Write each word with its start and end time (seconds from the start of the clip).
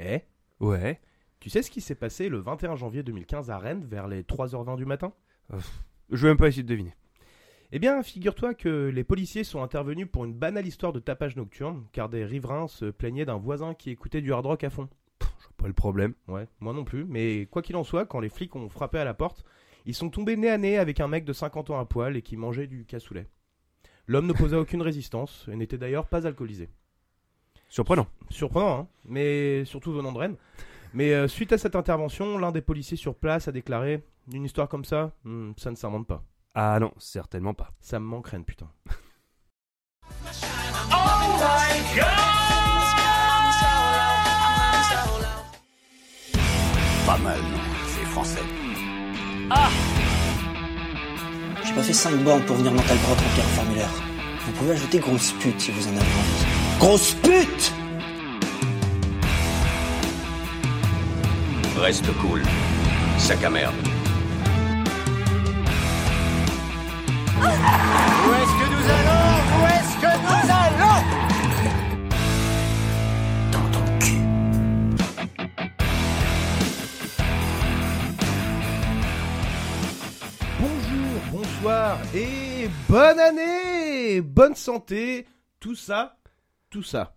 Eh 0.00 0.20
Ouais. 0.60 1.00
Tu 1.40 1.48
sais 1.48 1.62
ce 1.62 1.70
qui 1.70 1.80
s'est 1.80 1.94
passé 1.94 2.28
le 2.28 2.38
21 2.38 2.76
janvier 2.76 3.02
2015 3.02 3.50
à 3.50 3.58
Rennes 3.58 3.84
vers 3.84 4.08
les 4.08 4.22
3h20 4.22 4.76
du 4.76 4.84
matin? 4.84 5.12
Je 6.10 6.22
vais 6.22 6.28
même 6.28 6.36
pas 6.36 6.48
essayer 6.48 6.62
de 6.62 6.68
deviner. 6.68 6.94
Eh 7.72 7.78
bien, 7.78 8.02
figure-toi 8.02 8.54
que 8.54 8.88
les 8.88 9.04
policiers 9.04 9.44
sont 9.44 9.62
intervenus 9.62 10.08
pour 10.10 10.24
une 10.24 10.34
banale 10.34 10.66
histoire 10.66 10.92
de 10.92 10.98
tapage 10.98 11.36
nocturne, 11.36 11.86
car 11.92 12.08
des 12.08 12.24
riverains 12.24 12.66
se 12.66 12.86
plaignaient 12.86 13.24
d'un 13.24 13.36
voisin 13.36 13.74
qui 13.74 13.90
écoutait 13.90 14.20
du 14.20 14.32
hard 14.32 14.44
rock 14.44 14.64
à 14.64 14.70
fond. 14.70 14.88
Je 15.20 15.26
vois 15.26 15.56
pas 15.56 15.66
le 15.68 15.72
problème. 15.72 16.14
Ouais, 16.26 16.48
moi 16.58 16.72
non 16.72 16.84
plus, 16.84 17.04
mais 17.04 17.46
quoi 17.46 17.62
qu'il 17.62 17.76
en 17.76 17.84
soit, 17.84 18.06
quand 18.06 18.20
les 18.20 18.28
flics 18.28 18.56
ont 18.56 18.68
frappé 18.68 18.98
à 18.98 19.04
la 19.04 19.14
porte, 19.14 19.44
ils 19.86 19.94
sont 19.94 20.10
tombés 20.10 20.36
nez 20.36 20.50
à 20.50 20.58
nez 20.58 20.78
avec 20.78 20.98
un 21.00 21.08
mec 21.08 21.24
de 21.24 21.32
50 21.32 21.70
ans 21.70 21.78
à 21.78 21.84
poil 21.84 22.16
et 22.16 22.22
qui 22.22 22.36
mangeait 22.36 22.66
du 22.66 22.84
cassoulet. 22.84 23.28
L'homme 24.06 24.26
n'opposait 24.26 24.56
aucune 24.56 24.82
résistance 24.82 25.46
et 25.50 25.54
n'était 25.54 25.78
d'ailleurs 25.78 26.08
pas 26.08 26.26
alcoolisé. 26.26 26.68
Surprenant. 27.70 28.08
Surprenant, 28.30 28.80
hein 28.80 28.88
mais 29.04 29.64
surtout 29.64 29.92
venant 29.92 30.12
de 30.12 30.18
Rennes. 30.18 30.36
Mais 30.92 31.14
euh, 31.14 31.28
suite 31.28 31.52
à 31.52 31.58
cette 31.58 31.76
intervention, 31.76 32.36
l'un 32.36 32.50
des 32.50 32.60
policiers 32.60 32.96
sur 32.96 33.14
place 33.14 33.46
a 33.46 33.52
déclaré 33.52 34.04
Une 34.32 34.44
histoire 34.44 34.68
comme 34.68 34.84
ça, 34.84 35.12
hmm, 35.24 35.52
ça 35.56 35.70
ne 35.70 35.76
s'invente 35.76 36.08
pas. 36.08 36.24
Ah 36.54 36.78
non, 36.80 36.92
certainement 36.98 37.54
pas. 37.54 37.70
Ça 37.80 38.00
me 38.00 38.04
manque 38.04 38.26
Rennes, 38.26 38.44
putain. 38.44 38.68
Pas 47.06 47.18
mal, 47.18 47.38
non 47.38 47.58
C'est 47.86 48.04
français. 48.06 48.42
J'ai 51.64 51.74
pas 51.74 51.82
fait 51.82 51.92
5 51.92 52.24
bornes 52.24 52.44
pour 52.44 52.56
venir 52.56 52.72
dans 52.72 52.82
ta 52.82 52.96
grotte 52.96 53.18
remplir 53.18 53.44
un 53.44 53.48
formulaire. 53.48 53.90
Vous 54.46 54.52
pouvez 54.52 54.72
ajouter 54.72 54.98
grosse 54.98 55.32
pute 55.32 55.60
si 55.60 55.70
vous 55.70 55.86
en 55.86 55.90
avez 55.90 55.98
envie. 55.98 56.59
Grosse 56.80 57.12
pute 57.12 57.72
Reste 61.76 62.10
cool. 62.22 62.42
Sac 63.18 63.44
à 63.44 63.50
merde. 63.50 63.74
Où 67.36 67.42
est-ce 67.42 68.54
que 68.58 68.66
nous 68.70 68.84
allons? 68.96 69.26
Où 69.56 69.66
est-ce 69.66 69.94
que 70.00 70.12
nous 70.24 70.46
allons? 70.64 71.00
Dans 73.52 73.68
ton 73.72 73.84
cul. 73.98 74.24
Bonjour, 80.58 81.20
bonsoir 81.30 81.98
et 82.14 82.70
bonne 82.88 83.18
année 83.18 84.22
Bonne 84.22 84.54
santé, 84.54 85.26
tout 85.60 85.74
ça, 85.74 86.19
tout 86.70 86.82
ça. 86.82 87.16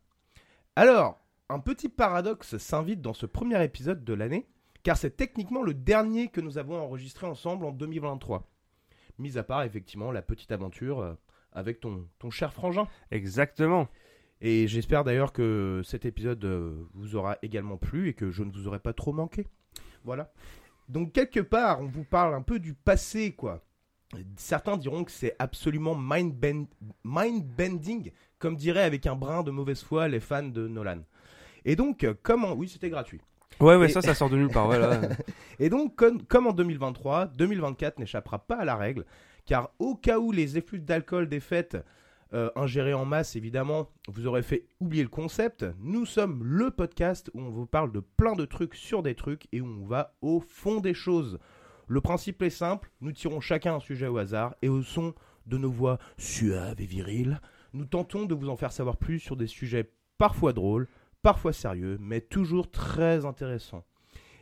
Alors, 0.75 1.19
un 1.49 1.59
petit 1.59 1.89
paradoxe 1.89 2.57
s'invite 2.57 3.01
dans 3.01 3.13
ce 3.13 3.25
premier 3.25 3.63
épisode 3.63 4.03
de 4.03 4.13
l'année, 4.13 4.47
car 4.81 4.97
c'est 4.97 5.15
techniquement 5.15 5.61
le 5.61 5.73
dernier 5.73 6.27
que 6.27 6.41
nous 6.41 6.57
avons 6.57 6.79
enregistré 6.81 7.27
ensemble 7.27 7.65
en 7.65 7.71
2023. 7.71 8.49
Mis 9.19 9.37
à 9.37 9.43
part 9.43 9.63
effectivement 9.63 10.11
la 10.11 10.21
petite 10.23 10.51
aventure 10.51 10.99
euh, 10.99 11.13
avec 11.51 11.79
ton, 11.79 12.07
ton 12.19 12.31
cher 12.31 12.51
frangin. 12.51 12.87
Exactement. 13.11 13.87
Et 14.41 14.67
j'espère 14.67 15.03
d'ailleurs 15.03 15.31
que 15.31 15.81
cet 15.85 16.05
épisode 16.05 16.43
euh, 16.43 16.85
vous 16.93 17.15
aura 17.15 17.37
également 17.43 17.77
plu 17.77 18.09
et 18.09 18.13
que 18.13 18.31
je 18.31 18.43
ne 18.43 18.51
vous 18.51 18.67
aurai 18.67 18.79
pas 18.79 18.91
trop 18.93 19.13
manqué. 19.13 19.47
Voilà. 20.03 20.33
Donc 20.89 21.13
quelque 21.13 21.39
part, 21.39 21.79
on 21.79 21.85
vous 21.85 22.03
parle 22.03 22.33
un 22.33 22.41
peu 22.41 22.59
du 22.59 22.73
passé, 22.73 23.33
quoi. 23.33 23.63
Certains 24.35 24.77
diront 24.77 25.03
que 25.05 25.11
c'est 25.11 25.35
absolument 25.39 25.95
mind-bend- 25.95 26.67
mind-bending, 27.03 28.11
comme 28.43 28.57
diraient 28.57 28.83
avec 28.83 29.07
un 29.07 29.15
brin 29.15 29.41
de 29.41 29.51
mauvaise 29.51 29.81
foi 29.81 30.09
les 30.09 30.19
fans 30.19 30.43
de 30.43 30.67
Nolan. 30.67 30.99
Et 31.63 31.77
donc, 31.77 32.03
euh, 32.03 32.13
comme 32.23 32.43
en... 32.43 32.51
Oui, 32.51 32.67
c'était 32.67 32.89
gratuit. 32.89 33.21
Ouais, 33.61 33.77
ouais, 33.77 33.85
Et- 33.85 33.89
ça, 33.89 34.01
ça 34.01 34.13
sort 34.13 34.29
de 34.29 34.35
nulle 34.35 34.49
part. 34.49 34.65
Voilà. 34.65 34.99
Et 35.59 35.69
donc, 35.69 35.95
comme, 35.95 36.21
comme 36.23 36.47
en 36.47 36.51
2023, 36.51 37.27
2024 37.27 37.99
n'échappera 37.99 38.39
pas 38.39 38.57
à 38.57 38.65
la 38.65 38.75
règle, 38.75 39.05
car 39.45 39.69
au 39.79 39.95
cas 39.95 40.19
où 40.19 40.33
les 40.33 40.57
effluves 40.57 40.83
d'alcool 40.83 41.29
des 41.29 41.39
fêtes 41.39 41.77
euh, 42.33 42.49
ingérés 42.57 42.93
en 42.93 43.05
masse, 43.05 43.37
évidemment, 43.37 43.89
vous 44.09 44.27
auraient 44.27 44.41
fait 44.41 44.65
oublier 44.81 45.03
le 45.03 45.09
concept, 45.09 45.65
nous 45.79 46.05
sommes 46.05 46.43
le 46.43 46.69
podcast 46.69 47.31
où 47.33 47.39
on 47.39 47.49
vous 47.49 47.65
parle 47.65 47.93
de 47.93 48.01
plein 48.01 48.33
de 48.33 48.43
trucs 48.43 48.75
sur 48.75 49.03
des 49.03 49.15
trucs 49.15 49.47
et 49.53 49.61
où 49.61 49.67
on 49.67 49.85
va 49.85 50.15
au 50.21 50.41
fond 50.41 50.81
des 50.81 50.93
choses. 50.93 51.39
Le 51.87 52.01
principe 52.01 52.41
est 52.41 52.49
simple, 52.49 52.91
nous 52.99 53.13
tirons 53.13 53.39
chacun 53.39 53.75
un 53.75 53.79
sujet 53.79 54.07
au 54.07 54.17
hasard 54.17 54.53
et 54.61 54.67
au 54.67 54.83
son 54.83 55.13
de 55.45 55.57
nos 55.57 55.71
voix 55.71 55.97
suaves 56.17 56.81
et 56.81 56.85
viriles, 56.85 57.39
nous 57.73 57.85
tentons 57.85 58.25
de 58.25 58.33
vous 58.35 58.49
en 58.49 58.55
faire 58.55 58.71
savoir 58.71 58.97
plus 58.97 59.19
sur 59.19 59.35
des 59.35 59.47
sujets 59.47 59.89
parfois 60.17 60.53
drôles, 60.53 60.87
parfois 61.21 61.53
sérieux, 61.53 61.97
mais 61.99 62.21
toujours 62.21 62.69
très 62.69 63.25
intéressants. 63.25 63.83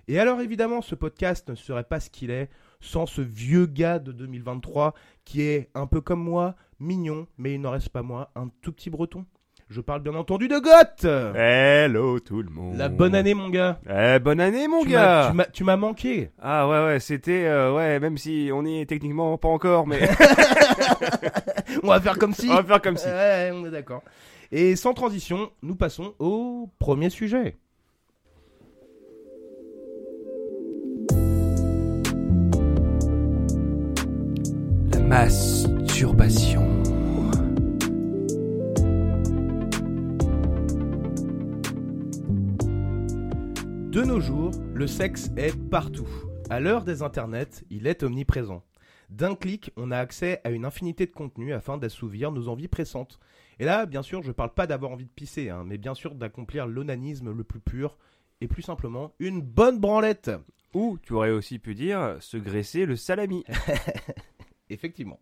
Et 0.07 0.19
alors 0.19 0.41
évidemment, 0.41 0.81
ce 0.81 0.95
podcast 0.95 1.47
ne 1.49 1.55
serait 1.55 1.83
pas 1.83 1.99
ce 1.99 2.09
qu'il 2.09 2.31
est 2.31 2.49
sans 2.81 3.05
ce 3.05 3.21
vieux 3.21 3.67
gars 3.67 3.99
de 3.99 4.11
2023 4.11 4.93
qui 5.23 5.41
est 5.43 5.69
un 5.75 5.85
peu 5.87 6.01
comme 6.01 6.21
moi, 6.23 6.55
mignon, 6.79 7.27
mais 7.37 7.53
il 7.53 7.61
n'en 7.61 7.71
reste 7.71 7.89
pas 7.89 8.01
moins 8.01 8.27
un 8.35 8.49
tout 8.61 8.71
petit 8.73 8.89
breton. 8.89 9.25
Je 9.69 9.79
parle 9.79 10.01
bien 10.01 10.15
entendu 10.15 10.49
de 10.49 10.57
Goth 10.59 11.05
Hello 11.35 12.19
tout 12.19 12.41
le 12.41 12.49
monde. 12.49 12.75
La 12.75 12.89
bonne 12.89 13.15
année 13.15 13.33
mon 13.33 13.47
gars 13.49 13.79
Eh, 13.89 14.19
bonne 14.19 14.41
année 14.41 14.67
mon 14.67 14.83
Tu 14.83 14.89
gars. 14.89 15.27
tu 15.29 15.37
m'as- 15.37 15.45
Tu 15.45 15.63
m'as 15.63 15.77
manqué 15.77 16.31
Ah 16.41 16.67
ouais, 16.67 16.83
ouais, 16.85 16.99
c'était... 16.99 17.45
euh, 17.45 17.73
ouais, 17.73 17.97
même 18.01 18.17
si 18.17 18.49
on 18.53 18.65
y 18.65 18.81
est 18.81 18.85
techniquement 18.85 19.37
pas 19.37 19.47
encore, 19.47 19.87
mais 19.87 20.01
On 21.83 21.87
va 21.87 21.99
faire 21.99 22.17
comme 22.17 22.33
si 22.33 22.49
on 22.49 22.55
va 22.55 22.63
faire 22.63 22.81
comme 22.81 22.97
si. 22.97 23.07
Ouais, 23.07 23.51
on 23.53 23.65
est 23.65 23.71
d'accord. 23.71 24.03
Et 24.51 24.75
sans 24.75 24.93
transition, 24.93 25.51
nous 25.61 25.75
passons 25.75 26.13
au 26.19 26.69
premier 26.79 27.09
sujet. 27.09 27.57
La 34.91 34.99
masturbation. 34.99 36.67
De 43.91 44.03
nos 44.03 44.19
jours, 44.19 44.51
le 44.73 44.87
sexe 44.87 45.29
est 45.35 45.57
partout. 45.69 46.07
À 46.49 46.59
l'heure 46.59 46.83
des 46.83 47.01
internets, 47.01 47.63
il 47.69 47.87
est 47.87 48.03
omniprésent. 48.03 48.63
D'un 49.11 49.35
clic, 49.35 49.71
on 49.75 49.91
a 49.91 49.97
accès 49.97 50.39
à 50.45 50.51
une 50.51 50.63
infinité 50.63 51.05
de 51.05 51.11
contenus 51.11 51.53
afin 51.53 51.77
d'assouvir 51.77 52.31
nos 52.31 52.47
envies 52.47 52.69
pressantes. 52.69 53.19
Et 53.59 53.65
là, 53.65 53.85
bien 53.85 54.03
sûr, 54.03 54.23
je 54.23 54.31
parle 54.31 54.53
pas 54.53 54.67
d'avoir 54.67 54.91
envie 54.91 55.05
de 55.05 55.11
pisser, 55.11 55.49
hein, 55.49 55.65
mais 55.65 55.77
bien 55.77 55.93
sûr 55.93 56.15
d'accomplir 56.15 56.65
l'onanisme 56.65 57.33
le 57.33 57.43
plus 57.43 57.59
pur 57.59 57.97
et 58.39 58.47
plus 58.47 58.61
simplement 58.61 59.13
une 59.19 59.41
bonne 59.41 59.79
branlette. 59.79 60.31
Ou, 60.73 60.97
tu 61.03 61.11
aurais 61.11 61.31
aussi 61.31 61.59
pu 61.59 61.75
dire, 61.75 62.15
se 62.21 62.37
graisser 62.37 62.85
le 62.85 62.95
salami. 62.95 63.43
Effectivement. 64.69 65.19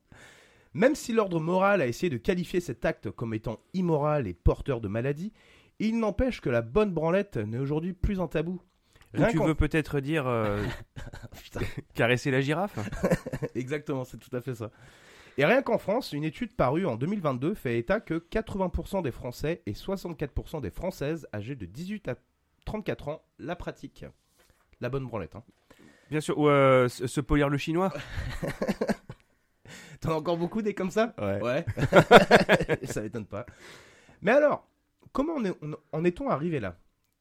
Même 0.75 0.94
si 0.94 1.11
l'ordre 1.11 1.39
moral 1.39 1.81
a 1.81 1.88
essayé 1.88 2.11
de 2.11 2.17
qualifier 2.17 2.59
cet 2.59 2.85
acte 2.85 3.09
comme 3.09 3.33
étant 3.33 3.59
immoral 3.73 4.28
et 4.28 4.35
porteur 4.35 4.81
de 4.81 4.88
maladie, 4.88 5.33
il 5.79 5.97
n'empêche 5.97 6.41
que 6.41 6.49
la 6.51 6.61
bonne 6.61 6.94
branlette 6.94 7.38
n'est 7.38 7.57
aujourd'hui 7.57 7.94
plus 7.94 8.19
un 8.19 8.28
tabou. 8.28 8.61
Ou 9.17 9.25
tu 9.31 9.39
veux 9.39 9.55
peut-être 9.55 9.99
dire 9.99 10.28
euh, 10.28 10.63
Putain. 11.41 11.61
caresser 11.99 12.31
la 12.31 12.39
girafe 12.39 12.79
Exactement, 13.55 14.05
c'est 14.05 14.17
tout 14.17 14.33
à 14.33 14.39
fait 14.39 14.55
ça. 14.55 14.71
Et 15.37 15.43
rien 15.43 15.61
qu'en 15.61 15.77
France, 15.77 16.13
une 16.13 16.23
étude 16.23 16.55
parue 16.55 16.85
en 16.85 16.95
2022 16.95 17.53
fait 17.55 17.77
état 17.77 17.99
que 17.99 18.13
80% 18.13 19.03
des 19.03 19.11
Français 19.11 19.61
et 19.65 19.73
64% 19.73 20.61
des 20.61 20.69
Françaises 20.69 21.27
âgées 21.33 21.55
de 21.55 21.65
18 21.65 22.07
à 22.07 22.15
34 22.63 23.09
ans 23.09 23.21
la 23.37 23.57
pratiquent. 23.57 24.05
La 24.79 24.87
bonne 24.87 25.05
branlette. 25.05 25.35
Hein. 25.35 25.43
Bien 26.09 26.21
sûr, 26.21 26.37
ou 26.37 26.47
euh, 26.47 26.87
se 26.87 27.19
polir 27.19 27.49
le 27.49 27.57
chinois 27.57 27.91
T'en 29.99 30.11
as 30.11 30.16
encore 30.16 30.37
beaucoup 30.37 30.61
des 30.61 30.73
comme 30.73 30.91
ça? 30.91 31.13
Ouais. 31.19 31.41
Ouais. 31.41 31.66
ça 32.85 33.01
m'étonne 33.01 33.25
pas. 33.25 33.45
Mais 34.21 34.31
alors, 34.31 34.66
comment 35.11 35.35
en 35.91 36.05
est-on 36.05 36.29
arrivé 36.29 36.61
là? 36.61 36.77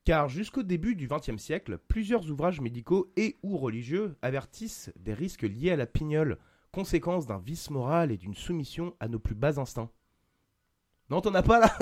Car 0.09 0.31
jusqu'au 0.31 0.63
début 0.63 0.95
du 0.95 1.07
XXe 1.07 1.37
siècle, 1.37 1.77
plusieurs 1.87 2.31
ouvrages 2.31 2.63
médicaux 2.63 3.13
et 3.19 3.37
ou 3.43 3.59
religieux 3.59 4.17
avertissent 4.23 4.91
des 4.97 5.13
risques 5.13 5.43
liés 5.43 5.73
à 5.73 5.77
la 5.77 5.85
pignole, 5.85 6.39
conséquence 6.73 7.27
d'un 7.27 7.37
vice 7.37 7.69
moral 7.69 8.11
et 8.11 8.17
d'une 8.17 8.33
soumission 8.33 8.97
à 9.01 9.09
nos 9.09 9.19
plus 9.19 9.35
bas 9.35 9.61
instincts. 9.61 9.91
Non, 11.11 11.21
t'en 11.21 11.35
as 11.35 11.43
pas 11.43 11.61
là? 11.61 11.77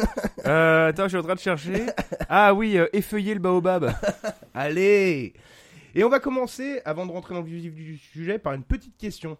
Euh, 0.45 0.89
attends, 0.89 1.05
je 1.05 1.11
suis 1.11 1.19
en 1.19 1.23
train 1.23 1.37
de 1.37 1.41
chercher. 1.41 1.87
Ah 2.29 2.53
oui, 2.53 2.77
euh, 2.79 2.89
effeuiller 2.93 3.33
le 3.33 3.39
baobab. 3.39 3.95
Allez 4.55 5.35
Et 5.95 6.03
on 6.03 6.09
va 6.09 6.19
commencer, 6.19 6.81
avant 6.85 7.07
de 7.07 7.13
rentrer 7.13 7.33
dans 7.33 7.43
le 7.43 7.47
vif 7.47 7.75
du 7.75 7.97
sujet, 7.97 8.41
par 8.41 8.55
une 8.55 8.65
petite 8.65 8.97
question. 8.97 9.39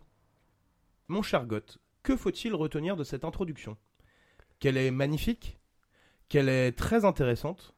Mon 1.09 1.23
cher 1.23 1.45
Goth, 1.45 1.79
que 2.05 2.17
faut-il 2.17 2.55
retenir 2.55 2.95
de 2.97 3.03
cette 3.03 3.25
introduction? 3.25 3.77
Qu'elle 4.61 4.77
est 4.77 4.93
magnifique? 4.93 5.59
Qu'elle 6.29 6.49
est 6.49 6.71
très 6.71 7.05
intéressante? 7.05 7.76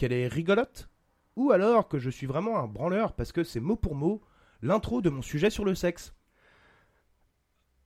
Qu'elle 0.00 0.14
est 0.14 0.28
rigolote 0.28 0.88
Ou 1.36 1.52
alors 1.52 1.86
que 1.86 1.98
je 1.98 2.08
suis 2.08 2.26
vraiment 2.26 2.58
un 2.58 2.66
branleur 2.66 3.12
parce 3.12 3.32
que 3.32 3.44
c'est 3.44 3.60
mot 3.60 3.76
pour 3.76 3.94
mot 3.94 4.22
l'intro 4.62 5.02
de 5.02 5.10
mon 5.10 5.20
sujet 5.20 5.50
sur 5.50 5.62
le 5.62 5.74
sexe 5.74 6.14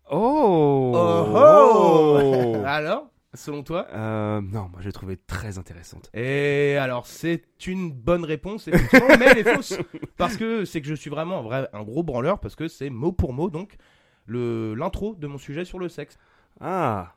Oh, 0.09 0.93
Oh, 0.95 2.21
oh 2.23 2.63
Alors 2.67 3.11
selon 3.33 3.65
toi 3.65 3.89
Euh, 3.93 4.41
non, 4.41 4.69
moi 4.69 4.79
je 4.79 4.87
l'ai 4.87 4.93
trouvée 4.93 5.17
très 5.17 5.59
intéressante. 5.59 6.09
Et 6.15 6.77
alors, 6.77 7.09
c'est 7.09 7.43
une 7.67 7.91
bonne 7.91 8.25
réponse, 8.25 8.69
effectivement, 8.69 9.17
mais 9.19 9.27
elle 9.33 9.39
est 9.39 9.53
fausse. 9.53 9.77
Parce 10.17 10.37
que 10.37 10.65
c'est 10.65 10.81
que 10.81 10.87
je 10.87 10.95
suis 10.95 11.11
vraiment 11.11 11.41
un, 11.41 11.43
vrai, 11.43 11.69
un 11.73 11.83
gros 11.83 12.05
branleur, 12.05 12.39
parce 12.39 12.55
que 12.55 12.69
c'est 12.69 12.91
mot 12.91 13.11
pour 13.11 13.33
mot, 13.33 13.51
donc, 13.51 13.75
l'intro 14.29 15.17
de 15.17 15.27
mon 15.27 15.39
sujet 15.39 15.65
sur 15.65 15.81
le 15.81 15.89
sexe. 15.89 16.17
Ah, 16.61 17.17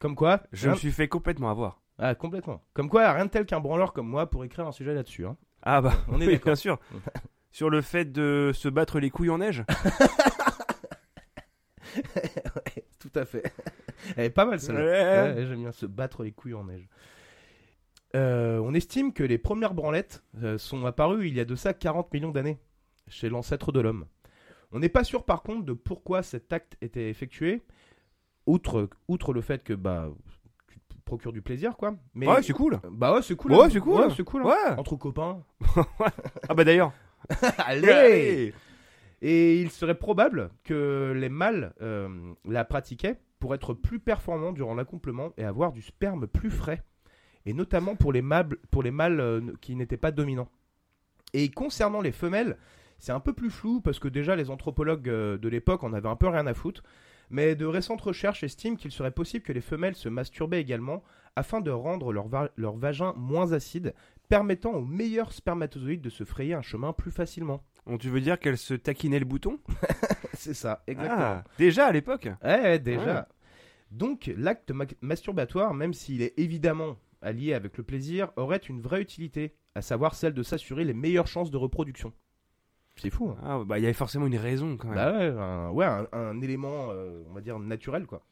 Comme 0.00 0.16
quoi, 0.16 0.42
je 0.50 0.70
me 0.70 0.74
suis 0.74 0.90
fait 0.90 1.06
complètement 1.06 1.50
avoir. 1.50 1.83
Ah, 1.98 2.14
complètement. 2.14 2.62
Comme 2.74 2.88
quoi, 2.88 3.12
rien 3.12 3.26
de 3.26 3.30
tel 3.30 3.46
qu'un 3.46 3.60
branleur 3.60 3.92
comme 3.92 4.08
moi 4.08 4.28
pour 4.28 4.44
écrire 4.44 4.66
un 4.66 4.72
sujet 4.72 4.94
là-dessus. 4.94 5.26
hein. 5.26 5.36
Ah 5.62 5.80
bah, 5.80 5.92
On 6.08 6.20
est 6.20 6.26
oui, 6.26 6.40
bien 6.44 6.54
sûr. 6.56 6.78
Sur 7.52 7.70
le 7.70 7.80
fait 7.82 8.10
de 8.10 8.50
se 8.52 8.68
battre 8.68 8.98
les 8.98 9.10
couilles 9.10 9.30
en 9.30 9.38
neige 9.38 9.62
Tout 12.98 13.12
à 13.14 13.24
fait. 13.24 13.44
Elle 14.16 14.24
est 14.26 14.30
pas 14.30 14.44
mal, 14.44 14.58
celle-là. 14.60 14.82
Ouais. 14.82 15.34
Ouais, 15.34 15.46
J'aime 15.46 15.60
bien 15.60 15.72
se 15.72 15.86
battre 15.86 16.22
les 16.24 16.32
couilles 16.32 16.54
en 16.54 16.64
neige. 16.64 16.88
Euh, 18.16 18.58
on 18.58 18.74
estime 18.74 19.12
que 19.12 19.22
les 19.22 19.38
premières 19.38 19.74
branlettes 19.74 20.22
euh, 20.42 20.56
sont 20.58 20.84
apparues 20.86 21.28
il 21.28 21.34
y 21.34 21.40
a 21.40 21.44
de 21.44 21.54
ça 21.56 21.74
40 21.74 22.12
millions 22.12 22.30
d'années, 22.30 22.58
chez 23.08 23.28
l'ancêtre 23.28 23.72
de 23.72 23.80
l'homme. 23.80 24.06
On 24.72 24.78
n'est 24.78 24.88
pas 24.88 25.04
sûr 25.04 25.24
par 25.24 25.42
contre 25.42 25.64
de 25.64 25.72
pourquoi 25.72 26.22
cet 26.22 26.52
acte 26.52 26.76
était 26.80 27.08
effectué, 27.10 27.62
outre, 28.46 28.88
outre 29.08 29.32
le 29.32 29.40
fait 29.40 29.62
que 29.64 29.72
bah, 29.74 30.10
procures 31.04 31.32
du 31.32 31.42
plaisir, 31.42 31.76
quoi. 31.76 31.94
Mais, 32.14 32.26
Ouais, 32.28 32.42
c'est 32.42 32.52
cool. 32.52 32.80
Bah 32.90 33.14
ouais, 33.14 33.22
c'est 33.22 33.36
cool. 33.36 33.52
Ouais, 33.52 33.64
hein. 33.64 33.68
c'est 33.70 33.80
cool. 33.80 34.00
Ouais, 34.00 34.08
c'est 34.16 34.24
cool. 34.24 34.42
hein. 34.42 34.46
Ouais. 34.46 34.78
Entre 34.78 34.96
copains. 34.96 35.42
Ah 36.48 36.54
bah 36.54 36.64
d'ailleurs. 36.64 36.92
Allez 37.66 38.52
Et 39.22 39.60
il 39.60 39.70
serait 39.70 39.94
probable 39.98 40.50
que 40.64 41.12
les 41.16 41.28
mâles 41.28 41.72
euh, 41.80 42.08
la 42.44 42.64
pratiquaient 42.64 43.18
pour 43.38 43.54
être 43.54 43.74
plus 43.74 43.98
performants 44.00 44.52
durant 44.52 44.74
l'accouplement 44.74 45.32
et 45.36 45.44
avoir 45.44 45.72
du 45.72 45.82
sperme 45.82 46.26
plus 46.26 46.50
frais. 46.50 46.82
Et 47.46 47.52
notamment 47.52 47.94
pour 47.96 48.12
les 48.12 48.22
mâles, 48.22 48.48
pour 48.70 48.82
les 48.82 48.90
mâles 48.90 49.20
euh, 49.20 49.40
qui 49.60 49.76
n'étaient 49.76 49.96
pas 49.98 50.10
dominants. 50.10 50.48
Et 51.34 51.50
concernant 51.50 52.00
les 52.00 52.12
femelles, 52.12 52.56
c'est 52.98 53.12
un 53.12 53.20
peu 53.20 53.32
plus 53.34 53.50
flou 53.50 53.80
parce 53.80 53.98
que 53.98 54.08
déjà 54.08 54.36
les 54.36 54.50
anthropologues 54.50 55.08
euh, 55.08 55.36
de 55.36 55.48
l'époque 55.48 55.84
en 55.84 55.92
avaient 55.92 56.08
un 56.08 56.16
peu 56.16 56.28
rien 56.28 56.46
à 56.46 56.54
foutre. 56.54 56.82
Mais 57.30 57.54
de 57.54 57.66
récentes 57.66 58.00
recherches 58.02 58.42
estiment 58.44 58.76
qu'il 58.76 58.92
serait 58.92 59.10
possible 59.10 59.44
que 59.44 59.52
les 59.52 59.60
femelles 59.60 59.94
se 59.96 60.08
masturbaient 60.08 60.60
également 60.60 61.02
afin 61.36 61.60
de 61.60 61.70
rendre 61.70 62.12
leur, 62.12 62.28
va- 62.28 62.50
leur 62.56 62.76
vagin 62.76 63.12
moins 63.16 63.52
acide, 63.52 63.94
permettant 64.28 64.72
aux 64.72 64.84
meilleurs 64.84 65.32
spermatozoïdes 65.32 66.00
de 66.02 66.10
se 66.10 66.24
frayer 66.24 66.54
un 66.54 66.62
chemin 66.62 66.92
plus 66.92 67.10
facilement. 67.10 67.62
Tu 68.00 68.08
veux 68.08 68.20
dire 68.20 68.38
qu'elle 68.38 68.56
se 68.58 68.74
taquinait 68.74 69.18
le 69.18 69.24
bouton? 69.24 69.58
C'est 70.34 70.54
ça, 70.54 70.82
exactement. 70.86 71.20
Ah, 71.22 71.44
déjà 71.58 71.86
à 71.86 71.92
l'époque? 71.92 72.28
Ouais, 72.42 72.60
ouais, 72.62 72.78
déjà. 72.78 73.28
Donc, 73.90 74.32
l'acte 74.36 74.70
ma- 74.70 74.86
masturbatoire, 75.02 75.74
même 75.74 75.92
s'il 75.92 76.22
est 76.22 76.34
évidemment 76.38 76.96
allié 77.20 77.54
avec 77.54 77.76
le 77.76 77.84
plaisir, 77.84 78.30
aurait 78.36 78.56
une 78.58 78.80
vraie 78.80 79.00
utilité, 79.02 79.54
à 79.74 79.82
savoir 79.82 80.14
celle 80.14 80.34
de 80.34 80.42
s'assurer 80.42 80.84
les 80.84 80.94
meilleures 80.94 81.26
chances 81.26 81.50
de 81.50 81.56
reproduction. 81.56 82.12
C'est 82.96 83.10
fou, 83.10 83.30
hein 83.30 83.36
Ah 83.42 83.62
bah 83.64 83.78
il 83.78 83.82
y 83.82 83.86
avait 83.86 83.92
forcément 83.92 84.26
une 84.26 84.36
raison 84.36 84.76
quand 84.76 84.88
même. 84.88 84.96
Bah 84.96 85.12
ouais, 85.12 85.26
un, 85.28 85.70
ouais, 85.70 85.84
un, 85.84 86.06
un 86.12 86.40
élément, 86.40 86.88
euh, 86.90 87.22
on 87.30 87.34
va 87.34 87.40
dire, 87.40 87.58
naturel, 87.58 88.06
quoi. 88.06 88.22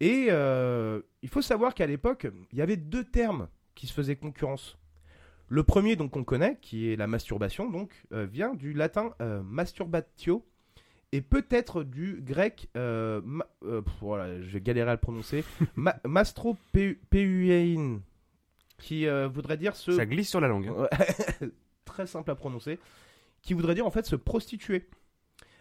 Et 0.00 0.26
euh, 0.30 1.00
il 1.22 1.28
faut 1.28 1.42
savoir 1.42 1.74
qu'à 1.74 1.86
l'époque, 1.86 2.26
il 2.52 2.58
y 2.58 2.62
avait 2.62 2.76
deux 2.76 3.04
termes 3.04 3.48
qui 3.74 3.86
se 3.86 3.92
faisaient 3.92 4.16
concurrence. 4.16 4.78
Le 5.48 5.62
premier, 5.64 5.96
donc, 5.96 6.12
qu'on 6.12 6.24
connaît, 6.24 6.58
qui 6.62 6.90
est 6.92 6.96
la 6.96 7.06
masturbation, 7.06 7.70
donc, 7.70 7.90
euh, 8.12 8.24
vient 8.24 8.54
du 8.54 8.72
latin 8.72 9.12
masturbatio, 9.44 10.44
et 11.12 11.20
peut-être 11.20 11.82
du 11.82 12.22
grec, 12.22 12.68
ma- 12.74 13.46
pff, 13.60 13.84
voilà, 14.00 14.40
je 14.40 14.48
vais 14.48 14.60
galérer 14.60 14.90
à 14.90 14.94
le 14.94 15.00
prononcer, 15.00 15.44
ma, 15.76 15.96
mastropeuein, 16.04 18.00
qui 18.78 19.06
voudrait 19.32 19.56
dire 19.58 19.76
se 19.76 19.92
Ça 19.92 20.06
glisse 20.06 20.30
sur 20.30 20.40
la 20.40 20.48
langue. 20.48 20.68
hein. 20.68 20.88
Très 21.84 22.06
simple 22.06 22.30
à 22.30 22.34
prononcer, 22.34 22.78
qui 23.42 23.54
voudrait 23.54 23.74
dire 23.74 23.86
en 23.86 23.90
fait 23.90 24.06
se 24.06 24.16
prostituer. 24.16 24.88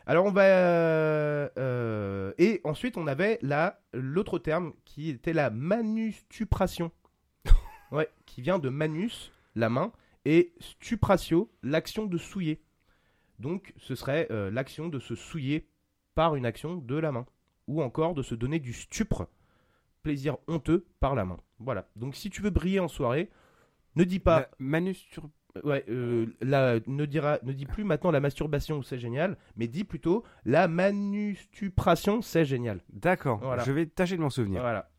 Alors 0.05 0.25
on 0.25 0.31
va 0.31 0.43
euh, 0.43 1.49
euh, 1.57 2.33
et 2.37 2.61
ensuite 2.63 2.97
on 2.97 3.07
avait 3.07 3.37
là 3.41 3.81
l'autre 3.93 4.39
terme 4.39 4.73
qui 4.85 5.09
était 5.09 5.33
la 5.33 5.49
manustupration. 5.49 6.91
ouais, 7.91 8.09
qui 8.25 8.41
vient 8.41 8.59
de 8.59 8.69
manus, 8.69 9.31
la 9.55 9.69
main, 9.69 9.91
et 10.25 10.53
stupratio, 10.59 11.51
l'action 11.63 12.05
de 12.05 12.17
souiller. 12.17 12.61
Donc 13.39 13.73
ce 13.77 13.95
serait 13.95 14.27
euh, 14.31 14.51
l'action 14.51 14.87
de 14.87 14.99
se 14.99 15.15
souiller 15.15 15.67
par 16.15 16.35
une 16.35 16.45
action 16.45 16.75
de 16.75 16.95
la 16.95 17.11
main 17.11 17.25
ou 17.67 17.81
encore 17.81 18.13
de 18.13 18.21
se 18.21 18.35
donner 18.35 18.59
du 18.59 18.73
stupre, 18.73 19.29
plaisir 20.03 20.37
honteux 20.47 20.85
par 20.99 21.15
la 21.15 21.25
main. 21.25 21.37
Voilà. 21.59 21.87
Donc 21.95 22.15
si 22.15 22.29
tu 22.29 22.41
veux 22.41 22.49
briller 22.49 22.79
en 22.79 22.87
soirée, 22.87 23.29
ne 23.95 24.03
dis 24.03 24.19
pas 24.19 24.39
La. 24.39 24.49
Ouais, 25.63 25.83
euh, 25.89 26.27
la- 26.41 26.79
ne, 26.87 27.05
dira, 27.05 27.39
ne 27.43 27.51
dis 27.53 27.65
plus 27.65 27.83
maintenant 27.83 28.11
la 28.11 28.19
masturbation, 28.19 28.81
c'est 28.83 28.97
génial, 28.99 29.37
mais 29.57 29.67
dis 29.67 29.83
plutôt 29.83 30.23
la 30.45 30.67
manustupration, 30.67 32.21
c'est 32.21 32.45
génial. 32.45 32.81
D'accord, 32.91 33.39
Voilà. 33.41 33.63
je 33.63 33.71
vais 33.71 33.85
tâcher 33.85 34.15
de 34.17 34.21
m'en 34.21 34.29
souvenir. 34.29 34.61
Voilà. 34.61 34.89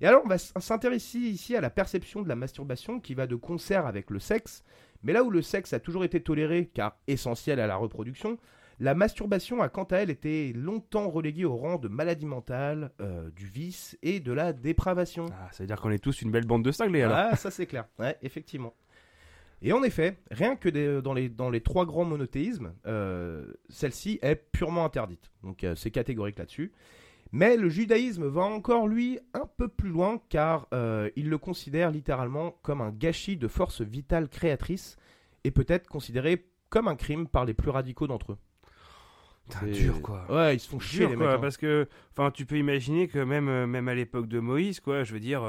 Et 0.00 0.06
alors, 0.06 0.22
on 0.24 0.28
va 0.28 0.38
s'intéresser 0.38 1.18
ici 1.18 1.56
à 1.56 1.60
la 1.60 1.70
perception 1.70 2.22
de 2.22 2.28
la 2.28 2.36
masturbation 2.36 3.00
qui 3.00 3.14
va 3.14 3.26
de 3.26 3.34
concert 3.34 3.86
avec 3.86 4.10
le 4.10 4.20
sexe. 4.20 4.62
Mais 5.02 5.12
là 5.12 5.24
où 5.24 5.30
le 5.30 5.42
sexe 5.42 5.72
a 5.72 5.80
toujours 5.80 6.04
été 6.04 6.20
toléré, 6.20 6.70
car 6.72 6.96
essentiel 7.08 7.58
à 7.58 7.66
la 7.66 7.76
reproduction, 7.76 8.38
la 8.80 8.94
masturbation 8.94 9.60
a 9.60 9.68
quant 9.68 9.82
à 9.84 9.96
elle 9.96 10.10
été 10.10 10.52
longtemps 10.52 11.08
reléguée 11.10 11.44
au 11.44 11.56
rang 11.56 11.78
de 11.78 11.88
maladie 11.88 12.26
mentale, 12.26 12.92
euh, 13.00 13.28
du 13.30 13.46
vice 13.46 13.98
et 14.02 14.20
de 14.20 14.32
la 14.32 14.52
dépravation. 14.52 15.26
Ah, 15.32 15.48
ça 15.50 15.64
veut 15.64 15.66
dire 15.66 15.80
qu'on 15.80 15.90
est 15.90 15.98
tous 16.02 16.22
une 16.22 16.30
belle 16.30 16.46
bande 16.46 16.64
de 16.64 16.70
cinglés 16.70 17.02
alors. 17.02 17.16
Ah, 17.16 17.34
ça 17.36 17.50
c'est 17.50 17.66
clair. 17.66 17.86
Ouais, 17.98 18.16
effectivement. 18.22 18.74
Et 19.62 19.72
en 19.72 19.82
effet, 19.82 20.18
rien 20.30 20.54
que 20.56 20.68
des- 20.68 21.02
dans, 21.02 21.14
les, 21.14 21.28
dans 21.28 21.50
les 21.50 21.60
trois 21.60 21.84
grands 21.84 22.04
monothéismes, 22.04 22.72
euh, 22.86 23.44
celle-ci 23.68 24.18
est 24.22 24.36
purement 24.36 24.84
interdite. 24.84 25.32
Donc 25.42 25.64
euh, 25.64 25.74
c'est 25.74 25.90
catégorique 25.90 26.38
là-dessus. 26.38 26.72
Mais 27.32 27.56
le 27.56 27.68
judaïsme 27.68 28.26
va 28.26 28.42
encore, 28.42 28.86
lui, 28.88 29.18
un 29.34 29.46
peu 29.58 29.68
plus 29.68 29.90
loin, 29.90 30.20
car 30.30 30.66
euh, 30.72 31.10
il 31.16 31.28
le 31.28 31.36
considère 31.38 31.90
littéralement 31.90 32.52
comme 32.62 32.80
un 32.80 32.90
gâchis 32.90 33.36
de 33.36 33.48
force 33.48 33.82
vitale 33.82 34.28
créatrice, 34.28 34.96
et 35.44 35.50
peut-être 35.50 35.88
considéré 35.88 36.46
comme 36.70 36.88
un 36.88 36.96
crime 36.96 37.26
par 37.28 37.44
les 37.44 37.52
plus 37.54 37.70
radicaux 37.70 38.06
d'entre 38.06 38.32
eux. 38.32 38.38
Putain, 39.50 39.66
dur 39.66 40.00
quoi. 40.02 40.24
Ouais, 40.30 40.56
ils 40.56 40.60
se 40.60 40.68
font 40.68 40.78
chier 40.78 41.00
Dur, 41.00 41.10
les 41.10 41.16
quoi, 41.16 41.26
mecs. 41.26 41.36
hein. 41.36 41.40
parce 41.40 41.56
que 41.56 41.88
enfin 42.12 42.30
tu 42.30 42.44
peux 42.44 42.56
imaginer 42.58 43.08
que 43.08 43.18
même 43.18 43.64
même 43.66 43.88
à 43.88 43.94
l'époque 43.94 44.28
de 44.28 44.40
Moïse 44.40 44.78
quoi, 44.80 45.04
je 45.04 45.12
veux 45.14 45.20
dire 45.20 45.42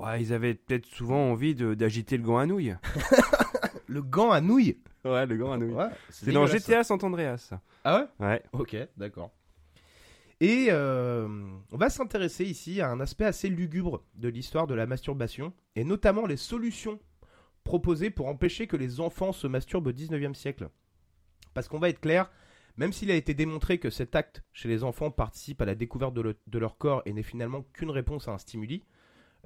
bah, 0.00 0.18
ils 0.18 0.32
avaient 0.32 0.54
peut-être 0.54 0.86
souvent 0.86 1.30
envie 1.30 1.54
de- 1.54 1.74
d'agiter 1.74 2.16
le 2.16 2.22
gant 2.22 2.38
à 2.38 2.46
nouilles. 2.46 2.74
Le 3.86 4.02
gant 4.02 4.30
à 4.30 4.40
nouilles. 4.40 4.78
Ouais, 5.04 5.26
le 5.26 5.36
gant 5.36 5.50
à 5.50 5.58
nouilles. 5.58 5.72
Ouais, 5.72 5.88
C'est 6.10 6.30
dans 6.30 6.44
dégueulasse. 6.44 6.62
GTA 6.68 6.84
San 6.84 6.98
Andreas. 7.02 7.38
ça. 7.38 7.60
Ah 7.82 8.06
ouais? 8.20 8.24
Ouais. 8.26 8.42
Ok, 8.52 8.76
d'accord. 8.96 9.32
Et 10.40 10.68
euh, 10.70 11.26
on 11.72 11.76
va 11.76 11.90
s'intéresser 11.90 12.44
ici 12.44 12.80
à 12.80 12.88
un 12.88 13.00
aspect 13.00 13.24
assez 13.24 13.48
lugubre 13.48 14.04
de 14.14 14.28
l'histoire 14.28 14.66
de 14.68 14.74
la 14.74 14.86
masturbation, 14.86 15.52
et 15.74 15.82
notamment 15.84 16.26
les 16.26 16.36
solutions 16.36 17.00
proposées 17.64 18.10
pour 18.10 18.28
empêcher 18.28 18.66
que 18.68 18.76
les 18.76 19.00
enfants 19.00 19.32
se 19.32 19.46
masturbent 19.48 19.88
au 19.88 19.92
19e 19.92 20.34
siècle. 20.34 20.68
Parce 21.52 21.66
qu'on 21.68 21.80
va 21.80 21.88
être 21.88 22.00
clair, 22.00 22.30
même 22.76 22.92
s'il 22.92 23.10
a 23.10 23.16
été 23.16 23.34
démontré 23.34 23.78
que 23.78 23.90
cet 23.90 24.14
acte 24.14 24.42
chez 24.52 24.68
les 24.68 24.84
enfants 24.84 25.10
participe 25.10 25.60
à 25.60 25.64
la 25.66 25.74
découverte 25.74 26.14
de, 26.14 26.20
le- 26.22 26.38
de 26.46 26.58
leur 26.60 26.78
corps 26.78 27.02
et 27.06 27.12
n'est 27.12 27.24
finalement 27.24 27.62
qu'une 27.74 27.90
réponse 27.90 28.28
à 28.28 28.32
un 28.32 28.38
stimuli, 28.38 28.84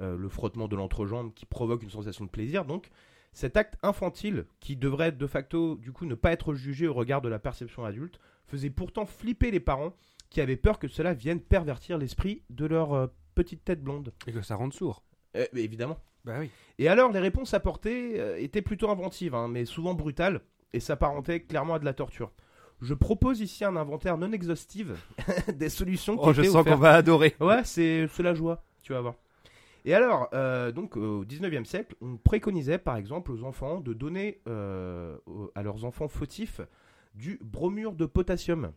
euh, 0.01 0.17
le 0.17 0.29
frottement 0.29 0.69
de 0.69 0.77
l'entrejambe 0.77 1.33
qui 1.35 1.47
provoque 1.47 1.83
une 1.83 1.91
sensation 1.91 2.25
de 2.25 2.31
plaisir, 2.31 2.65
donc 2.65 2.91
cet 3.35 3.57
acte 3.57 3.75
infantile, 3.83 4.47
qui 4.61 4.77
devrait 4.77 5.13
de 5.13 5.27
facto 5.27 5.75
du 5.75 5.93
coup 5.93 6.07
ne 6.07 6.15
pas 6.15 6.33
être 6.33 6.55
jugé 6.55 6.87
au 6.87 6.95
regard 6.95 7.21
de 7.21 7.29
la 7.29 7.41
perception 7.41 7.85
adulte, 7.85 8.21
faisait 8.47 8.71
pourtant 8.71 9.07
flipper 9.07 9.51
les 9.51 9.61
parents 9.61 9.93
qui 10.31 10.41
avaient 10.41 10.57
peur 10.57 10.79
que 10.79 10.89
cela 10.89 11.15
vienne 11.15 11.41
pervertir 11.41 11.99
l'esprit 11.99 12.43
de 12.51 12.65
leur 12.65 12.93
euh, 12.93 13.07
petite 13.35 13.65
tête 13.65 13.83
blonde. 13.83 14.13
Et 14.27 14.33
que 14.33 14.43
ça 14.43 14.57
rende 14.57 14.73
sourd. 14.73 15.03
Euh, 15.37 15.47
mais 15.53 15.63
évidemment. 15.63 15.99
Bah 16.25 16.37
oui. 16.39 16.51
Et 16.79 16.89
alors, 16.89 17.13
les 17.13 17.19
réponses 17.19 17.55
apportées 17.55 18.21
euh, 18.21 18.41
étaient 18.41 18.63
plutôt 18.63 18.89
inventives, 18.89 19.35
hein, 19.35 19.49
mais 19.49 19.65
souvent 19.65 19.95
brutales, 19.95 20.41
et 20.73 20.81
s'apparentaient 20.81 21.41
clairement 21.41 21.75
à 21.75 21.79
de 21.79 21.85
la 21.85 21.93
torture. 21.93 22.33
Je 22.81 22.95
propose 22.95 23.41
ici 23.41 23.65
un 23.65 23.77
inventaire 23.77 24.17
non 24.17 24.33
exhaustif 24.33 24.89
des 25.55 25.69
solutions 25.69 26.17
qui 26.17 26.25
Oh, 26.25 26.33
je 26.33 26.43
sens 26.43 26.65
qu'on 26.65 26.77
va 26.77 26.95
adorer. 26.95 27.35
Ouais, 27.41 27.63
c'est 27.65 28.07
c'est 28.09 28.23
la 28.23 28.35
joie, 28.35 28.63
tu 28.83 28.93
vas 28.93 29.01
voir. 29.01 29.15
Et 29.87 29.95
alors, 29.95 30.29
euh, 30.33 30.73
donc 30.73 30.97
au 30.97 31.25
19e 31.25 31.65
siècle, 31.65 31.95
on 32.01 32.17
préconisait 32.17 32.79
par 32.79 32.97
exemple 32.97 33.31
aux 33.33 33.45
enfants 33.45 33.81
de 33.81 33.93
donner 33.93 34.41
euh, 34.49 35.17
à 35.55 35.63
leurs 35.63 35.85
enfants 35.85 36.09
fautifs 36.09 36.61
du 37.15 37.39
bromure 37.43 37.93
de 37.93 38.07
potassium, 38.07 38.73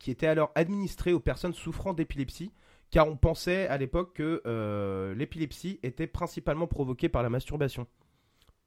qui 0.00 0.10
était 0.10 0.26
alors 0.26 0.50
administré 0.54 1.12
aux 1.12 1.20
personnes 1.20 1.54
souffrant 1.54 1.92
d'épilepsie, 1.94 2.52
car 2.90 3.08
on 3.08 3.16
pensait 3.16 3.68
à 3.68 3.78
l'époque 3.78 4.14
que 4.14 4.42
euh, 4.46 5.14
l'épilepsie 5.14 5.78
était 5.82 6.06
principalement 6.08 6.66
provoquée 6.66 7.08
par 7.08 7.22
la 7.22 7.30
masturbation. 7.30 7.86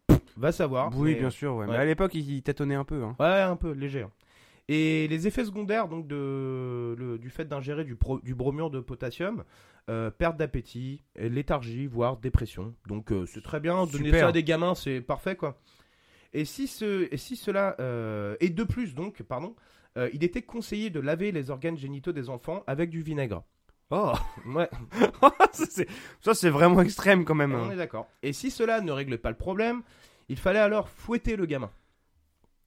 Pff, 0.08 0.20
Va 0.38 0.52
savoir. 0.54 0.92
oui, 0.98 1.14
mais- 1.14 1.20
bien 1.20 1.30
sûr, 1.30 1.56
ouais. 1.56 1.66
ouais. 1.66 1.72
Mais 1.74 1.78
à 1.78 1.86
l'époque, 1.86 2.16
ils 2.16 2.42
tâtonnaient 2.42 2.76
un 2.76 2.86
peu. 2.86 3.04
Hein. 3.04 3.16
Ouais, 3.20 3.42
un 3.42 3.56
peu 3.58 3.72
léger. 3.72 4.06
Hein. 4.70 4.74
Et 4.74 5.08
les 5.08 5.28
effets 5.28 5.46
secondaires 5.46 5.88
donc 5.88 6.08
de, 6.08 6.96
le- 6.98 7.18
du 7.20 7.30
fait 7.30 7.46
d'ingérer 7.46 7.84
du, 7.84 7.96
pro- 7.96 8.20
du 8.22 8.34
bromure 8.36 8.70
de 8.70 8.80
potassium, 8.80 9.44
euh, 9.90 10.10
perte 10.10 10.38
d'appétit, 10.38 11.02
léthargie, 11.16 11.88
voire 11.88 12.18
dépression. 12.18 12.74
Donc 12.88 13.12
euh, 13.12 13.26
c'est 13.26 13.44
très 13.44 13.60
bien, 13.60 13.86
donner 13.86 14.06
Super. 14.06 14.20
ça 14.22 14.28
à 14.28 14.32
des 14.32 14.44
gamins, 14.44 14.76
c'est 14.76 15.02
parfait 15.02 15.36
quoi. 15.36 15.60
Et 16.34 16.44
si, 16.46 16.68
ce, 16.68 17.08
et 17.14 17.18
si 17.18 17.36
cela... 17.38 17.76
euh, 17.80 18.36
et 18.42 18.50
de 18.50 18.64
plus 18.64 18.94
donc, 18.94 19.24
pardon, 19.24 19.56
il 20.12 20.24
était 20.26 20.42
conseillé 20.42 20.90
de 20.90 21.00
laver 21.00 21.32
les 21.32 21.50
organes 21.52 21.78
génitaux 21.78 22.12
des 22.12 22.30
enfants 22.30 22.64
avec 22.68 22.90
du 22.90 23.02
vinaigre. 23.02 23.44
Oh, 23.92 24.12
Ouais, 24.48 24.68
ça 25.54 25.66
c'est- 25.70 25.88
ça, 26.20 26.34
c'est 26.34 26.50
vraiment 26.50 26.82
extrême 26.82 27.24
quand 27.24 27.36
même. 27.36 27.54
on 27.56 27.72
est 27.72 27.78
d'accord. 27.78 28.08
Et 28.24 28.34
si 28.34 28.52
cela 28.52 28.82
ne 28.82 28.92
réglait 28.92 29.18
pas 29.18 29.30
le 29.30 29.38
problème, 29.38 29.84
il 30.28 30.38
fallait 30.38 30.60
alors 30.60 30.90
fouetter 30.90 31.38
le 31.38 31.46
gamin. 31.46 31.70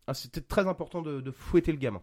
Ah, 0.09 0.15
C'était 0.15 0.41
très 0.41 0.67
important 0.67 1.03
de, 1.03 1.21
de 1.21 1.31
fouetter 1.31 1.71
le 1.71 1.79
gamin. 1.79 2.03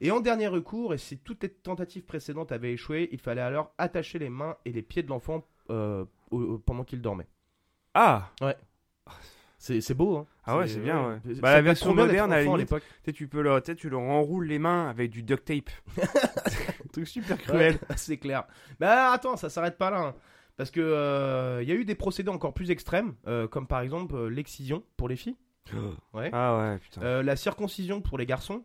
Et 0.00 0.10
en 0.10 0.18
dernier 0.20 0.48
recours, 0.48 0.94
et 0.94 0.98
si 0.98 1.18
toutes 1.18 1.42
les 1.44 1.48
tentatives 1.50 2.02
précédentes 2.02 2.50
avaient 2.50 2.72
échoué, 2.72 3.08
il 3.12 3.18
fallait 3.20 3.40
alors 3.42 3.72
attacher 3.78 4.18
les 4.18 4.30
mains 4.30 4.56
et 4.64 4.72
les 4.72 4.82
pieds 4.82 5.02
de 5.04 5.08
l'enfant 5.08 5.46
euh, 5.70 6.04
pendant 6.66 6.82
qu'il 6.82 7.00
dormait. 7.00 7.28
Ah, 7.94 8.30
C'est 9.58 9.80
c'est 9.80 9.94
beau, 9.94 10.16
hein 10.16 10.26
Ah 10.44 10.58
ouais, 10.58 10.66
c'est 10.66 10.80
bien, 10.80 11.08
ouais. 11.08 11.18
C'est- 11.24 11.40
Bah, 11.40 11.52
la 11.54 11.62
version 11.62 11.94
moderne, 11.94 12.32
à 12.32 12.42
l'époque? 12.42 12.82
tu 13.14 13.28
peux 13.28 13.42
leur, 13.42 13.62
tu 13.62 13.88
leur 13.90 14.00
enroules 14.00 14.46
les 14.46 14.58
mains 14.58 14.88
avec 14.88 15.10
du 15.10 15.22
duct 15.22 15.44
tape. 15.44 15.70
Un 15.98 16.88
truc 16.92 17.06
super 17.06 17.38
cruel. 17.38 17.74
Ouais, 17.74 17.80
c'est 17.96 18.16
clair. 18.16 18.44
Mais 18.80 18.86
alors, 18.86 19.12
attends, 19.12 19.36
ça 19.36 19.50
s'arrête 19.50 19.78
pas 19.78 19.90
là. 19.90 20.00
hein. 20.00 20.14
Parce 20.56 20.70
que 20.72 20.80
euh, 20.80 21.60
il 21.62 21.68
y 21.68 21.72
a 21.72 21.74
eu 21.76 21.84
des 21.84 21.94
procédés 21.94 22.28
encore 22.30 22.54
plus 22.54 22.70
extrêmes, 22.72 23.14
euh, 23.28 23.46
comme 23.46 23.66
par 23.68 23.80
exemple 23.80 24.14
euh, 24.16 24.28
l'excision 24.28 24.82
pour 24.96 25.08
les 25.08 25.16
filles, 25.16 25.36
ouais. 26.14 26.30
Ah 26.32 26.58
ouais, 26.58 26.78
putain. 26.78 27.02
euh, 27.02 27.22
la 27.22 27.36
circoncision 27.36 28.00
pour 28.00 28.18
les 28.18 28.26
garçons, 28.26 28.64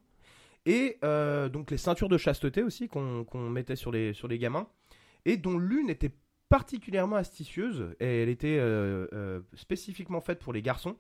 et 0.66 0.98
euh, 1.04 1.50
donc 1.50 1.72
les 1.72 1.78
ceintures 1.78 2.10
de 2.10 2.18
chasteté 2.18 2.64
aussi 2.64 2.88
qu'on 2.88 3.24
qu'on 3.24 3.50
mettait 3.50 3.76
sur 3.76 3.92
les, 3.92 4.14
sur 4.14 4.28
les 4.28 4.38
gamins, 4.40 4.68
et 5.26 5.38
dont 5.38 5.58
l'une 5.58 5.90
était 5.90 6.12
particulièrement 6.50 7.18
astucieuse, 7.18 7.94
et 8.00 8.24
elle 8.24 8.30
était 8.30 8.58
euh, 8.60 9.08
euh, 9.14 9.40
spécifiquement 9.54 10.22
faite 10.22 10.40
pour 10.40 10.54
les 10.54 10.62
garçons, 10.62 10.96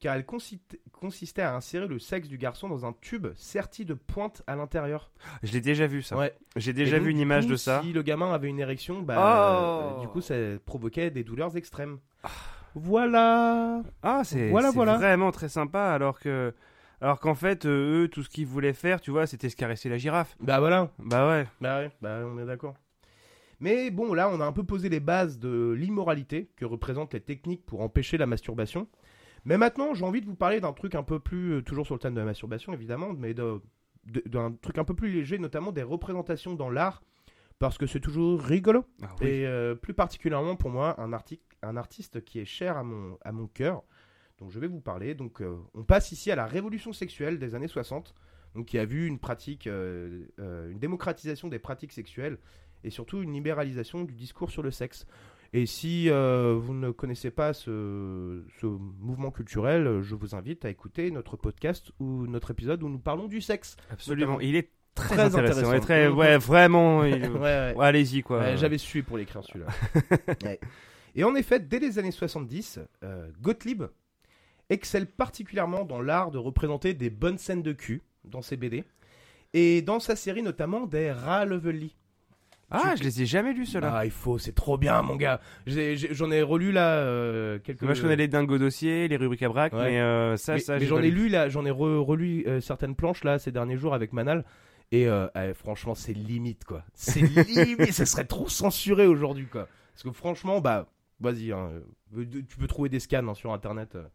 car 0.00 0.14
elle 0.16 0.26
consistait 0.26 1.42
à 1.42 1.54
insérer 1.54 1.86
le 1.86 1.98
sexe 1.98 2.28
du 2.28 2.36
garçon 2.36 2.68
dans 2.68 2.84
un 2.84 2.92
tube 3.00 3.28
serti 3.36 3.84
de 3.84 3.94
pointe 3.94 4.42
à 4.48 4.56
l'intérieur. 4.56 5.12
Je 5.44 5.52
l'ai 5.52 5.60
déjà 5.60 5.86
vu 5.86 6.02
ça. 6.02 6.16
Ouais. 6.18 6.34
J'ai 6.56 6.72
Et 6.72 6.74
déjà 6.74 6.96
donc, 6.98 7.04
vu 7.06 7.10
une 7.12 7.18
du 7.18 7.22
image 7.22 7.44
coup, 7.44 7.52
de 7.52 7.56
ça. 7.56 7.80
Si 7.82 7.92
le 7.92 8.02
gamin 8.02 8.32
avait 8.34 8.48
une 8.48 8.58
érection, 8.58 9.00
bah, 9.00 9.14
Oh. 9.16 9.98
euh, 9.98 10.00
du 10.00 10.08
coup, 10.08 10.20
ça 10.20 10.34
provoquait 10.66 11.10
des 11.10 11.22
douleurs 11.24 11.56
extrêmes. 11.56 11.98
Voilà. 12.74 13.82
Ah, 14.02 14.22
c'est 14.24 14.50
Voilà, 14.50 14.68
c'est 14.68 14.74
voilà. 14.74 14.96
vraiment 14.96 15.30
très 15.32 15.48
sympa 15.48 15.80
alors 15.90 16.18
que 16.18 16.52
alors 17.00 17.18
qu'en 17.18 17.34
fait 17.34 17.66
euh, 17.66 18.04
eux 18.04 18.08
tout 18.08 18.22
ce 18.22 18.28
qu'ils 18.28 18.46
voulaient 18.46 18.72
faire, 18.72 19.00
tu 19.00 19.10
vois, 19.10 19.26
c'était 19.26 19.48
se 19.48 19.56
caresser 19.56 19.88
la 19.88 19.98
girafe. 19.98 20.36
Bah 20.40 20.60
voilà. 20.60 20.90
Bah 20.98 21.28
ouais. 21.28 21.46
Bah 21.60 21.78
ouais, 21.80 21.90
bah 22.00 22.20
on 22.26 22.38
est 22.38 22.46
d'accord. 22.46 22.74
Mais 23.60 23.90
bon, 23.90 24.12
là, 24.14 24.28
on 24.28 24.40
a 24.40 24.44
un 24.44 24.52
peu 24.52 24.64
posé 24.64 24.88
les 24.88 24.98
bases 24.98 25.38
de 25.38 25.70
l'immoralité 25.78 26.50
que 26.56 26.64
représentent 26.64 27.14
les 27.14 27.20
techniques 27.20 27.64
pour 27.64 27.80
empêcher 27.80 28.16
la 28.18 28.26
masturbation. 28.26 28.88
Mais 29.44 29.56
maintenant, 29.56 29.94
j'ai 29.94 30.04
envie 30.04 30.20
de 30.20 30.26
vous 30.26 30.34
parler 30.34 30.60
d'un 30.60 30.72
truc 30.72 30.94
un 30.96 31.02
peu 31.04 31.20
plus, 31.20 31.52
euh, 31.54 31.62
toujours 31.62 31.86
sur 31.86 31.94
le 31.94 32.00
thème 32.00 32.14
de 32.14 32.20
la 32.20 32.26
masturbation, 32.26 32.72
évidemment, 32.72 33.12
mais 33.16 33.34
de- 33.34 33.60
de- 34.06 34.22
d'un 34.26 34.52
truc 34.52 34.78
un 34.78 34.84
peu 34.84 34.94
plus 34.94 35.10
léger, 35.12 35.38
notamment 35.38 35.70
des 35.70 35.82
représentations 35.84 36.54
dans 36.54 36.70
l'art, 36.70 37.02
parce 37.60 37.78
que 37.78 37.86
c'est 37.86 38.00
toujours 38.00 38.40
rigolo. 38.40 38.84
Ah 39.02 39.06
oui. 39.20 39.28
Et 39.28 39.46
euh, 39.46 39.76
plus 39.76 39.94
particulièrement 39.94 40.56
pour 40.56 40.70
moi, 40.70 41.00
un, 41.00 41.12
arti- 41.12 41.40
un 41.62 41.76
artiste 41.76 42.24
qui 42.24 42.38
est 42.40 42.44
cher 42.44 42.76
à 42.76 42.82
mon, 42.84 43.18
à 43.24 43.32
mon 43.32 43.46
cœur. 43.46 43.82
Donc 44.38 44.50
je 44.50 44.58
vais 44.58 44.66
vous 44.66 44.80
parler. 44.80 45.14
Donc 45.14 45.40
euh, 45.40 45.56
on 45.74 45.84
passe 45.84 46.12
ici 46.12 46.30
à 46.30 46.36
la 46.36 46.46
révolution 46.46 46.92
sexuelle 46.92 47.38
des 47.38 47.54
années 47.54 47.68
60, 47.68 48.14
donc 48.54 48.66
qui 48.66 48.78
a 48.78 48.84
vu 48.84 49.06
une 49.06 49.18
pratique, 49.18 49.66
euh, 49.66 50.26
euh, 50.40 50.70
une 50.70 50.78
démocratisation 50.78 51.48
des 51.48 51.58
pratiques 51.58 51.92
sexuelles 51.92 52.38
et 52.84 52.90
surtout 52.90 53.22
une 53.22 53.32
libéralisation 53.32 54.04
du 54.04 54.14
discours 54.14 54.50
sur 54.50 54.62
le 54.62 54.70
sexe. 54.70 55.06
Et 55.54 55.66
si 55.66 56.08
vous 56.08 56.72
ne 56.74 56.90
connaissez 56.92 57.30
pas 57.30 57.52
ce, 57.52 58.42
ce 58.58 58.64
mouvement 58.66 59.30
culturel, 59.30 60.00
je 60.00 60.14
vous 60.14 60.34
invite 60.34 60.64
à 60.64 60.70
écouter 60.70 61.10
notre 61.10 61.36
podcast 61.36 61.92
ou 62.00 62.26
notre 62.26 62.52
épisode 62.52 62.82
où 62.82 62.88
nous 62.88 62.98
parlons 62.98 63.28
du 63.28 63.42
sexe. 63.42 63.76
Absolument. 63.90 64.40
Il 64.40 64.56
est 64.56 64.70
très, 64.94 65.14
Très 65.14 65.20
intéressant. 65.26 65.58
intéressant. 65.58 65.72
Et 65.74 65.80
très 65.80 66.08
ouais, 66.08 66.38
vraiment 66.38 67.00
Ouais, 67.00 67.20
ouais. 67.38 67.74
Allez-y 67.78 68.22
quoi. 68.22 68.56
J'avais 68.56 68.78
su 68.78 69.02
pour 69.02 69.18
l'écrire 69.18 69.44
celui-là. 69.44 69.66
Et 71.14 71.24
en 71.24 71.34
effet, 71.34 71.60
dès 71.60 71.78
les 71.78 71.98
années 71.98 72.10
70, 72.10 72.80
euh, 73.04 73.28
Gottlieb 73.40 73.82
excelle 74.70 75.06
particulièrement 75.06 75.84
dans 75.84 76.00
l'art 76.00 76.30
de 76.30 76.38
représenter 76.38 76.94
des 76.94 77.10
bonnes 77.10 77.38
scènes 77.38 77.62
de 77.62 77.72
cul 77.72 78.02
dans 78.24 78.42
ses 78.42 78.56
BD. 78.56 78.84
Et 79.54 79.82
dans 79.82 80.00
sa 80.00 80.16
série 80.16 80.42
notamment 80.42 80.86
des 80.86 81.12
rats 81.12 81.44
Lovely. 81.44 81.94
Ah, 82.74 82.94
je 82.96 83.02
les 83.02 83.20
ai 83.20 83.26
jamais 83.26 83.52
lus 83.52 83.66
ceux-là. 83.66 83.92
Ah, 83.98 84.04
il 84.06 84.10
faut, 84.10 84.38
c'est 84.38 84.54
trop 84.54 84.78
bien, 84.78 85.02
mon 85.02 85.16
gars. 85.16 85.42
J'en 85.66 86.30
ai, 86.30 86.40
relu 86.40 86.72
là 86.72 86.94
euh, 87.00 87.58
quelques. 87.58 87.82
Moi 87.82 87.92
je 87.92 88.00
connais 88.00 88.16
les 88.16 88.28
dingo 88.28 88.56
dossiers, 88.56 89.08
les 89.08 89.16
rubriques 89.18 89.42
à 89.42 89.50
braque, 89.50 89.74
Ouais. 89.74 89.90
mais 89.90 90.00
euh, 90.00 90.38
ça 90.38 90.54
mais, 90.54 90.58
ça 90.60 90.78
j'en 90.78 91.02
ai 91.02 91.10
lu 91.10 91.28
là, 91.28 91.50
j'en 91.50 91.66
ai 91.66 91.70
re- 91.70 91.98
relu 91.98 92.44
euh, 92.46 92.62
certaines 92.62 92.94
planches 92.94 93.24
là 93.24 93.38
ces 93.38 93.52
derniers 93.52 93.76
jours 93.76 93.92
avec 93.92 94.14
Manal. 94.14 94.46
Et 94.90 95.06
euh, 95.06 95.26
eh, 95.34 95.52
franchement, 95.52 95.94
c'est 95.94 96.14
limite 96.14 96.64
quoi. 96.64 96.82
C'est 96.94 97.20
limite, 97.46 97.92
ça 97.92 98.06
serait 98.06 98.24
trop 98.24 98.48
censuré 98.48 99.06
aujourd'hui 99.06 99.44
quoi. 99.46 99.68
Parce 99.92 100.04
que 100.04 100.10
franchement, 100.12 100.62
bah, 100.62 100.86
vas-y, 101.22 101.52
hein, 101.52 101.70
euh, 102.16 102.24
tu 102.48 102.56
peux 102.58 102.66
trouver 102.66 102.88
des 102.88 103.00
scans 103.00 103.26
hein, 103.26 103.34
sur 103.34 103.52
internet. 103.52 103.94
euh. 103.94 104.06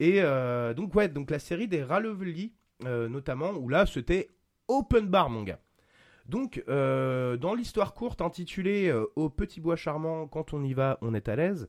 Et 0.00 0.20
euh, 0.22 0.74
donc, 0.74 0.94
ouais, 0.94 1.08
donc 1.08 1.30
la 1.30 1.38
série 1.38 1.68
des 1.68 1.82
Ralevely, 1.82 2.52
euh, 2.84 3.08
notamment, 3.08 3.50
où 3.52 3.68
là 3.68 3.86
c'était 3.86 4.30
open 4.68 5.06
bar, 5.06 5.30
mon 5.30 5.42
gars. 5.42 5.60
Donc, 6.26 6.62
dans 6.66 7.54
l'histoire 7.54 7.94
courte 7.94 8.20
intitulée 8.22 8.92
Au 9.16 9.28
petit 9.28 9.60
bois 9.60 9.76
charmant, 9.76 10.28
quand 10.28 10.54
on 10.54 10.62
y 10.62 10.72
va, 10.72 10.98
on 11.02 11.14
est 11.14 11.28
à 11.28 11.36
l'aise, 11.36 11.68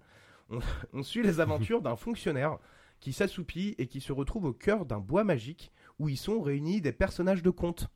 on, 0.50 0.60
on 0.93 1.03
suit 1.03 1.24
les 1.24 1.39
aventures 1.39 1.82
d'un 1.82 1.96
fonctionnaire 1.96 2.60
qui 3.00 3.13
s'assoupit 3.13 3.75
et 3.77 3.88
qui 3.88 4.00
se 4.00 4.13
retrouve 4.13 4.46
au 4.46 4.53
cœur 4.53 4.86
d'un 4.86 5.00
bois 5.00 5.24
magique 5.24 5.72
où 6.00 6.08
ils 6.08 6.17
sont 6.17 6.41
réunis 6.41 6.82
des 6.82 6.93
personnages 6.93 7.43
de 7.43 7.50
contes. 7.50 7.89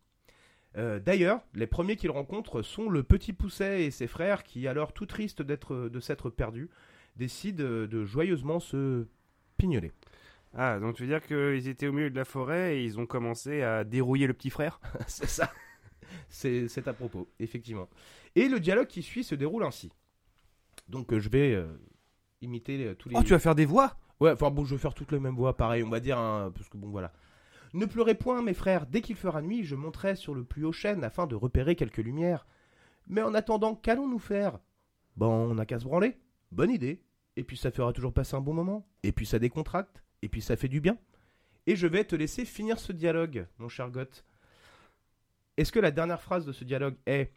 Euh, 0.75 0.99
D'ailleurs, 0.99 1.41
les 1.53 1.67
premiers 1.67 1.95
qu'il 1.95 2.11
rencontre 2.11 2.61
sont 2.61 2.89
le 2.89 3.03
petit 3.03 3.33
Pousset 3.33 3.85
et 3.85 3.91
ses 3.91 4.07
frères 4.07 4.43
qui, 4.43 4.67
alors 4.67 4.93
tout 4.93 5.05
tristes 5.05 5.41
de 5.41 5.99
s'être 5.99 6.29
perdus, 6.29 6.69
décident 7.15 7.63
de 7.63 8.05
joyeusement 8.05 8.59
se 8.59 9.07
pignoler. 9.57 9.91
Ah, 10.53 10.79
donc 10.79 10.95
tu 10.95 11.03
veux 11.03 11.09
dire 11.09 11.25
qu'ils 11.25 11.67
étaient 11.67 11.87
au 11.87 11.93
milieu 11.93 12.09
de 12.09 12.15
la 12.15 12.25
forêt 12.25 12.77
et 12.77 12.83
ils 12.83 12.99
ont 12.99 13.05
commencé 13.05 13.61
à 13.61 13.83
dérouiller 13.83 14.27
le 14.27 14.33
petit 14.33 14.49
frère? 14.49 14.79
C'est 15.07 15.27
ça. 15.27 15.51
C'est 16.29 16.67
c'est 16.67 16.87
à 16.87 16.93
propos, 16.93 17.27
effectivement. 17.39 17.89
Et 18.35 18.47
le 18.47 18.59
dialogue 18.59 18.87
qui 18.87 19.03
suit 19.03 19.23
se 19.23 19.35
déroule 19.35 19.63
ainsi. 19.63 19.91
Donc 20.87 21.11
euh, 21.11 21.19
je 21.19 21.29
vais 21.29 21.53
euh, 21.53 21.67
imiter 22.41 22.83
euh, 22.85 22.95
tous 22.95 23.09
les... 23.09 23.15
Oh, 23.17 23.23
tu 23.23 23.31
vas 23.31 23.39
faire 23.39 23.55
des 23.55 23.65
voix? 23.65 23.97
Ouais, 24.19 24.31
enfin 24.31 24.49
bon, 24.49 24.65
je 24.65 24.75
vais 24.75 24.81
faire 24.81 24.93
toutes 24.93 25.11
les 25.11 25.19
mêmes 25.19 25.35
voix, 25.35 25.55
pareil, 25.55 25.83
on 25.83 25.89
va 25.89 25.99
dire, 25.99 26.17
hein, 26.17 26.51
parce 26.55 26.69
que 26.69 26.77
bon, 26.77 26.89
voilà. 26.89 27.13
Ne 27.77 27.85
pleurez 27.85 28.15
point, 28.15 28.41
mes 28.41 28.55
frères, 28.55 28.87
dès 28.87 29.01
qu'il 29.01 29.15
fera 29.15 29.43
nuit, 29.43 29.63
je 29.63 29.75
monterai 29.75 30.15
sur 30.15 30.33
le 30.33 30.43
plus 30.43 30.65
haut 30.65 30.71
chêne 30.71 31.03
afin 31.03 31.27
de 31.27 31.35
repérer 31.35 31.75
quelques 31.75 31.97
lumières. 31.97 32.47
Mais 33.05 33.21
en 33.21 33.35
attendant, 33.35 33.75
qu'allons-nous 33.75 34.17
faire? 34.17 34.57
Bon, 35.15 35.27
on 35.27 35.53
n'a 35.53 35.67
qu'à 35.67 35.77
se 35.77 35.83
branler. 35.83 36.17
Bonne 36.51 36.71
idée. 36.71 37.03
Et 37.35 37.43
puis 37.43 37.55
ça 37.55 37.69
fera 37.69 37.93
toujours 37.93 38.13
passer 38.13 38.35
un 38.35 38.41
bon 38.41 38.55
moment. 38.55 38.87
Et 39.03 39.11
puis 39.11 39.27
ça 39.27 39.37
décontracte. 39.37 40.03
Et 40.23 40.27
puis 40.27 40.41
ça 40.41 40.57
fait 40.57 40.69
du 40.69 40.81
bien. 40.81 40.97
Et 41.67 41.75
je 41.75 41.85
vais 41.85 42.03
te 42.03 42.15
laisser 42.15 42.45
finir 42.45 42.79
ce 42.79 42.91
dialogue, 42.93 43.45
mon 43.59 43.69
cher 43.69 43.91
Goth. 43.91 44.25
Est-ce 45.57 45.71
que 45.71 45.79
la 45.79 45.91
dernière 45.91 46.23
phrase 46.23 46.47
de 46.47 46.53
ce 46.53 46.63
dialogue 46.63 46.95
est 47.05 47.31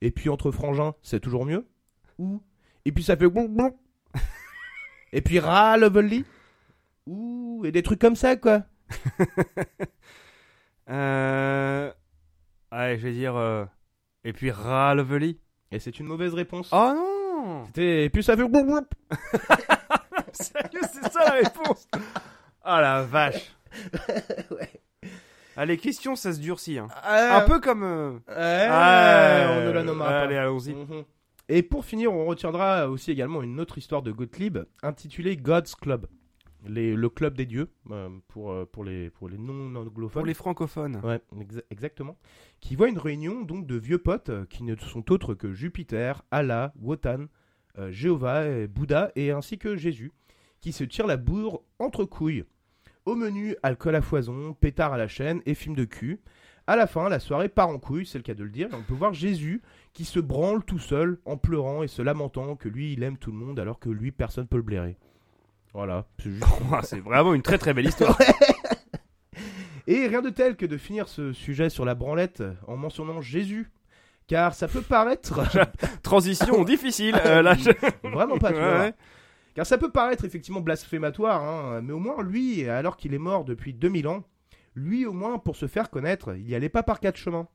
Et 0.00 0.10
puis 0.10 0.28
entre 0.28 0.50
frangins, 0.50 0.96
c'est 1.02 1.20
toujours 1.20 1.46
mieux? 1.46 1.68
Ou 2.18 2.42
Et 2.84 2.90
puis 2.90 3.04
ça 3.04 3.16
fait 3.16 3.30
Et 5.12 5.20
puis 5.20 5.38
ras 5.38 5.76
lovely 5.76 6.24
Ouh, 7.06 7.62
et 7.64 7.70
des 7.70 7.84
trucs 7.84 8.00
comme 8.00 8.16
ça, 8.16 8.34
quoi? 8.34 8.64
Euh... 10.90 11.90
Allez, 12.70 12.98
je 12.98 13.02
vais 13.06 13.12
dire... 13.12 13.36
euh, 13.36 13.64
Et 14.24 14.32
puis 14.32 14.50
Ralvely. 14.50 15.38
Et 15.70 15.78
c'est 15.78 15.98
une 15.98 16.06
mauvaise 16.06 16.34
réponse. 16.34 16.68
Oh 16.72 16.92
non 16.94 17.64
C'était- 17.66 18.04
Et 18.04 18.10
puis 18.10 18.22
ça 18.22 18.36
fait 18.36 18.46
boum, 18.46 18.66
boum. 18.66 18.84
Sérieux, 20.32 20.80
c'est 20.92 21.10
ça 21.10 21.24
la 21.24 21.30
réponse? 21.32 21.88
Ah 22.62 22.80
la 22.80 23.02
vache 23.02 23.54
Ouais. 24.50 24.70
Ah, 25.56 25.64
les 25.64 25.76
questions, 25.78 26.16
ça 26.16 26.32
se 26.32 26.40
durcit. 26.40 26.78
Hein. 26.78 26.88
Un 27.04 27.42
peu 27.42 27.60
comme... 27.60 27.84
euh, 27.84 28.10
ouais, 28.28 28.66
ah, 28.68 29.56
on 29.56 29.64
ne 29.66 29.70
la 29.70 29.82
nommera 29.84 30.08
pas. 30.08 30.20
Allez, 30.22 30.36
allons-y. 30.36 30.74
Mhm. 30.74 31.04
Et 31.48 31.62
pour 31.62 31.84
finir, 31.84 32.12
on 32.12 32.24
retiendra 32.26 32.88
aussi 32.88 33.10
également 33.12 33.40
une 33.42 33.60
autre 33.60 33.78
histoire 33.78 34.02
de 34.02 34.10
Gottlieb 34.10 34.58
intitulée 34.82 35.36
God's 35.36 35.74
Club. 35.76 36.06
Les- 36.66 36.94
le 36.94 37.08
club 37.08 37.36
des 37.36 37.46
dieux, 37.46 37.68
euh, 37.90 38.08
pour, 38.28 38.50
euh, 38.52 38.64
pour 38.64 38.84
les, 38.84 39.10
pour 39.10 39.28
les 39.28 39.36
non-anglophones. 39.38 40.20
Pour 40.20 40.26
les 40.26 40.34
francophones. 40.34 41.00
Ouais, 41.04 41.20
exa- 41.36 41.62
exactement. 41.70 42.16
Qui 42.60 42.74
voit 42.76 42.88
une 42.88 42.98
réunion 42.98 43.42
donc 43.42 43.66
de 43.66 43.76
vieux 43.76 43.98
potes 43.98 44.30
euh, 44.30 44.44
qui 44.46 44.62
ne 44.64 44.74
sont 44.76 45.10
autres 45.12 45.34
que 45.34 45.52
Jupiter, 45.52 46.22
Allah, 46.30 46.72
Wotan, 46.80 47.26
euh, 47.78 47.90
Jéhovah, 47.92 48.46
et 48.46 48.66
Bouddha 48.66 49.10
et 49.16 49.30
ainsi 49.30 49.58
que 49.58 49.76
Jésus, 49.76 50.12
qui 50.60 50.72
se 50.72 50.84
tirent 50.84 51.06
la 51.06 51.16
bourre 51.18 51.62
entre 51.78 52.04
couilles. 52.04 52.44
Au 53.04 53.14
menu, 53.14 53.54
alcool 53.62 53.94
à 53.96 54.00
foison, 54.00 54.54
pétard 54.54 54.94
à 54.94 54.96
la 54.98 55.08
chaîne 55.08 55.42
et 55.44 55.54
film 55.54 55.74
de 55.76 55.84
cul, 55.84 56.20
À 56.66 56.76
la 56.76 56.86
fin, 56.86 57.10
la 57.10 57.20
soirée 57.20 57.50
part 57.50 57.68
en 57.68 57.78
couille, 57.78 58.06
c'est 58.06 58.16
le 58.16 58.22
cas 58.24 58.32
de 58.32 58.42
le 58.42 58.48
dire, 58.48 58.68
et 58.72 58.74
on 58.74 58.82
peut 58.82 58.94
voir 58.94 59.12
Jésus 59.12 59.60
qui 59.92 60.06
se 60.06 60.18
branle 60.18 60.64
tout 60.64 60.78
seul, 60.78 61.18
en 61.26 61.36
pleurant 61.36 61.82
et 61.82 61.88
se 61.88 62.00
lamentant 62.00 62.56
que 62.56 62.70
lui, 62.70 62.94
il 62.94 63.02
aime 63.02 63.18
tout 63.18 63.30
le 63.30 63.36
monde 63.36 63.60
alors 63.60 63.78
que 63.78 63.90
lui, 63.90 64.10
personne 64.12 64.46
peut 64.46 64.56
le 64.56 64.62
blairer. 64.62 64.96
Voilà, 65.74 66.06
c'est 66.22 66.30
juste 66.30 66.44
Ouah, 66.70 66.82
C'est 66.82 67.00
vraiment 67.00 67.34
une 67.34 67.42
très 67.42 67.58
très 67.58 67.74
belle 67.74 67.86
histoire. 67.86 68.16
Et 69.86 70.06
rien 70.06 70.22
de 70.22 70.30
tel 70.30 70.56
que 70.56 70.64
de 70.64 70.76
finir 70.78 71.08
ce 71.08 71.32
sujet 71.34 71.68
sur 71.68 71.84
la 71.84 71.94
branlette 71.94 72.42
en 72.66 72.76
mentionnant 72.76 73.20
Jésus. 73.20 73.70
Car 74.26 74.54
ça 74.54 74.66
peut 74.68 74.80
paraître. 74.80 75.40
Transition 76.02 76.64
difficile. 76.64 77.14
euh, 77.26 77.42
là, 77.42 77.54
je- 77.54 77.70
Vraiment 78.08 78.38
pas, 78.38 78.48
tu 78.50 78.54
Ouais, 78.54 78.60
vas 78.62 78.70
voir. 78.70 78.80
ouais. 78.84 78.94
Car 79.54 79.66
ça 79.66 79.76
peut 79.76 79.90
paraître 79.90 80.24
effectivement 80.24 80.60
blasphématoire, 80.62 81.42
hein, 81.42 81.82
mais 81.82 81.92
au 81.92 81.98
moins 81.98 82.22
lui, 82.22 82.66
alors 82.68 82.96
qu'il 82.96 83.12
est 83.12 83.18
mort 83.18 83.44
depuis 83.44 83.74
2000 83.74 84.08
ans, 84.08 84.24
lui 84.74 85.04
au 85.06 85.12
moins 85.12 85.38
pour 85.38 85.54
se 85.56 85.66
faire 85.68 85.90
connaître, 85.90 86.34
il 86.36 86.48
y 86.48 86.54
allait 86.54 86.70
pas 86.70 86.82
par 86.82 86.98
quatre 86.98 87.18
chemins. 87.18 87.46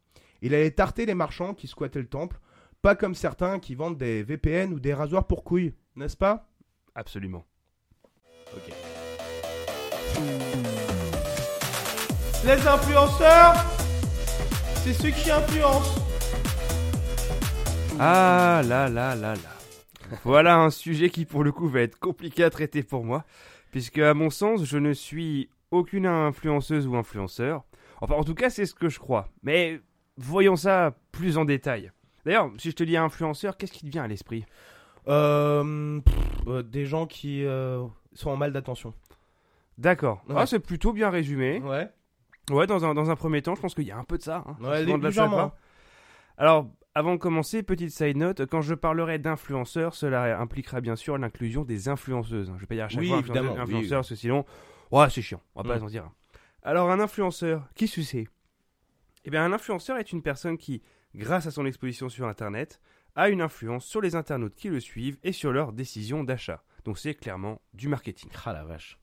Il 0.41 0.53
allait 0.53 0.71
tarter 0.71 1.05
les 1.07 1.15
marchands 1.15 1.53
qui 1.55 1.67
squattaient 1.67 1.99
le 1.99 2.07
temple, 2.07 2.39
pas 2.83 2.95
comme 2.95 3.15
certains 3.15 3.59
qui 3.59 3.73
vendent 3.75 3.97
des 3.97 4.21
VPN 4.23 4.71
ou 4.71 4.79
des 4.79 4.93
rasoirs 4.93 5.25
pour 5.27 5.43
couilles, 5.43 5.73
n'est-ce 5.95 6.15
pas? 6.15 6.47
Absolument. 6.95 7.43
Les 12.45 12.67
influenceurs, 12.67 13.53
c'est 14.75 14.93
ceux 14.93 15.11
qui 15.11 15.29
influencent. 15.29 16.01
Ah 17.99 18.61
là 18.65 18.87
là 18.89 19.13
là 19.15 19.35
là. 19.35 20.17
Voilà 20.23 20.57
un 20.57 20.69
sujet 20.69 21.09
qui 21.09 21.25
pour 21.25 21.43
le 21.43 21.51
coup 21.51 21.67
va 21.67 21.81
être 21.81 21.99
compliqué 21.99 22.43
à 22.43 22.49
traiter 22.49 22.81
pour 22.81 23.03
moi, 23.03 23.25
puisque 23.71 23.99
à 23.99 24.13
mon 24.13 24.29
sens 24.29 24.63
je 24.63 24.77
ne 24.77 24.93
suis 24.93 25.49
aucune 25.71 26.05
influenceuse 26.05 26.87
ou 26.87 26.95
influenceur. 26.95 27.63
Enfin 28.01 28.15
en 28.15 28.23
tout 28.23 28.35
cas 28.35 28.49
c'est 28.49 28.65
ce 28.65 28.73
que 28.73 28.89
je 28.89 28.99
crois. 28.99 29.27
Mais 29.43 29.81
voyons 30.17 30.55
ça 30.55 30.95
plus 31.11 31.37
en 31.37 31.45
détail. 31.45 31.91
D'ailleurs, 32.25 32.49
si 32.57 32.71
je 32.71 32.75
te 32.75 32.83
dis 32.83 32.97
influenceur, 32.97 33.57
qu'est-ce 33.57 33.73
qui 33.73 33.85
te 33.85 33.91
vient 33.91 34.03
à 34.03 34.07
l'esprit? 34.07 34.45
Euh, 35.07 35.99
pff, 36.01 36.15
euh, 36.47 36.63
des 36.63 36.85
gens 36.85 37.05
qui 37.05 37.45
euh, 37.45 37.83
sont 38.13 38.29
en 38.29 38.37
mal 38.37 38.51
d'attention. 38.53 38.93
D'accord. 39.77 40.21
Ouais. 40.27 40.35
Ah, 40.37 40.45
c'est 40.45 40.59
plutôt 40.59 40.93
bien 40.93 41.09
résumé. 41.09 41.59
Ouais. 41.61 41.89
Ouais, 42.51 42.67
dans 42.67 42.83
un, 42.85 42.93
dans 42.93 43.09
un 43.09 43.15
premier 43.15 43.41
temps, 43.41 43.55
je 43.55 43.61
pense 43.61 43.75
qu'il 43.75 43.85
y 43.85 43.91
a 43.91 43.97
un 43.97 44.03
peu 44.03 44.17
de 44.17 44.23
ça. 44.23 44.43
hein. 44.47 44.57
Ouais, 44.59 44.81
Souvent 44.83 44.97
de 44.97 45.03
la 45.03 45.09
légèrement. 45.09 45.35
salope. 45.37 45.53
Alors, 46.37 46.67
avant 46.95 47.13
de 47.13 47.17
commencer, 47.19 47.63
petite 47.63 47.91
side 47.91 48.17
note, 48.17 48.45
quand 48.47 48.61
je 48.61 48.73
parlerai 48.73 49.19
d'influenceurs, 49.19 49.93
cela 49.93 50.39
impliquera 50.39 50.81
bien 50.81 50.95
sûr 50.95 51.17
l'inclusion 51.17 51.63
des 51.63 51.87
influenceuses. 51.89 52.51
Je 52.55 52.59
vais 52.61 52.65
pas 52.65 52.75
dire 52.75 52.85
à 52.85 52.89
chaque 52.89 52.99
Oui, 53.01 53.09
fois 53.09 53.19
évidemment, 53.19 53.55
influenceur, 53.57 54.03
oui, 54.09 54.17
sinon, 54.17 54.45
ouais, 54.91 55.09
c'est 55.09 55.21
chiant, 55.21 55.41
on 55.55 55.61
va 55.61 55.73
pas 55.75 55.79
s'en 55.79 55.85
dire. 55.87 56.09
Alors, 56.63 56.89
un 56.89 56.99
influenceur, 56.99 57.67
qui 57.75 57.87
ce 57.87 58.01
c'est? 58.01 58.27
Eh 59.25 59.29
bien, 59.29 59.45
un 59.45 59.53
influenceur 59.53 59.97
est 59.97 60.11
une 60.11 60.21
personne 60.23 60.57
qui, 60.57 60.81
grâce 61.15 61.45
à 61.45 61.51
son 61.51 61.65
exposition 61.65 62.09
sur 62.09 62.27
Internet, 62.27 62.81
a 63.15 63.29
une 63.29 63.41
influence 63.41 63.85
sur 63.85 64.01
les 64.01 64.15
internautes 64.15 64.55
qui 64.55 64.69
le 64.69 64.79
suivent 64.79 65.17
et 65.23 65.31
sur 65.33 65.51
leurs 65.51 65.71
décisions 65.73 66.23
d'achat. 66.23 66.63
Donc, 66.85 66.97
c'est 66.97 67.13
clairement 67.15 67.61
du 67.73 67.87
marketing. 67.87 68.29
Ah 68.45 68.53
la 68.53 68.63
vache. 68.63 68.97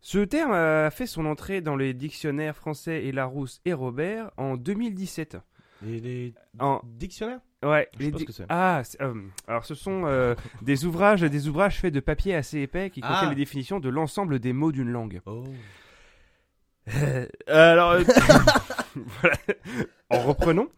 Ce 0.00 0.18
terme 0.18 0.52
a 0.52 0.90
fait 0.90 1.06
son 1.06 1.26
entrée 1.26 1.60
dans 1.60 1.74
les 1.76 1.94
dictionnaires 1.94 2.54
français 2.56 3.04
et 3.04 3.12
Larousse 3.12 3.60
et 3.64 3.72
Robert 3.72 4.30
en 4.36 4.56
2017. 4.56 5.38
Les, 5.82 6.00
les 6.00 6.34
En, 6.58 6.80
dictionnaires? 6.84 7.40
Ouais, 7.64 7.88
Je 7.98 8.04
les 8.04 8.10
di- 8.12 8.24
que. 8.24 8.32
Ah, 8.48 8.82
euh, 9.00 9.14
alors 9.48 9.64
ce 9.64 9.74
sont 9.74 10.04
euh, 10.06 10.34
des 10.62 10.84
ouvrages, 10.84 11.22
des 11.22 11.48
ouvrages 11.48 11.80
faits 11.80 11.92
de 11.92 12.00
papier 12.00 12.34
assez 12.34 12.60
épais 12.60 12.90
qui 12.90 13.00
contiennent 13.00 13.20
Ah. 13.26 13.30
les 13.30 13.34
définitions 13.34 13.80
de 13.80 13.88
l'ensemble 13.88 14.38
des 14.38 14.52
mots 14.52 14.70
d'une 14.72 14.90
langue. 14.90 15.20
Oh. 15.26 15.42
Euh, 16.94 17.26
alors, 17.48 17.96
voilà. 18.94 19.36
en 20.10 20.20
reprenons. 20.20 20.68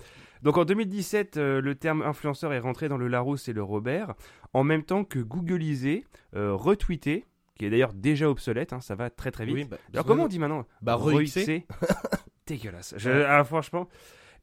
Donc 0.42 0.56
en 0.58 0.64
2017, 0.64 1.36
euh, 1.36 1.60
le 1.60 1.74
terme 1.74 2.02
influenceur 2.02 2.52
est 2.52 2.58
rentré 2.58 2.88
dans 2.88 2.96
le 2.96 3.08
Larousse 3.08 3.48
et 3.48 3.52
le 3.52 3.62
Robert, 3.62 4.14
en 4.52 4.64
même 4.64 4.82
temps 4.84 5.04
que 5.04 5.18
Googleiser, 5.18 6.04
euh, 6.36 6.54
retweeter, 6.54 7.24
qui 7.58 7.64
est 7.66 7.70
d'ailleurs 7.70 7.92
déjà 7.92 8.28
obsolète, 8.30 8.72
hein, 8.72 8.80
ça 8.80 8.94
va 8.94 9.10
très 9.10 9.30
très 9.30 9.44
vite. 9.44 9.54
Oui, 9.56 9.64
bah, 9.64 9.76
Alors 9.92 10.04
comment 10.06 10.24
on 10.24 10.28
dit 10.28 10.38
maintenant 10.38 10.64
Bah, 10.82 10.94
Re-Xer. 10.96 11.64
Dégueulasse. 12.46 12.94
Je- 12.96 13.10
ah, 13.10 13.44
franchement. 13.44 13.88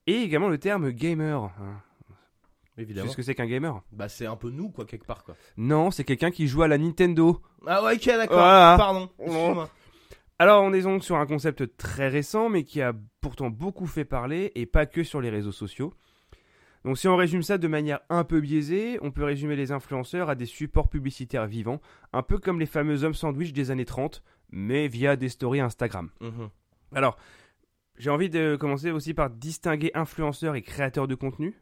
Et 0.07 0.17
également 0.17 0.49
le 0.49 0.57
terme 0.57 0.91
gamer. 0.91 1.43
hein. 1.43 1.81
Évidemment. 2.77 3.09
ce 3.09 3.15
que 3.15 3.21
c'est 3.21 3.35
qu'un 3.35 3.45
gamer 3.45 3.81
Bah 3.93 4.09
c'est 4.09 4.25
un 4.25 4.35
peu 4.35 4.49
nous 4.49 4.69
quoi 4.69 4.83
quelque 4.83 5.05
part 5.05 5.23
quoi. 5.23 5.35
Non, 5.55 5.91
c'est 5.91 6.03
quelqu'un 6.03 6.29
qui 6.29 6.45
joue 6.45 6.61
à 6.61 6.67
la 6.67 6.77
Nintendo. 6.77 7.41
Ah 7.65 7.81
ouais, 7.81 7.95
ok 7.95 8.05
d'accord. 8.05 8.35
Voilà. 8.35 8.75
Pardon. 8.77 9.09
Alors 10.39 10.63
on 10.63 10.73
est 10.73 10.81
donc 10.81 11.03
sur 11.03 11.15
un 11.15 11.25
concept 11.25 11.77
très 11.77 12.09
récent, 12.09 12.49
mais 12.49 12.63
qui 12.63 12.81
a 12.81 12.93
pourtant 13.21 13.49
beaucoup 13.49 13.87
fait 13.87 14.05
parler, 14.05 14.51
et 14.55 14.65
pas 14.65 14.85
que 14.85 15.03
sur 15.03 15.21
les 15.21 15.29
réseaux 15.29 15.51
sociaux. 15.53 15.93
Donc 16.83 16.97
si 16.97 17.07
on 17.07 17.15
résume 17.15 17.41
ça 17.41 17.57
de 17.57 17.67
manière 17.67 18.01
un 18.09 18.23
peu 18.23 18.41
biaisée, 18.41 18.99
on 19.01 19.11
peut 19.11 19.23
résumer 19.23 19.55
les 19.55 19.71
influenceurs 19.71 20.29
à 20.29 20.35
des 20.35 20.45
supports 20.45 20.89
publicitaires 20.89 21.47
vivants, 21.47 21.81
un 22.13 22.21
peu 22.21 22.37
comme 22.37 22.59
les 22.59 22.65
fameux 22.65 23.03
hommes 23.03 23.13
sandwich 23.13 23.53
des 23.53 23.71
années 23.71 23.85
30, 23.85 24.21
mais 24.51 24.87
via 24.87 25.15
des 25.15 25.29
stories 25.29 25.61
Instagram. 25.61 26.09
Mhm. 26.21 26.49
Alors, 26.93 27.17
j'ai 27.97 28.09
envie 28.09 28.29
de 28.29 28.55
commencer 28.55 28.91
aussi 28.91 29.13
par 29.13 29.29
distinguer 29.29 29.89
influenceurs 29.95 30.55
et 30.55 30.61
créateurs 30.61 31.07
de 31.07 31.15
contenu. 31.15 31.55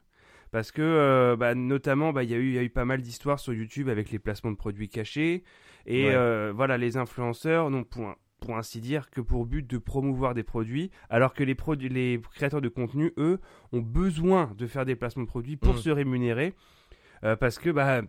Parce 0.51 0.71
que, 0.71 0.81
euh, 0.83 1.36
bah, 1.36 1.55
notamment, 1.55 2.13
bah, 2.13 2.23
il 2.23 2.29
y, 2.29 2.36
a 2.36 2.38
eu- 2.38 2.49
il 2.49 2.53
y 2.53 2.59
a 2.59 2.63
eu 2.63 2.69
pas 2.69 2.86
mal 2.86 3.01
d'histoires 3.01 3.39
sur 3.39 3.53
YouTube 3.55 3.89
avec 3.89 4.12
les 4.12 4.19
placements 4.19 4.51
de 4.51 4.55
produits 4.55 4.88
cachés. 4.88 5.43
Et 5.88 6.05
Ouais. 6.05 6.13
euh, 6.13 6.53
voilà, 6.55 6.77
les 6.77 6.95
influenceurs 6.95 7.71
n'ont 7.71 7.83
pour, 7.83 8.13
pour 8.43 8.58
ainsi 8.58 8.82
dire 8.82 9.10
que 9.10 9.21
pour 9.21 9.45
but 9.45 9.65
de 9.65 9.77
promouvoir 9.77 10.34
des 10.34 10.43
produits, 10.43 10.91
alors 11.10 11.34
que 11.34 11.43
les, 11.43 12.19
créateurs 12.34 12.62
de 12.62 12.69
contenu, 12.69 13.13
eux, 13.17 13.39
ont 13.71 13.79
besoin 13.82 14.51
de 14.58 14.67
faire 14.67 14.86
des 14.86 14.95
placements 14.95 15.23
de 15.23 15.27
produits 15.29 15.56
pour 15.58 15.75
Mm. 15.75 15.77
se 15.77 15.89
rémunérer. 15.89 16.53
euh, 17.23 17.38
parce 17.38 17.58
que 17.58 17.69
bah, 17.69 18.01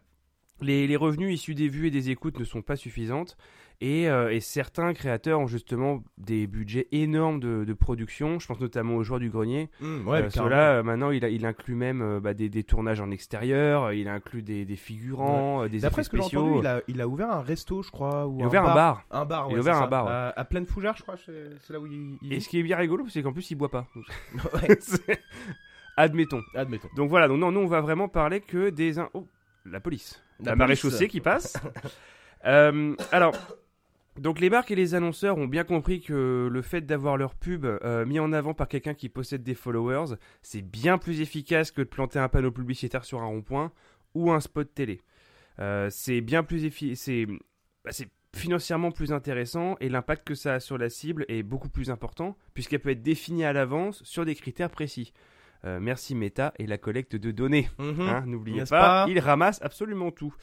les, 0.61 0.89
les 0.89 0.97
revenus 0.97 1.33
issus 1.33 1.55
des 1.55 1.69
vues 1.69 1.87
et 1.87 1.91
des 1.93 2.11
écoutes 2.11 2.39
ne 2.41 2.45
sont 2.45 2.63
pas 2.63 2.75
suffisantes. 2.75 3.37
Et, 3.81 4.09
euh, 4.09 4.33
et 4.33 4.41
certains 4.41 4.95
créateurs 4.95 5.41
ont 5.41 5.47
justement 5.47 6.03
des 6.17 6.47
budgets 6.47 6.87
énormes 6.93 7.39
de, 7.41 7.65
de 7.65 7.73
production. 7.75 8.39
Je 8.39 8.47
pense 8.47 8.59
notamment 8.61 8.95
aux 8.97 9.03
joueurs 9.03 9.21
du 9.21 9.29
grenier. 9.31 9.69
Mm, 9.81 10.09
ouais, 10.09 10.23
Euh. 10.23 10.31
Ceux-là, 10.31 10.77
euh, 10.77 10.83
maintenant, 10.83 11.11
il, 11.11 11.25
a- 11.25 11.29
il 11.29 11.45
inclut 11.45 11.75
même 11.75 12.21
bah, 12.21 12.33
des, 12.35 12.49
des 12.49 12.65
tournages 12.65 13.01
en 13.01 13.11
extérieur, 13.11 13.93
il 13.93 14.09
inclut 14.09 14.43
des, 14.43 14.65
des 14.65 14.77
figurants, 14.77 15.65
euh, 15.65 15.69
des 15.69 15.81
D'après 15.81 16.03
ce 16.05 16.09
que 16.09 16.17
j'ai 16.17 16.37
entendu, 16.39 16.61
il 16.61 16.67
a, 16.67 16.81
il 16.89 17.01
a 17.01 17.09
ouvert 17.09 17.31
un 17.31 17.43
resto, 17.43 17.83
je 17.83 17.91
crois. 17.91 18.27
Ou 18.27 18.39
Il 18.39 18.45
a 18.45 18.47
ouvert 18.47 18.65
un 18.65 18.75
bar. 18.75 19.05
Un 19.11 19.25
bar, 19.25 19.47
Il 19.49 19.53
a 19.53 19.55
ouais, 19.57 19.61
ouvert 19.61 19.77
un 19.83 19.87
bar, 19.89 20.05
ouais. 20.07 20.11
À, 20.13 20.33
à 20.37 20.45
pleine 20.45 20.67
fougère, 20.67 20.95
je 20.97 21.03
crois. 21.03 21.17
C'est 21.19 21.71
là 21.73 21.79
où 21.81 21.87
il. 21.87 22.17
il 22.23 22.33
Et 22.33 22.41
ce 22.41 22.49
qui 22.49 22.61
est 22.61 22.63
bien 22.63 22.77
rigolo, 22.77 23.05
c'est 23.09 23.23
qu'en 23.23 23.33
plus, 23.33 23.51
il 23.51 23.57
boit 23.57 23.71
pas. 23.71 23.87
Ouais, 24.55 25.19
Admettons. 25.97 26.43
admettons. 26.55 26.89
Donc 26.97 27.09
voilà, 27.11 27.29
donc 27.29 27.39
non, 27.39 27.53
nous, 27.53 27.61
on 27.61 27.67
va 27.67 27.81
vraiment 27.81 28.09
parler 28.09 28.41
que 28.41 28.71
des... 28.71 28.99
in- 28.99 29.11
Oh, 29.15 29.27
la 29.65 29.79
police. 29.81 30.23
La, 30.41 30.51
La 30.53 30.57
marée 30.57 30.69
police. 30.71 30.81
chaussée 30.81 31.07
qui 31.09 31.21
passe. 31.21 31.55
Alors, 32.43 33.33
donc 34.19 34.41
les 34.41 34.51
marques 34.51 34.71
et 34.71 34.77
les 34.77 34.95
annonceurs 34.95 35.39
ont 35.39 35.47
bien 35.47 35.65
compris 35.65 36.01
que 36.01 36.49
le 36.51 36.63
fait 36.63 36.83
d'avoir 36.83 37.17
leur 37.17 37.35
pub 37.35 37.65
euh, 37.65 38.07
mis 38.07 38.21
en 38.21 38.33
avant 38.33 38.55
par 38.55 38.69
quelqu'un 38.69 38.95
qui 38.95 39.09
possède 39.09 39.43
des 39.43 39.55
followers, 39.55 40.17
c'est 40.43 40.63
bien 40.63 40.99
plus 40.99 41.21
efficace 41.21 41.71
que 41.71 41.83
de 41.83 41.89
planter 41.89 42.19
un 42.19 42.29
panneau 42.29 42.53
publicitaire 42.53 43.05
sur 43.05 43.23
un 43.23 43.27
rond-point 43.27 43.73
ou 44.15 44.31
un 44.31 44.41
spot 44.41 44.73
télé. 44.73 45.01
Euh, 45.59 45.89
c'est 45.91 46.21
bien 46.21 46.43
plus 46.43 46.71
c'est 46.97 47.27
bah, 47.85 47.91
c'est 47.91 48.09
financièrement 48.35 48.91
plus 48.91 49.13
intéressant 49.13 49.77
et 49.81 49.89
l'impact 49.89 50.27
que 50.27 50.35
ça 50.35 50.55
a 50.55 50.61
sur 50.61 50.77
la 50.79 50.91
cible 50.91 51.25
est 51.29 51.43
beaucoup 51.43 51.69
plus 51.69 51.91
important 51.91 52.37
puisqu'elle 52.53 52.81
peut 52.81 52.91
être 52.91 53.03
définie 53.03 53.45
à 53.45 53.53
l'avance 53.53 54.03
sur 54.05 54.25
des 54.25 54.35
critères 54.35 54.71
précis. 54.71 55.13
Euh, 55.65 55.81
merci 55.81 56.15
Meta 56.15 56.53
et 56.59 56.67
la 56.67 56.79
collecte 56.79 57.17
de 57.17 57.31
données. 57.31 57.69
Mhm. 57.79 58.01
Hein, 58.01 58.25
N'oubliez 58.27 58.65
pas, 58.65 59.05
pas? 59.05 59.07
il 59.09 59.19
ramasse 59.19 59.63
absolument 59.63 60.11
tout. 60.11 60.35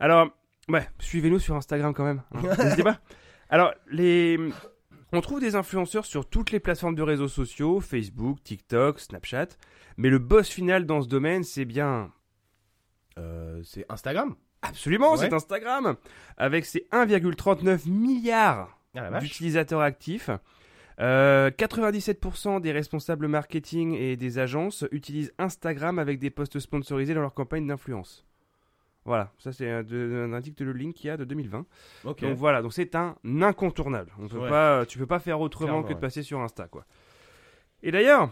Alors, 0.00 0.30
ouais, 0.68 0.88
suivez-nous 0.98 1.38
sur 1.38 1.54
Instagram 1.56 1.92
quand 1.94 2.04
même. 2.04 2.22
hein, 2.34 2.42
N'hésitez 2.58 2.82
pas. 2.82 3.00
Alors, 3.50 3.72
les... 3.90 4.38
on 5.12 5.20
trouve 5.20 5.40
des 5.40 5.54
influenceurs 5.56 6.04
sur 6.06 6.28
toutes 6.28 6.50
les 6.50 6.60
plateformes 6.60 6.94
de 6.94 7.02
réseaux 7.02 7.28
sociaux, 7.28 7.80
Facebook, 7.80 8.42
TikTok, 8.42 9.00
Snapchat. 9.00 9.48
Mais 9.96 10.08
le 10.10 10.18
boss 10.18 10.48
final 10.48 10.86
dans 10.86 11.02
ce 11.02 11.08
domaine, 11.08 11.44
c'est 11.44 11.64
bien... 11.64 12.10
Euh, 13.18 13.60
c'est 13.64 13.84
Instagram. 13.88 14.34
Absolument, 14.62 15.12
Ouais. 15.12 15.18
c'est 15.18 15.32
Instagram. 15.32 15.96
Avec 16.36 16.64
ses 16.64 16.86
1,39 16.90 17.88
milliards 17.88 18.78
Ah 18.96 19.20
d'utilisateurs 19.20 19.82
actifs. 19.82 20.30
Euh, 21.00 21.50
97% 21.50 22.60
des 22.60 22.72
responsables 22.72 23.26
marketing 23.28 23.94
et 23.94 24.16
des 24.16 24.38
agences 24.38 24.84
utilisent 24.92 25.32
Instagram 25.38 25.98
avec 25.98 26.18
des 26.18 26.30
posts 26.30 26.58
sponsorisés 26.60 27.14
dans 27.14 27.20
leur 27.20 27.34
campagne 27.34 27.66
d'influence. 27.66 28.24
Voilà, 29.06 29.30
ça 29.38 29.52
c'est 29.52 29.68
un, 29.70 29.82
de- 29.82 30.24
un 30.26 30.32
indique 30.32 30.56
le 30.64 30.72
link 30.72 30.94
qu'il 30.94 31.08
y 31.08 31.10
a 31.10 31.16
de 31.18 31.24
2020. 31.24 31.66
Ok. 32.04 32.20
Donc 32.22 32.36
voilà, 32.38 32.62
donc 32.62 32.72
c'est 32.72 32.94
un 32.94 33.16
incontournable. 33.24 34.10
On 34.18 34.28
peut 34.28 34.38
Ouais. 34.38 34.48
pas, 34.48 34.86
tu 34.86 34.98
peux 34.98 35.06
pas 35.06 35.18
faire 35.18 35.40
autrement 35.40 35.66
Clairement, 35.68 35.88
que 35.88 35.92
de 35.94 35.98
passer 35.98 36.22
sur 36.22 36.40
Insta 36.40 36.68
quoi. 36.68 36.86
Et 37.82 37.90
d'ailleurs, 37.90 38.30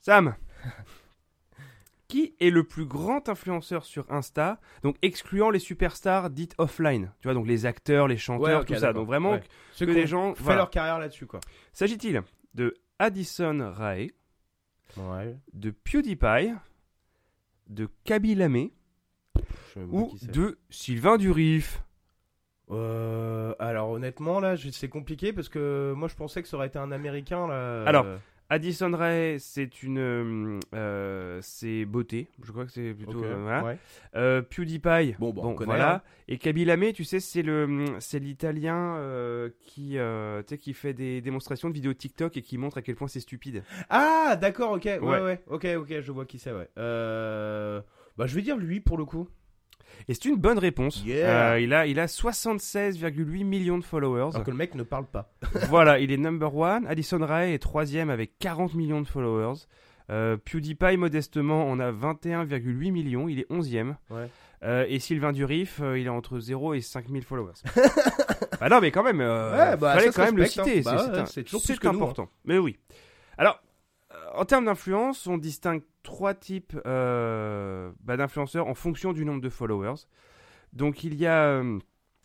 Sam, 0.00 0.34
qui 2.08 2.34
est 2.40 2.50
le 2.50 2.64
plus 2.64 2.86
grand 2.86 3.28
influenceur 3.28 3.84
sur 3.84 4.10
Insta, 4.10 4.58
donc 4.82 4.96
excluant 5.02 5.50
les 5.50 5.58
superstars 5.58 6.30
dites 6.30 6.54
offline, 6.58 7.12
tu 7.20 7.28
vois, 7.28 7.34
donc 7.34 7.46
les 7.46 7.66
acteurs, 7.66 8.08
les 8.08 8.16
chanteurs, 8.16 8.60
Ouais, 8.60 8.64
tout 8.66 8.74
ça. 8.76 8.92
Donc 8.94 9.06
vraiment 9.06 9.32
Ouais. 9.32 9.42
Que 9.78 9.84
qui 9.84 9.90
ont 10.02 10.06
gens. 10.06 10.32
voilà. 10.38 10.58
leur 10.58 10.70
carrière 10.70 10.98
là-dessus 10.98 11.26
quoi. 11.26 11.40
S'agit-il 11.72 12.22
de 12.54 12.74
Addison 12.98 13.72
Rae, 13.74 14.08
Ouais. 14.96 15.36
de 15.52 15.70
PewDiePie, 15.70 16.52
de 17.68 17.88
Kaby 18.04 18.34
Lamé 18.34 18.64
Je 18.64 18.64
sais 18.64 18.72
même 18.72 18.72
pas 19.27 19.27
ou 19.90 20.12
de 20.22 20.58
Sylvain 20.70 21.16
Durif. 21.18 21.82
Euh, 22.70 23.54
alors 23.58 23.90
honnêtement 23.90 24.40
là, 24.40 24.54
c'est 24.72 24.88
compliqué 24.88 25.32
parce 25.32 25.48
que 25.48 25.94
moi 25.96 26.08
je 26.08 26.14
pensais 26.14 26.42
que 26.42 26.48
ça 26.48 26.56
aurait 26.58 26.66
été 26.66 26.78
un 26.78 26.92
américain 26.92 27.46
là. 27.48 27.82
Alors, 27.84 28.06
Addison 28.50 28.90
Rae, 28.96 29.36
c'est 29.38 29.82
une, 29.82 29.98
euh, 29.98 30.58
euh, 30.74 31.38
c'est 31.42 31.84
beauté. 31.84 32.28
Je 32.42 32.50
crois 32.50 32.64
que 32.64 32.70
c'est 32.72 32.94
plutôt 32.94 33.18
ok, 33.18 33.24
euh, 33.26 33.36
voilà. 33.42 33.62
ouais. 33.62 33.78
Euh, 34.16 34.40
PewDiePie, 34.40 35.16
Bon, 35.18 35.34
bah, 35.34 35.42
on 35.44 35.54
connaît, 35.54 35.66
voilà. 35.72 35.96
hein. 35.96 36.02
Et 36.28 36.38
Kaby 36.38 36.64
Lamé, 36.64 36.94
tu 36.94 37.04
sais, 37.04 37.20
c'est 37.20 37.42
le, 37.42 37.84
c'est 38.00 38.18
l'italien 38.18 38.96
euh, 38.96 39.50
qui, 39.60 39.98
euh, 39.98 40.40
tu 40.42 40.54
sais, 40.54 40.58
qui 40.58 40.72
fait 40.72 40.94
des 40.94 41.20
démonstrations 41.20 41.68
de 41.68 41.74
vidéos 41.74 41.92
TikTok 41.92 42.38
et 42.38 42.42
qui 42.42 42.56
montre 42.56 42.78
à 42.78 42.82
quel 42.82 42.94
point 42.96 43.06
c'est 43.08 43.20
stupide. 43.20 43.64
Ah 43.90 44.34
d'accord, 44.40 44.72
ok, 44.72 44.84
ouais, 44.84 44.98
Ouais. 44.98 45.20
ouais, 45.20 45.42
ok, 45.48 45.66
ok, 45.80 46.00
je 46.00 46.10
vois 46.12 46.24
qui 46.24 46.38
c'est, 46.38 46.52
ouais. 46.52 46.68
Euh... 46.78 47.82
Bah 48.18 48.26
je 48.26 48.34
vais 48.34 48.42
dire 48.42 48.56
lui 48.56 48.80
pour 48.80 48.98
le 48.98 49.04
coup. 49.04 49.28
Et 50.08 50.14
c'est 50.14 50.26
une 50.26 50.36
bonne 50.36 50.58
réponse. 50.58 51.02
Yeah. 51.04 51.52
Euh, 51.52 51.60
il 51.60 51.72
a, 51.72 51.86
il 51.86 51.98
a 51.98 52.06
76,8 52.06 53.44
millions 53.44 53.78
de 53.78 53.84
followers. 53.84 54.30
Alors 54.34 54.44
que 54.44 54.50
le 54.50 54.56
mec 54.56 54.74
ne 54.74 54.82
parle 54.82 55.06
pas. 55.06 55.32
voilà, 55.68 55.98
il 55.98 56.12
est 56.12 56.16
number 56.16 56.54
one. 56.54 56.86
Addison 56.86 57.24
Rae 57.24 57.52
est 57.52 57.58
troisième 57.58 58.10
avec 58.10 58.38
40 58.38 58.74
millions 58.74 59.00
de 59.00 59.08
followers. 59.08 59.60
Euh, 60.10 60.36
PewDiePie, 60.36 60.96
modestement, 60.96 61.68
en 61.70 61.78
a 61.80 61.92
21,8 61.92 62.92
millions. 62.92 63.28
Il 63.28 63.40
est 63.40 63.50
11e. 63.50 63.94
Ouais. 64.10 64.28
Euh, 64.64 64.84
et 64.88 64.98
Sylvain 64.98 65.32
Durif, 65.32 65.80
euh, 65.80 65.98
il 65.98 66.06
est 66.06 66.10
entre 66.10 66.38
0 66.40 66.74
et 66.74 66.80
5000 66.80 67.22
followers. 67.22 67.52
ah 68.60 68.68
non, 68.68 68.80
mais 68.80 68.90
quand 68.90 69.04
même, 69.04 69.20
Ouais, 69.20 69.76
bah, 69.76 69.94
fallait 69.94 70.10
quand 70.10 70.24
même 70.24 70.36
le 70.36 70.42
respecte, 70.42 70.66
hein. 70.66 70.70
citer. 70.70 70.82
Bah 70.82 71.26
c'est- 71.26 71.40
ouais, 71.40 71.44
toujours 71.44 71.62
plus 71.62 71.78
que 71.78 71.86
nous, 71.86 71.92
hein. 71.92 71.96
important. 71.96 72.28
Mais 72.44 72.58
oui. 72.58 72.76
Alors, 73.36 73.62
en 74.34 74.44
termes 74.44 74.64
d'influence, 74.64 75.26
on 75.26 75.38
distingue 75.38 75.82
trois 76.08 76.32
types 76.32 76.74
euh, 76.86 77.92
bah, 78.00 78.16
d'influenceurs 78.16 78.66
en 78.66 78.72
fonction 78.74 79.12
du 79.12 79.26
nombre 79.26 79.42
de 79.42 79.50
followers. 79.50 80.06
Donc, 80.72 81.04
il 81.04 81.14
y 81.14 81.26
a 81.26 81.44
euh, 81.44 81.78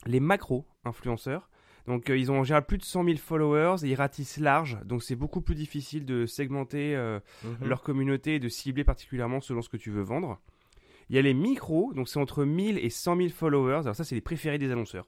les 0.05 0.21
macro-influenceurs. 0.21 1.49
Donc, 1.85 2.09
euh, 2.09 2.17
ils 2.17 2.31
ont 2.31 2.39
en 2.39 2.43
général 2.45 2.65
plus 2.65 2.77
de 2.77 2.83
100 2.83 3.03
000 3.03 3.17
followers 3.17 3.83
et 3.83 3.89
ils 3.89 3.95
ratissent 3.95 4.37
large. 4.37 4.77
Donc, 4.85 5.03
c'est 5.03 5.17
beaucoup 5.17 5.41
plus 5.41 5.55
difficile 5.55 6.05
de 6.05 6.25
segmenter 6.25 6.95
Mhm. 7.43 7.67
leur 7.67 7.81
communauté 7.81 8.35
et 8.35 8.39
de 8.39 8.47
cibler 8.47 8.85
particulièrement 8.85 9.41
selon 9.41 9.61
ce 9.61 9.67
que 9.67 9.75
tu 9.77 9.91
veux 9.91 10.01
vendre. 10.01 10.39
Il 11.09 11.15
y 11.15 11.19
a 11.19 11.21
les 11.21 11.33
micros, 11.33 11.93
donc 11.93 12.07
c'est 12.07 12.19
entre 12.19 12.45
1000 12.45 12.77
et 12.77 12.89
100 12.89 13.17
000 13.17 13.29
followers. 13.29 13.81
Alors 13.81 13.95
ça, 13.95 14.03
c'est 14.03 14.15
les 14.15 14.21
préférés 14.21 14.57
des 14.57 14.71
annonceurs. 14.71 15.07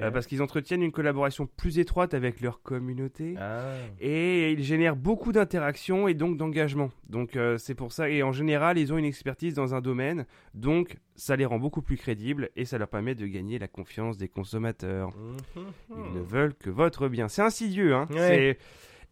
Euh, 0.00 0.10
parce 0.10 0.26
qu'ils 0.26 0.42
entretiennent 0.42 0.82
une 0.82 0.92
collaboration 0.92 1.46
plus 1.46 1.78
étroite 1.78 2.14
avec 2.14 2.40
leur 2.40 2.62
communauté. 2.62 3.34
Ah. 3.38 3.74
Et 4.00 4.52
ils 4.52 4.62
génèrent 4.62 4.96
beaucoup 4.96 5.32
d'interactions 5.32 6.08
et 6.08 6.14
donc 6.14 6.36
d'engagement. 6.36 6.90
Donc 7.08 7.36
euh, 7.36 7.58
c'est 7.58 7.74
pour 7.74 7.92
ça. 7.92 8.08
Et 8.08 8.22
en 8.22 8.32
général, 8.32 8.78
ils 8.78 8.92
ont 8.92 8.98
une 8.98 9.04
expertise 9.04 9.54
dans 9.54 9.74
un 9.74 9.80
domaine. 9.80 10.26
Donc 10.54 10.96
ça 11.14 11.36
les 11.36 11.46
rend 11.46 11.58
beaucoup 11.58 11.82
plus 11.82 11.96
crédibles 11.96 12.50
et 12.56 12.64
ça 12.64 12.78
leur 12.78 12.88
permet 12.88 13.14
de 13.14 13.26
gagner 13.26 13.58
la 13.58 13.68
confiance 13.68 14.16
des 14.16 14.28
consommateurs. 14.28 15.10
Mhm. 15.16 15.64
Ils 15.90 16.18
ne 16.18 16.20
veulent 16.20 16.54
que 16.54 16.70
votre 16.70 17.08
bien. 17.08 17.28
C'est 17.28 17.42
insidieux, 17.42 17.94
hein. 17.94 18.06
Ouais. 18.10 18.58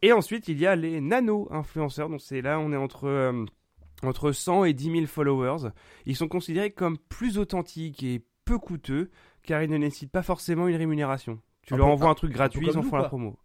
Et 0.03 0.13
ensuite, 0.13 0.49
il 0.49 0.59
y 0.59 0.67
a 0.67 0.77
les 0.77 1.01
nano-influenceurs. 1.01 2.11
Donc 2.11 2.21
c'est 2.21 2.43
là, 2.43 2.59
on 2.61 2.73
est 2.73 2.77
entre, 2.77 3.07
euh, 3.07 3.45
entre 4.07 4.33
100 4.33 4.65
et 4.65 4.73
10 4.73 4.91
000 4.93 5.07
followers. 5.07 5.71
Ils 6.07 6.17
sont 6.17 6.29
considérés 6.29 6.71
comme 6.71 6.99
plus 6.99 7.39
authentiques 7.39 8.03
et 8.03 8.23
peu 8.45 8.59
coûteux, 8.59 9.11
car 9.43 9.63
ils 9.63 9.71
ne 9.71 9.77
nécessitent 9.79 10.13
pas 10.13 10.23
forcément 10.23 10.69
une 10.69 10.77
rémunération. 10.77 11.41
Tu 11.63 11.75
Un 11.75 11.79
leur 11.79 11.87
envoies 11.89 12.11
un- 12.11 12.15
truc 12.15 12.33
gratuit, 12.33 12.67
ils 12.67 12.77
en 12.79 12.83
nous, 12.83 12.89
font 12.89 12.97
la 12.97 13.05
promo. 13.05 13.37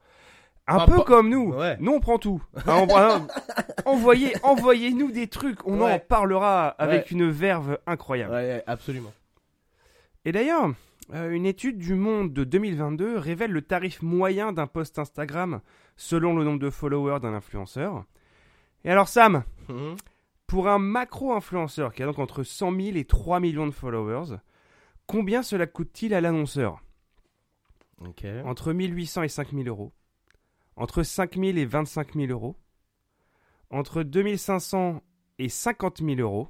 Un 0.68 0.86
peu 0.86 1.02
comme 1.02 1.30
nous. 1.30 1.54
Ouais. 1.54 1.78
Nous, 1.80 1.92
on 1.92 2.00
prend 2.00 2.20
tout. 2.20 2.44
Hein, 2.68 2.86
on- 2.90 2.96
hein, 2.98 3.28
envoyez, 3.86 4.34
envoyez-nous 4.44 5.12
des 5.12 5.28
trucs. 5.28 5.66
On 5.66 5.82
en 5.82 5.98
parlera 6.00 6.68
avec 6.68 7.10
une 7.12 7.30
verve 7.30 7.80
incroyable. 7.88 8.62
Absolument. 8.68 9.12
Et 10.26 10.32
d'ailleurs, 10.32 10.70
euh, 11.16 11.32
une 11.32 11.46
étude 11.48 11.80
du 11.80 11.96
Monde 11.96 12.34
de 12.34 12.44
2022 12.44 13.18
révèle 13.18 13.52
le 13.52 13.62
tarif 13.64 14.02
moyen 14.04 14.52
d'un 14.52 14.68
post 14.68 15.00
Instagram 15.00 15.62
selon 15.96 16.36
le 16.36 16.44
nombre 16.44 16.60
de 16.60 16.70
followers 16.70 17.20
d'un 17.20 17.34
influenceur. 17.34 18.04
Et 18.86 18.92
alors 18.92 19.08
Sam, 19.08 19.44
Mhm. 19.70 19.96
Pour 20.50 20.68
un 20.68 20.80
macro-influenceur 20.80 21.94
qui 21.94 22.02
a 22.02 22.08
donc 22.08 22.18
entre 22.18 22.42
100 22.42 22.76
000 22.76 22.98
et 22.98 23.06
3 23.06 23.40
millions 23.40 23.68
de 23.68 23.72
followers, 23.72 24.38
combien 25.06 25.44
cela 25.44 25.68
coûte-t-il 25.68 26.12
à 26.12 26.22
l'annonceur? 26.22 26.82
Ok. 28.00 28.26
Entre 28.46 28.74
1800 28.74 29.24
et 29.24 29.28
5000 29.28 29.68
euros. 29.68 29.94
Entre 30.76 31.04
5000 31.04 31.60
et 31.60 31.66
25 31.66 32.16
000 32.16 32.32
euros. 32.32 32.56
Entre 33.70 34.02
2500 34.02 35.04
et 35.38 35.50
50 35.50 36.00
000 36.00 36.20
euros. 36.20 36.50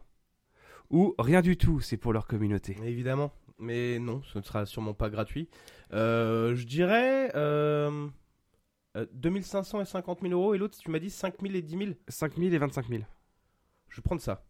Ou 0.89 1.13
rien 1.19 1.41
du 1.41 1.57
tout, 1.57 1.81
c'est 1.81 1.97
pour 1.97 2.13
leur 2.13 2.25
communauté. 2.25 2.77
Évidemment. 2.83 3.33
Mais 3.57 3.99
non, 3.99 4.21
ce 4.23 4.39
ne 4.39 4.43
sera 4.43 4.65
sûrement 4.65 4.93
pas 4.93 5.09
gratuit. 5.09 5.49
Euh, 5.91 6.55
je 6.55 6.65
dirais 6.65 7.33
euh, 7.35 8.07
euh, 8.95 9.05
2500 9.12 9.81
et 9.81 9.85
50 9.85 10.21
000 10.21 10.33
euros. 10.33 10.53
Et 10.55 10.57
l'autre, 10.57 10.77
tu 10.79 10.89
m'as 10.89 10.99
dit 10.99 11.09
5 11.09 11.41
000 11.41 11.55
et 11.55 11.62
10 11.62 11.77
000. 11.77 11.91
5 12.07 12.38
000 12.38 12.53
et 12.53 12.57
25 12.57 12.88
000. 12.88 13.03
Je 13.89 13.97
vais 13.97 14.02
prendre 14.02 14.21
ça. 14.21 14.43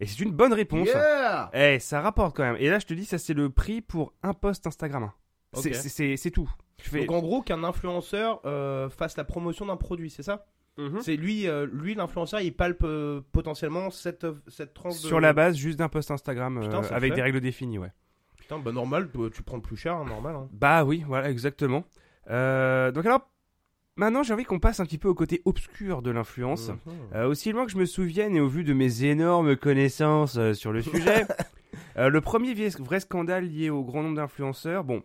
Et 0.00 0.06
c'est 0.06 0.20
une 0.20 0.32
bonne 0.32 0.52
réponse. 0.52 0.88
Yeah 0.88 1.50
Eh, 1.52 1.78
ça 1.78 2.00
rapporte 2.00 2.36
quand 2.36 2.42
même. 2.44 2.56
Et 2.58 2.68
là, 2.68 2.78
je 2.78 2.86
te 2.86 2.94
dis, 2.94 3.04
ça 3.04 3.18
c'est 3.18 3.34
le 3.34 3.50
prix 3.50 3.80
pour 3.80 4.12
un 4.22 4.32
post 4.32 4.66
Instagram. 4.66 5.10
C'est- 5.54 6.30
tout. 6.30 6.50
Fais... 6.78 7.00
Donc 7.00 7.12
en 7.12 7.20
gros, 7.20 7.42
qu'un 7.42 7.62
influenceur 7.62 8.40
euh, 8.46 8.88
fasse 8.88 9.16
la 9.16 9.24
promotion 9.24 9.66
d'un 9.66 9.76
produit, 9.76 10.10
c'est 10.10 10.22
ça? 10.22 10.46
Mhm. 10.78 11.00
C'est 11.02 11.16
lui, 11.16 11.46
euh, 11.46 11.66
lui 11.70 11.94
l'influenceur, 11.94 12.40
il 12.40 12.56
palpe 12.56 12.82
euh, 12.84 13.20
potentiellement 13.32 13.90
cette, 13.90 14.26
cette 14.48 14.72
tranche 14.72 14.94
de... 14.94 15.06
Sur 15.06 15.20
la 15.20 15.32
base 15.34 15.56
juste 15.56 15.78
d'un 15.78 15.88
post 15.90 16.10
Instagram 16.10 16.56
euh, 16.58 16.60
Putain, 16.62 16.80
avec 16.94 17.10
fait. 17.12 17.16
des 17.16 17.22
règles 17.22 17.40
définies, 17.40 17.78
ouais. 17.78 17.92
Putain, 18.38 18.58
bah 18.58 18.72
normal, 18.72 19.10
tu 19.32 19.42
prends 19.42 19.56
le 19.56 19.62
plus 19.62 19.76
cher, 19.76 19.94
hein, 19.94 20.04
normal. 20.06 20.34
hein. 20.34 20.48
Bah 20.52 20.84
oui, 20.84 21.04
voilà, 21.06 21.30
exactement. 21.30 21.84
Euh, 22.30 22.90
donc 22.90 23.04
alors, 23.04 23.28
maintenant 23.96 24.22
j'ai 24.22 24.32
envie 24.34 24.44
qu'on 24.44 24.58
passe 24.60 24.80
un 24.80 24.84
petit 24.86 24.98
peu 24.98 25.08
au 25.08 25.14
côté 25.14 25.42
obscur 25.44 26.02
de 26.02 26.10
l'influence. 26.10 26.68
Mhm. 26.68 26.76
Euh, 27.14 27.28
aussi 27.28 27.52
loin 27.52 27.66
que 27.66 27.72
je 27.72 27.78
me 27.78 27.86
souvienne 27.86 28.34
et 28.36 28.40
au 28.40 28.48
vu 28.48 28.64
de 28.64 28.72
mes 28.72 29.04
énormes 29.04 29.56
connaissances 29.56 30.36
euh, 30.36 30.54
sur 30.54 30.72
le 30.72 30.82
sujet, 30.82 31.26
euh, 31.96 32.08
le 32.08 32.20
premier 32.20 32.54
vrai 32.54 33.00
scandale 33.00 33.46
lié 33.46 33.70
au 33.70 33.84
grand 33.84 34.02
nombre 34.02 34.16
d'influenceurs, 34.16 34.84
bon, 34.84 35.02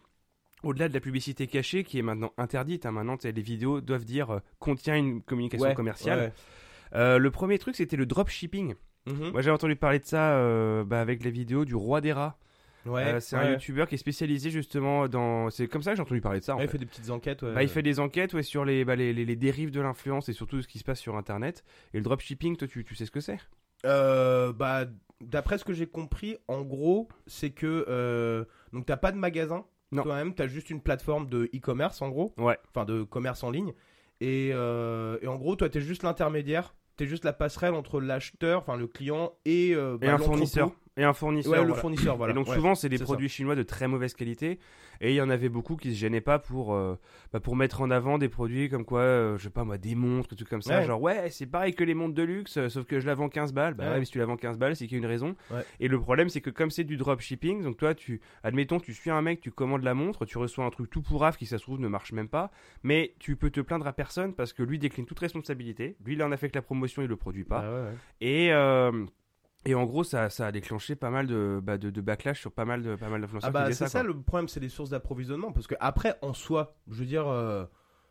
au-delà 0.63 0.89
de 0.89 0.93
la 0.93 0.99
publicité 0.99 1.47
cachée 1.47 1.83
qui 1.83 1.99
est 1.99 2.03
maintenant 2.03 2.33
interdite, 2.37 2.85
hein, 2.85 2.91
maintenant 2.91 3.17
les 3.23 3.31
vidéos 3.41 3.81
doivent 3.81 4.05
dire 4.05 4.41
contient 4.59 4.95
une 4.95 5.21
communication 5.21 5.67
Ouais, 5.67 5.75
commerciale. 5.75 6.33
ouais. 6.93 7.19
Le 7.19 7.29
premier 7.29 7.59
truc 7.59 7.75
c'était 7.75 7.97
le 7.97 8.05
dropshipping. 8.05 8.75
Mhm. 9.05 9.31
Moi 9.31 9.41
j'ai 9.41 9.51
entendu 9.51 9.75
parler 9.75 9.99
de 9.99 10.05
ça 10.05 10.83
bah, 10.85 10.99
avec 10.99 11.23
la 11.23 11.29
vidéo 11.29 11.63
du 11.65 11.75
roi 11.75 12.01
des 12.01 12.13
rats. 12.13 12.37
Ouais, 12.85 13.03
Euh, 13.15 13.19
c'est 13.19 13.35
un 13.35 13.51
youtubeur 13.51 13.87
qui 13.87 13.95
est 13.95 13.97
spécialisé 13.97 14.49
justement 14.49 15.07
dans. 15.07 15.49
C'est 15.49 15.67
comme 15.67 15.81
ça 15.81 15.91
que 15.91 15.97
j'ai 15.97 16.01
entendu 16.03 16.21
parler 16.21 16.39
de 16.39 16.45
ça. 16.45 16.55
en 16.55 16.59
il 16.59 16.67
fait. 16.67 16.77
des 16.77 16.85
petites 16.85 17.09
enquêtes. 17.09 17.43
Bah, 17.43 17.63
il 17.63 17.69
fait 17.69 17.81
des 17.81 17.99
enquêtes 17.99 18.33
ouais, 18.33 18.43
sur 18.43 18.63
les, 18.63 18.85
bah, 18.85 18.95
les, 18.95 19.13
les- 19.13 19.25
les 19.25 19.35
dérives 19.35 19.71
de 19.71 19.81
l'influence 19.81 20.29
et 20.29 20.33
surtout 20.33 20.61
ce 20.61 20.67
qui 20.67 20.79
se 20.79 20.83
passe 20.83 20.99
sur 20.99 21.15
internet. 21.17 21.63
Et 21.93 21.97
le 21.97 22.03
dropshipping, 22.03 22.55
toi 22.55 22.67
tu, 22.67 22.83
tu 22.85 22.95
sais 22.95 23.05
ce 23.05 23.11
que 23.11 23.19
c'est? 23.19 23.39
Euh, 23.85 24.53
bah, 24.53 24.85
d'après 25.21 25.57
ce 25.57 25.65
que 25.65 25.73
j'ai 25.73 25.87
compris, 25.87 26.37
en 26.47 26.61
gros, 26.61 27.07
c'est 27.27 27.49
que 27.51 27.85
euh, 27.89 28.45
donc 28.73 28.85
t'as 28.85 28.97
pas 28.97 29.11
de 29.11 29.17
magasin 29.17 29.65
toi-même, 29.93 30.33
t'as 30.33 30.47
juste 30.47 30.69
une 30.69 30.81
plateforme 30.81 31.29
de 31.29 31.49
e-commerce 31.55 32.01
en 32.01 32.09
gros, 32.09 32.33
Ouais. 32.37 32.57
enfin 32.69 32.83
de 32.85 33.03
commerce 33.03 33.41
en 33.43 33.51
ligne, 33.51 33.73
et, 34.19 34.49
euh, 34.53 35.17
et 35.21 35.27
en 35.27 35.35
gros, 35.37 35.55
toi 35.55 35.69
t'es 35.69 35.79
juste 35.79 36.03
l'intermédiaire, 36.03 36.75
t'es 36.97 37.05
juste 37.05 37.23
la 37.23 37.31
passerelle 37.31 37.73
entre 37.73 38.01
l'acheteur, 38.01 38.59
enfin 38.61 38.75
le 38.75 38.87
client 38.87 39.31
et, 39.45 39.73
euh, 39.75 39.95
Et 39.95 39.99
bah, 39.99 40.07
un 40.07 40.11
l'entrepôt. 40.11 40.31
fournisseur. 40.31 40.71
Et 40.97 41.03
un 41.03 41.13
fournisseur. 41.13 41.51
Ouais, 41.53 41.59
le 41.59 41.65
voilà. 41.67 41.81
fournisseur, 41.81 42.17
voilà. 42.17 42.31
et 42.31 42.35
donc 42.35 42.47
Ouais. 42.47 42.55
souvent 42.55 42.75
c'est 42.75 42.89
des 42.89 42.97
produits 42.99 43.29
chinois 43.29 43.55
de 43.55 43.63
très 43.63 43.87
mauvaise 43.87 44.13
qualité 44.13 44.59
et 44.99 45.11
il 45.11 45.15
y 45.15 45.21
en 45.21 45.29
avait 45.29 45.49
beaucoup 45.49 45.75
qui 45.75 45.93
se 45.93 45.99
gênaient 45.99 46.21
pas 46.21 46.39
pour 46.39 46.73
euh, 46.73 46.95
bah, 47.31 47.39
pour 47.39 47.55
mettre 47.55 47.81
en 47.81 47.91
avant 47.91 48.17
des 48.17 48.29
produits 48.29 48.67
comme 48.67 48.83
quoi 48.83 49.01
euh, 49.01 49.37
je 49.37 49.43
sais 49.43 49.49
pas 49.51 49.63
moi 49.63 49.77
des 49.77 49.93
montres 49.93 50.35
trucs 50.35 50.49
comme 50.49 50.63
ça 50.63 50.79
Ouais. 50.79 50.85
genre 50.85 50.99
ouais 50.99 51.29
c'est 51.29 51.45
pareil 51.45 51.75
que 51.75 51.83
les 51.83 51.93
montres 51.93 52.15
de 52.15 52.23
luxe 52.23 52.57
euh, 52.57 52.67
sauf 52.69 52.85
que 52.85 52.99
je 52.99 53.05
la 53.05 53.13
vends 53.13 53.29
15 53.29 53.53
balles 53.53 53.75
bah 53.75 53.91
Ouais. 53.91 53.99
mais 53.99 54.05
si 54.05 54.11
tu 54.13 54.17
la 54.17 54.25
vends 54.25 54.37
15 54.37 54.57
balles 54.57 54.75
c'est 54.75 54.85
qu'il 54.87 54.97
y 54.97 54.99
a 54.99 55.03
une 55.03 55.05
raison 55.09 55.35
et 55.79 55.87
le 55.87 55.99
problème 55.99 56.29
c'est 56.29 56.41
que 56.41 56.49
comme 56.49 56.71
c'est 56.71 56.83
du 56.83 56.97
dropshipping 56.97 57.61
donc 57.61 57.77
toi 57.77 57.93
tu 57.93 58.19
admettons 58.41 58.79
tu 58.79 58.91
suis 58.93 59.11
un 59.11 59.21
mec 59.21 59.39
tu 59.39 59.51
commandes 59.51 59.83
la 59.83 59.93
montre 59.93 60.25
tu 60.25 60.39
reçois 60.39 60.65
un 60.65 60.71
truc 60.71 60.89
tout 60.89 61.03
pourrave 61.03 61.37
qui 61.37 61.45
ça 61.45 61.59
se 61.59 61.63
trouve 61.63 61.79
ne 61.79 61.87
marche 61.87 62.11
même 62.11 62.27
pas 62.29 62.49
mais 62.81 63.13
tu 63.19 63.35
peux 63.35 63.51
te 63.51 63.61
plaindre 63.61 63.85
à 63.85 63.93
personne 63.93 64.33
parce 64.33 64.51
que 64.51 64.63
lui 64.63 64.79
décline 64.79 65.05
toute 65.05 65.19
responsabilité 65.19 65.95
lui 66.03 66.13
il 66.15 66.23
en 66.23 66.31
a 66.31 66.37
fait 66.37 66.49
que 66.49 66.55
la 66.57 66.63
promotion 66.63 67.03
il 67.03 67.07
le 67.07 67.17
produit 67.17 67.43
pas 67.43 67.61
Bah 67.61 67.91
et 68.19 68.51
euh, 68.51 69.05
et 69.65 69.75
en 69.75 69.83
gros, 69.85 70.03
ça, 70.03 70.29
ça 70.29 70.47
a 70.47 70.51
déclenché 70.51 70.95
pas 70.95 71.09
mal 71.09 71.27
de, 71.27 71.59
bah, 71.61 71.77
de, 71.77 71.89
de 71.89 72.01
backlash 72.01 72.39
sur 72.39 72.51
pas 72.51 72.65
mal 72.65 72.83
de 72.83 72.95
pas 72.95 73.09
mal 73.09 73.21
d'influenceurs 73.21 73.49
Ah 73.49 73.51
bah 73.51 73.71
c'est 73.73 73.87
ça, 73.87 74.03
le 74.03 74.13
problème, 74.19 74.47
c'est 74.47 74.59
les 74.61 74.69
sources 74.69 74.89
d'approvisionnement, 74.91 75.51
parce 75.51 75.67
que 75.67 75.75
après 75.79 76.15
en 76.21 76.33
soi, 76.33 76.75
je 76.89 76.99
veux 76.99 77.05
dire. 77.05 77.27
euh, 77.27 77.65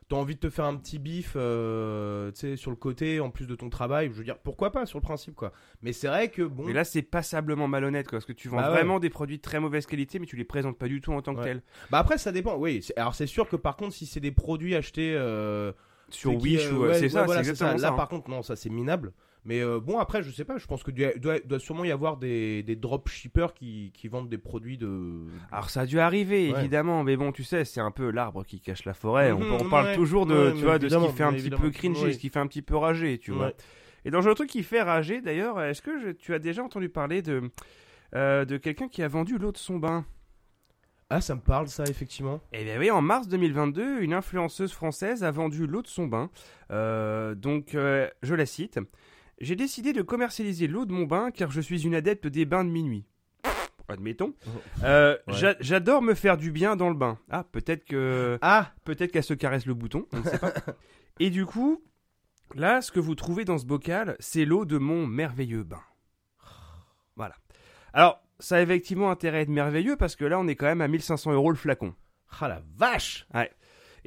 T'as 0.09 0.14
envie 0.14 0.37
de 0.37 0.38
te 0.40 0.50
faire 0.50 0.66
un 0.66 0.76
petit 0.76 1.00
bif, 1.00 1.32
euh, 1.35 2.30
tu 2.30 2.38
sais, 2.38 2.56
sur 2.56 2.70
le 2.70 2.76
côté, 2.76 3.18
en 3.18 3.30
plus 3.30 3.48
de 3.48 3.56
ton 3.56 3.68
travail. 3.68 4.06
Je 4.12 4.12
veux 4.12 4.22
dire, 4.22 4.38
pourquoi 4.38 4.70
pas, 4.70 4.87
sur 4.87 5.00
le 5.00 5.02
principe, 5.02 5.35
quoi. 5.35 5.50
Mais 5.82 5.92
c'est 5.92 6.06
vrai 6.06 6.28
que 6.30 6.42
bon. 6.42 6.62
Mais 6.64 6.72
là, 6.72 6.85
c'est 6.85 7.02
passablement 7.02 7.66
malhonnête, 7.66 8.06
quoi, 8.06 8.18
parce 8.18 8.24
que 8.24 8.32
tu 8.32 8.46
vends 8.48 8.59
Bah 8.59 8.68
ouais. 8.68 8.76
vraiment 8.76 9.00
des 9.00 9.11
produits 9.11 9.38
de 9.38 9.42
très 9.42 9.59
mauvaise 9.59 9.85
qualité, 9.85 10.20
mais 10.20 10.26
tu 10.26 10.37
les 10.37 10.44
présentes 10.44 10.78
pas 10.78 10.87
du 10.87 11.00
tout 11.00 11.12
en 11.12 11.22
tant 11.22 11.35
que 11.35 11.40
Ouais. 11.40 11.46
tels. 11.46 11.62
Bah 11.90 11.98
après 11.98 12.18
ça 12.18 12.30
dépend, 12.30 12.54
oui. 12.56 12.87
Alors 12.96 13.16
c'est 13.16 13.26
sûr 13.26 13.48
que 13.48 13.56
par 13.56 13.74
contre 13.74 13.94
si 13.94 14.06
c'est 14.06 14.20
des 14.20 14.30
produits 14.30 14.76
achetés, 14.76 15.12
euh, 15.16 15.72
sur 16.11 16.30
qui, 16.38 16.54
Wish 16.54 16.70
ou 16.70 16.82
ouais, 16.85 16.94
c'est 17.00 17.09
ça, 17.09 17.24
voilà, 17.24 17.40
exactement 17.40 17.76
ça. 17.76 17.88
Là, 17.88 17.92
hein. 17.92 17.96
par 17.96 18.09
contre, 18.09 18.30
non, 18.30 18.44
ça 18.44 18.54
c'est 18.54 18.70
minable. 18.70 19.12
Mais 19.46 19.61
euh, 19.62 19.78
bon, 19.80 19.98
après, 20.00 20.22
je 20.24 20.30
sais 20.32 20.44
pas. 20.44 20.59
Je 20.59 20.66
pense 20.66 20.82
que 20.82 20.90
doit, 20.90 21.14
doit, 21.16 21.38
doit 21.38 21.59
sûrement 21.61 21.85
y 21.85 21.92
avoir 21.92 22.16
des, 22.16 22.62
des 22.64 22.74
dropshippers 22.76 23.54
qui, 23.54 23.92
qui 23.94 24.09
vendent 24.09 24.28
des 24.28 24.38
produits 24.38 24.76
de. 24.76 25.22
Alors 25.52 25.70
ça 25.70 25.82
a 25.82 25.87
dû 25.87 26.00
arriver 26.00 26.52
Ouais. 26.52 26.59
évidemment, 26.61 27.04
mais 27.04 27.16
bon, 27.16 27.30
tu 27.32 27.44
sais, 27.44 27.64
c'est 27.64 27.80
un 27.80 27.92
peu 27.92 28.11
l'arbre 28.11 28.44
qui 28.44 28.61
cache 28.61 28.85
la 28.85 28.92
forêt. 28.94 29.30
on, 29.32 29.38
Mhm, 29.38 29.52
on 29.52 29.68
parle 29.68 29.87
ouais, 29.87 29.94
toujours 29.94 30.26
de, 30.26 30.35
ouais, 30.48 30.52
tu 30.54 30.64
vois, 30.64 30.78
de 30.80 30.88
ce 30.88 30.96
qui 30.96 31.12
fait 31.12 31.22
un 31.22 31.32
petit 31.32 31.50
peu 31.50 31.70
cringy, 31.70 32.12
ce 32.12 32.18
qui 32.18 32.28
fait 32.28 32.40
un 32.40 32.46
petit 32.48 32.62
peu 32.62 32.76
rager, 32.76 33.18
tu 33.18 33.30
vois. 33.30 33.52
Et 34.04 34.11
dans 34.11 34.20
le 34.20 34.35
truc 34.35 34.50
qui 34.50 34.62
fait 34.62 34.82
rager, 34.82 35.20
d'ailleurs, 35.20 35.61
est-ce 35.62 35.80
que 35.82 35.98
je- 36.00 36.11
tu 36.11 36.35
as 36.35 36.38
déjà 36.38 36.62
entendu 36.62 36.88
parler 36.88 37.22
de 37.22 37.42
euh, 38.14 38.44
de 38.44 38.56
quelqu'un 38.56 38.88
qui 38.88 39.02
a 39.02 39.09
vendu 39.09 39.37
l'eau 39.38 39.50
de 39.52 39.56
son 39.59 39.78
bain? 39.78 40.04
Ah, 41.11 41.20
ça 41.20 41.37
me 41.37 41.40
parle, 41.40 41.68
ça, 41.68 41.85
effectivement. 41.85 42.40
Eh 42.52 42.64
bien 42.64 42.78
oui, 42.80 42.90
en 42.90 43.00
mars 43.00 43.28
2022, 43.28 44.00
une 44.00 44.12
influenceuse 44.12 44.72
française 44.72 45.22
a 45.22 45.30
vendu 45.30 45.66
l'eau 45.68 45.82
de 45.82 45.87
son 45.87 46.06
bain. 46.09 46.30
Euh, 46.72 47.35
donc, 47.37 47.70
je 47.74 48.35
la 48.35 48.46
cite. 48.46 48.80
J'ai 49.40 49.57
décidé 49.57 49.92
de 49.92 50.03
commercialiser 50.03 50.66
l'eau 50.66 50.87
de 50.87 50.92
mon 50.92 51.05
bain 51.05 51.31
car 51.31 51.51
je 51.51 51.61
suis 51.61 51.85
une 51.87 51.94
adepte 51.94 52.27
des 52.27 52.44
bains 52.46 52.64
de 52.64 52.70
minuit. 52.70 53.05
Admettons. 53.88 54.35
Euh, 54.83 55.16
Ouais. 55.29 55.35
j'a- 55.35 55.57
J'adore 55.61 56.03
me 56.03 56.14
faire 56.14 56.37
du 56.37 56.51
bien 56.51 56.75
dans 56.75 56.88
le 56.88 56.96
bain. 56.96 57.18
Ah, 57.31 57.44
peut-être 57.44 57.85
que 57.85 58.37
Ah 58.42 58.72
peut-être 58.85 59.12
qu'elle 59.12 59.22
se 59.22 59.35
caresse 59.35 59.66
le 59.66 59.75
bouton. 59.75 60.07
On 60.12 60.18
ne 60.18 60.22
sait 60.25 60.38
pas. 60.38 60.53
Et 61.20 61.31
du 61.31 61.46
coup, 61.46 61.85
là, 62.57 62.81
ce 62.81 62.90
que 62.90 62.99
vous 62.99 63.14
trouvez 63.14 63.44
dans 63.44 63.59
ce 63.59 63.64
bocal, 63.66 64.16
c'est 64.18 64.44
l'eau 64.44 64.64
de 64.64 64.79
mon 64.79 65.07
merveilleux 65.07 65.62
bain. 65.62 65.83
Voilà. 67.14 67.35
Alors, 67.92 68.20
ça 68.40 68.57
a 68.57 68.61
effectivement 68.62 69.11
intérêt 69.11 69.38
à 69.38 69.40
être 69.42 69.49
merveilleux 69.49 69.96
parce 69.96 70.16
que 70.16 70.25
là, 70.25 70.38
on 70.40 70.49
est 70.49 70.57
quand 70.57 70.66
même 70.66 70.81
à 70.81 70.88
1500 70.88 71.33
euros 71.33 71.51
le 71.51 71.57
flacon. 71.57 71.94
Ah 72.40 72.49
la 72.49 72.62
vache 72.77 73.27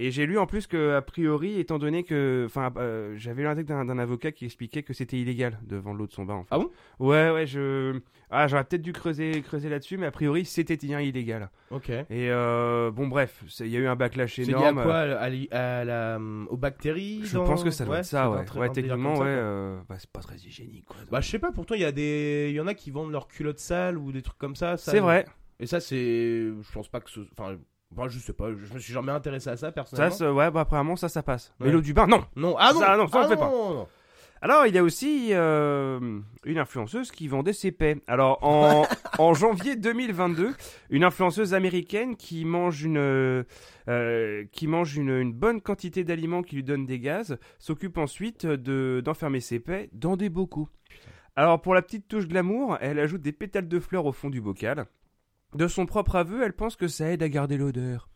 Et 0.02 0.12
j'ai 0.12 0.26
lu 0.26 0.38
en 0.40 0.46
plus 0.48 0.66
que, 0.66 0.96
a 0.96 1.02
priori, 1.02 1.60
étant 1.60 1.78
donné 1.78 2.04
que. 2.06 2.44
Enfin, 2.46 2.72
euh, 2.78 3.16
j'avais 3.18 3.42
lu 3.42 3.48
un 3.50 3.56
texte 3.56 3.68
d'un 3.68 4.00
avocat 4.00 4.32
qui 4.32 4.46
expliquait 4.46 4.82
que 4.82 4.94
c'était 4.94 5.18
illégal 5.18 5.60
de 5.68 5.76
vendre 5.76 5.98
l'eau 6.00 6.08
de 6.08 6.14
son 6.14 6.24
bain. 6.24 6.36
En 6.36 6.44
fait. 6.44 6.48
Ah 6.52 6.58
bon? 6.60 6.72
Ouais, 7.00 7.30
ouais, 7.32 7.46
je. 7.46 8.00
Ah, 8.30 8.48
j'aurais 8.48 8.64
peut-être 8.64 8.82
dû 8.82 8.94
creuser, 8.94 9.42
creuser 9.42 9.68
là-dessus, 9.68 9.98
mais 9.98 10.06
a 10.06 10.12
priori, 10.12 10.46
c'était 10.46 10.78
bien 10.78 11.02
illégal. 11.02 11.50
Ok. 11.70 11.90
Et 11.90 12.06
euh, 12.12 12.92
bon, 12.92 13.08
bref, 13.10 13.44
il 13.60 13.68
y 13.68 13.76
a 13.76 13.80
eu 13.80 13.88
un 13.88 13.98
backlash 13.98 14.36
C'est 14.38 14.44
lié 14.44 14.54
à 14.54 14.70
énorme. 14.70 14.84
quoi? 14.84 15.00
À 15.00 15.84
la, 15.84 16.18
Aux 16.50 16.56
bactéries 16.58 17.22
Je 17.26 17.34
dans- 17.34 17.44
pense 17.44 17.64
que 17.66 17.72
ça 17.72 17.84
doit 17.84 17.98
être 18.00 18.06
ça, 18.06 18.30
ouais. 18.32 18.46
Ouais, 18.56 18.70
techniquement, 18.70 19.18
ouais. 19.18 19.26
euh, 19.28 19.80
bah, 19.90 19.96
c'est 20.00 20.10
pas 20.10 20.22
très 20.22 20.36
hygiénique, 20.38 20.86
quoi. 20.86 20.96
Bah, 21.12 21.20
je 21.20 21.30
sais 21.30 21.40
pas, 21.40 21.52
pourtant, 21.52 21.76
il 21.76 21.82
y, 21.82 21.86
a 21.86 21.92
des... 21.92 22.52
y 22.56 22.60
en 22.62 22.68
a 22.68 22.74
qui 22.74 22.90
vendent 22.92 23.12
leurs 23.12 23.28
culottes 23.28 23.60
sales 23.60 23.98
ou 23.98 24.14
des 24.14 24.22
trucs 24.22 24.38
comme 24.38 24.56
ça. 24.56 24.78
ça- 24.78 24.92
c'est 24.92 25.00
vrai. 25.02 25.26
Et 25.60 25.66
ça, 25.66 25.82
c'est. 25.82 25.98
Je 25.98 26.72
pense 26.72 26.88
pas 26.88 27.02
que 27.02 27.10
ce. 27.10 27.20
Enfin, 27.38 27.58
bah, 27.92 28.06
je 28.08 28.20
sais 28.20 28.34
pas, 28.34 28.50
je 28.52 28.74
me 28.74 28.80
suis 28.80 28.94
jamais 28.94 29.12
intéressé 29.12 29.50
à 29.50 29.58
ça 29.58 29.68
Ça, 29.68 29.72
personnellement. 29.72 30.16
c'est- 30.16 30.28
ouais, 30.30 30.52
bah, 30.52 30.62
apparemment, 30.62 30.96
ça, 30.96 31.10
ça 31.10 31.24
passe. 31.24 31.54
Mais 31.60 31.68
Ouais. 31.68 31.72
l'eau 31.72 31.82
du 31.82 31.94
bain, 31.94 32.08
non 32.08 32.24
Non, 32.36 32.56
ah 32.60 32.72
non 32.74 32.80
Ça, 32.80 32.98
non, 32.98 33.08
ça, 33.08 33.18
on 33.20 33.22
ah 33.24 33.28
fait 33.28 33.36
pas. 33.36 33.50
non, 33.50 33.74
non. 33.74 33.88
Alors, 34.42 34.66
il 34.68 34.74
y 34.74 34.78
a 34.78 34.84
aussi 34.84 35.30
euh, 35.34 36.20
une 36.46 36.58
influenceuse 36.60 37.12
qui 37.12 37.28
vendait 37.28 37.52
ses 37.52 37.74
paix. 37.74 37.98
Alors, 38.08 38.40
en, 38.42 38.86
en 39.20 39.34
janvier 39.34 39.76
2022, 39.76 40.54
une 40.92 41.04
influenceuse 41.04 41.54
américaine 41.54 42.16
qui 42.16 42.46
mange 42.46 42.84
une, 42.84 42.98
euh, 43.90 44.46
qui 44.54 44.68
mange 44.68 44.96
une, 44.96 45.10
une 45.10 45.34
bonne 45.34 45.60
quantité 45.60 46.06
d'aliments 46.06 46.42
qui 46.42 46.56
lui 46.56 46.64
donnent 46.64 46.86
des 46.86 47.00
gaz 47.02 47.38
s'occupe 47.58 47.98
ensuite 47.98 48.46
de, 48.46 49.02
d'enfermer 49.04 49.42
ses 49.42 49.60
paix 49.60 49.90
dans 49.92 50.16
des 50.16 50.30
bocaux. 50.30 50.70
Alors, 51.36 51.62
pour 51.62 51.74
la 51.74 51.82
petite 51.82 52.08
touche 52.08 52.28
glamour, 52.28 52.78
elle 52.80 53.00
ajoute 53.00 53.22
des 53.22 53.34
pétales 53.34 53.68
de 53.68 53.80
fleurs 53.82 54.06
au 54.06 54.14
fond 54.14 54.30
du 54.30 54.40
bocal. 54.40 54.86
De 55.56 55.68
son 55.68 55.86
propre 55.86 56.16
aveu, 56.16 56.44
elle 56.44 56.54
pense 56.54 56.76
que 56.76 56.88
ça 56.88 57.12
aide 57.12 57.24
à 57.24 57.30
garder 57.30 57.58
l'odeur. 57.58 58.08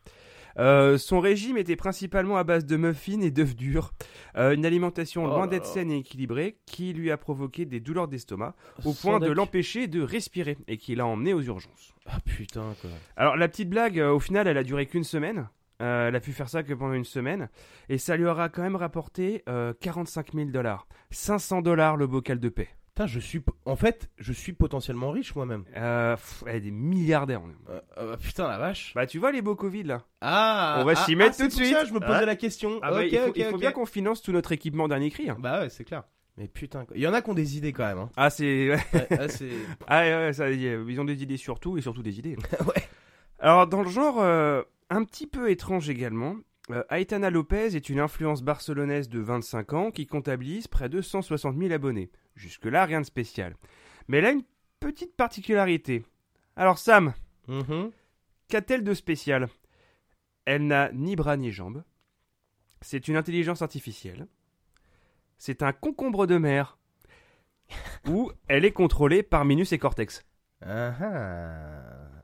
Euh, 0.58 0.98
son 0.98 1.18
régime 1.18 1.56
était 1.56 1.74
principalement 1.74 2.36
à 2.36 2.44
base 2.44 2.64
de 2.64 2.76
muffins 2.76 3.20
et 3.20 3.30
d'œufs 3.30 3.56
durs. 3.56 3.92
Euh, 4.36 4.54
une 4.54 4.64
alimentation 4.64 5.24
Oh 5.24 5.28
loin 5.28 5.46
d'être 5.48 5.66
saine 5.66 5.90
et 5.90 5.98
équilibrée 5.98 6.58
qui 6.66 6.92
lui 6.92 7.10
a 7.10 7.16
provoqué 7.16 7.64
des 7.64 7.80
douleurs 7.80 8.06
d'estomac 8.06 8.54
au 8.84 8.92
point 8.92 9.18
de 9.18 9.30
l'empêcher 9.32 9.88
de 9.88 10.00
respirer 10.00 10.56
et 10.68 10.76
qui 10.76 10.94
l'a 10.94 11.06
emmené 11.06 11.34
aux 11.34 11.42
urgences. 11.42 11.92
Ah 12.06 12.18
putain, 12.24 12.74
quoi. 12.80 12.90
Alors 13.16 13.36
la 13.36 13.48
petite 13.48 13.68
blague, 13.68 13.98
euh, 13.98 14.12
au 14.12 14.20
final, 14.20 14.46
elle 14.46 14.58
a 14.58 14.64
duré 14.64 14.86
qu'une 14.86 15.04
semaine. 15.04 15.48
Elle 15.80 16.14
a 16.14 16.20
pu 16.20 16.32
faire 16.32 16.48
ça 16.48 16.62
que 16.62 16.72
pendant 16.72 16.94
une 16.94 17.04
semaine. 17.04 17.48
Et 17.88 17.98
ça 17.98 18.16
lui 18.16 18.24
aura 18.24 18.48
quand 18.48 18.62
même 18.62 18.76
rapporté 18.76 19.42
euh, 19.48 19.74
45 19.80 20.32
000 20.32 20.50
dollars. 20.50 20.86
500 21.10 21.62
dollars 21.62 21.96
le 21.96 22.06
bocal 22.06 22.38
de 22.38 22.48
paix. 22.48 22.68
Putain, 22.94 23.08
je 23.08 23.18
suis. 23.18 23.42
En 23.64 23.74
fait, 23.74 24.08
je 24.18 24.32
suis 24.32 24.52
potentiellement 24.52 25.10
riche 25.10 25.34
moi-même. 25.34 25.64
Euh, 25.76 26.14
pff, 26.14 26.44
elle 26.46 26.56
est 26.56 26.60
des 26.60 26.70
milliardaires. 26.70 27.42
on 27.42 27.48
est- 27.50 27.70
Euh, 27.74 27.80
euh, 27.98 28.16
putain, 28.16 28.46
la 28.46 28.56
vache. 28.56 28.92
Bah 28.94 29.04
tu 29.06 29.18
vois 29.18 29.32
les 29.32 29.42
beaux 29.42 29.56
Covid 29.56 29.82
là 29.82 30.04
Ah 30.20 30.76
On 30.80 30.84
va 30.84 30.92
ah, 30.92 31.04
s'y 31.04 31.14
ah, 31.14 31.16
mettre 31.16 31.36
tout 31.36 31.42
de 31.42 31.48
pour 31.48 31.56
suite. 31.56 31.74
ça, 31.74 31.84
je 31.84 31.92
me 31.92 31.98
posais 31.98 32.20
Ouais. 32.20 32.26
la 32.26 32.36
question. 32.36 32.78
Ah 32.82 32.92
bah, 32.92 32.98
ok, 33.00 33.08
il 33.10 33.18
faut, 33.18 33.26
ok, 33.30 33.32
il 33.36 33.44
faut 33.46 33.54
ok. 33.54 33.60
bien 33.60 33.72
qu'on 33.72 33.86
finance 33.86 34.22
tout 34.22 34.30
notre 34.30 34.52
équipement 34.52 34.86
dernier 34.86 35.10
cri. 35.10 35.28
hein. 35.28 35.36
Bah 35.40 35.62
ouais, 35.62 35.70
c'est 35.70 35.82
clair. 35.82 36.04
Mais 36.36 36.46
putain, 36.46 36.84
quoi. 36.84 36.96
il 36.96 37.02
y 37.02 37.08
en 37.08 37.14
a 37.14 37.20
qui 37.20 37.30
ont 37.30 37.34
des 37.34 37.56
idées 37.56 37.72
quand 37.72 37.84
même. 37.84 37.98
Hein. 37.98 38.10
Ah 38.16 38.30
c'est... 38.30 38.70
ouais. 38.70 39.06
Ah, 39.10 39.28
c'est. 39.28 39.50
Ah 39.88 40.00
ouais, 40.02 40.14
ouais, 40.26 40.32
ça, 40.32 40.48
y 40.52 40.64
est, 40.66 40.78
ils 40.88 41.00
ont 41.00 41.04
des 41.04 41.20
idées 41.20 41.36
sur 41.36 41.58
tout 41.58 41.76
et 41.76 41.80
surtout 41.80 42.02
des 42.04 42.20
idées. 42.20 42.36
ouais. 42.66 42.82
Alors, 43.40 43.66
dans 43.66 43.82
le 43.82 43.88
genre 43.88 44.20
euh, 44.20 44.62
un 44.90 45.02
petit 45.02 45.26
peu 45.26 45.50
étrange 45.50 45.90
également, 45.90 46.36
euh, 46.70 46.84
Aitana 46.90 47.30
Lopez 47.30 47.74
est 47.74 47.88
une 47.88 47.98
influence 47.98 48.42
barcelonaise 48.42 49.08
de 49.08 49.18
25 49.18 49.72
ans 49.72 49.90
qui 49.90 50.06
comptabilise 50.06 50.68
près 50.68 50.88
de 50.88 51.00
160 51.00 51.58
000 51.58 51.72
abonnés. 51.72 52.08
Jusque-là, 52.34 52.84
rien 52.84 53.00
de 53.00 53.06
spécial. 53.06 53.54
Mais 54.08 54.18
elle 54.18 54.26
a 54.26 54.30
une 54.32 54.44
petite 54.80 55.16
particularité. 55.16 56.04
Alors, 56.56 56.78
Sam, 56.78 57.14
Mhm. 57.48 57.90
qu'a-t-elle 58.48 58.84
de 58.84 58.94
spécial? 58.94 59.48
Elle 60.44 60.66
n'a 60.66 60.90
ni 60.92 61.16
bras 61.16 61.36
ni 61.36 61.50
jambes. 61.52 61.82
C'est 62.80 63.08
une 63.08 63.16
intelligence 63.16 63.62
artificielle. 63.62 64.26
C'est 65.38 65.62
un 65.62 65.72
concombre 65.72 66.26
de 66.26 66.36
mer. 66.38 66.78
Ou 68.08 68.30
elle 68.48 68.64
est 68.64 68.72
contrôlée 68.72 69.22
par 69.22 69.44
Minus 69.44 69.72
et 69.72 69.78
Cortex. 69.78 70.24
Ah. 70.60 70.92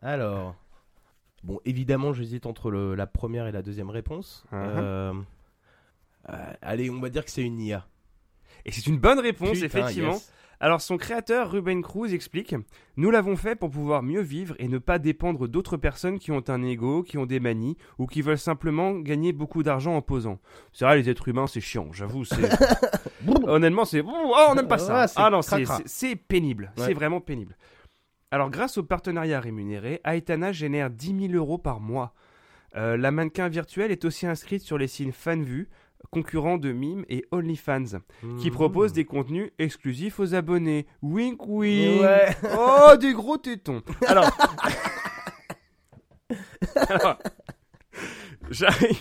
Alors. 0.02 0.56
Bon, 1.42 1.58
évidemment, 1.64 2.12
j'hésite 2.12 2.44
entre 2.44 2.70
le- 2.70 2.94
la 2.94 3.06
première 3.06 3.46
et 3.46 3.52
la 3.52 3.62
deuxième 3.62 3.88
réponse. 3.88 4.44
Euh, 4.52 5.14
euh, 6.28 6.52
allez, 6.60 6.90
on 6.90 7.00
va 7.00 7.08
dire 7.08 7.24
que 7.24 7.30
c'est 7.30 7.42
une 7.42 7.58
IA. 7.60 7.86
Et 8.64 8.72
c'est 8.72 8.86
une 8.86 8.98
bonne 8.98 9.18
réponse, 9.20 9.52
Putain, 9.52 9.66
effectivement. 9.66 10.12
yes. 10.12 10.32
Alors 10.62 10.82
son 10.82 10.98
créateur, 10.98 11.50
Ruben 11.52 11.80
Cruz, 11.80 12.12
explique 12.12 12.54
Nous 12.98 13.10
l'avons 13.10 13.34
fait 13.34 13.56
pour 13.56 13.70
pouvoir 13.70 14.02
mieux 14.02 14.20
vivre 14.20 14.54
et 14.58 14.68
ne 14.68 14.76
pas 14.76 14.98
dépendre 14.98 15.48
d'autres 15.48 15.78
personnes 15.78 16.18
qui 16.18 16.32
ont 16.32 16.44
un 16.48 16.62
ego, 16.62 17.02
qui 17.02 17.16
ont 17.16 17.24
des 17.24 17.40
manies 17.40 17.78
ou 17.98 18.06
qui 18.06 18.20
veulent 18.20 18.36
simplement 18.36 18.92
gagner 18.98 19.32
beaucoup 19.32 19.62
d'argent 19.62 19.96
en 19.96 20.02
posant. 20.02 20.38
C'est 20.74 20.84
vrai, 20.84 20.98
les 20.98 21.08
êtres 21.08 21.28
humains, 21.28 21.46
c'est 21.46 21.62
chiant, 21.62 21.88
j'avoue. 21.92 22.26
c'est- 22.26 22.36
Honnêtement, 23.44 23.86
c'est. 23.86 24.02
Oh, 24.02 24.34
on 24.50 24.54
n'aime 24.54 24.68
pas 24.68 24.76
ça. 24.78 25.06
Ah 25.16 25.30
non, 25.30 25.40
c'est- 25.40 26.16
pénible. 26.16 26.72
Ouais. 26.76 26.84
C'est 26.88 26.94
vraiment 26.94 27.20
pénible. 27.22 27.56
Alors, 28.30 28.50
grâce 28.50 28.76
au 28.78 28.82
partenariat 28.82 29.40
rémunéré, 29.40 30.00
Aitana 30.04 30.52
génère 30.52 30.90
10 30.90 31.28
000 31.28 31.32
euros 31.34 31.58
par 31.58 31.80
mois. 31.80 32.14
Euh, 32.76 32.96
la 32.96 33.10
mannequin 33.10 33.48
virtuelle 33.48 33.90
est 33.90 34.04
aussi 34.04 34.26
inscrite 34.26 34.62
sur 34.62 34.78
les 34.78 34.86
signes 34.86 35.10
FanVu, 35.10 35.68
concurrents 36.10 36.58
de 36.58 36.72
Mime 36.72 37.04
et 37.08 37.24
OnlyFans 37.30 38.00
qui 38.40 38.46
Mhm. 38.48 38.52
propose 38.52 38.92
des 38.92 39.04
contenus 39.04 39.50
exclusifs 39.58 40.18
aux 40.20 40.34
abonnés. 40.34 40.86
Wink 41.02 41.46
wink. 41.46 42.00
Ouais. 42.02 42.36
Oh, 42.58 42.96
des 42.98 43.12
gros 43.12 43.36
tétons. 43.36 43.82
Alors. 44.06 44.30
Alors, 46.88 47.18
J'arrive. 48.50 48.98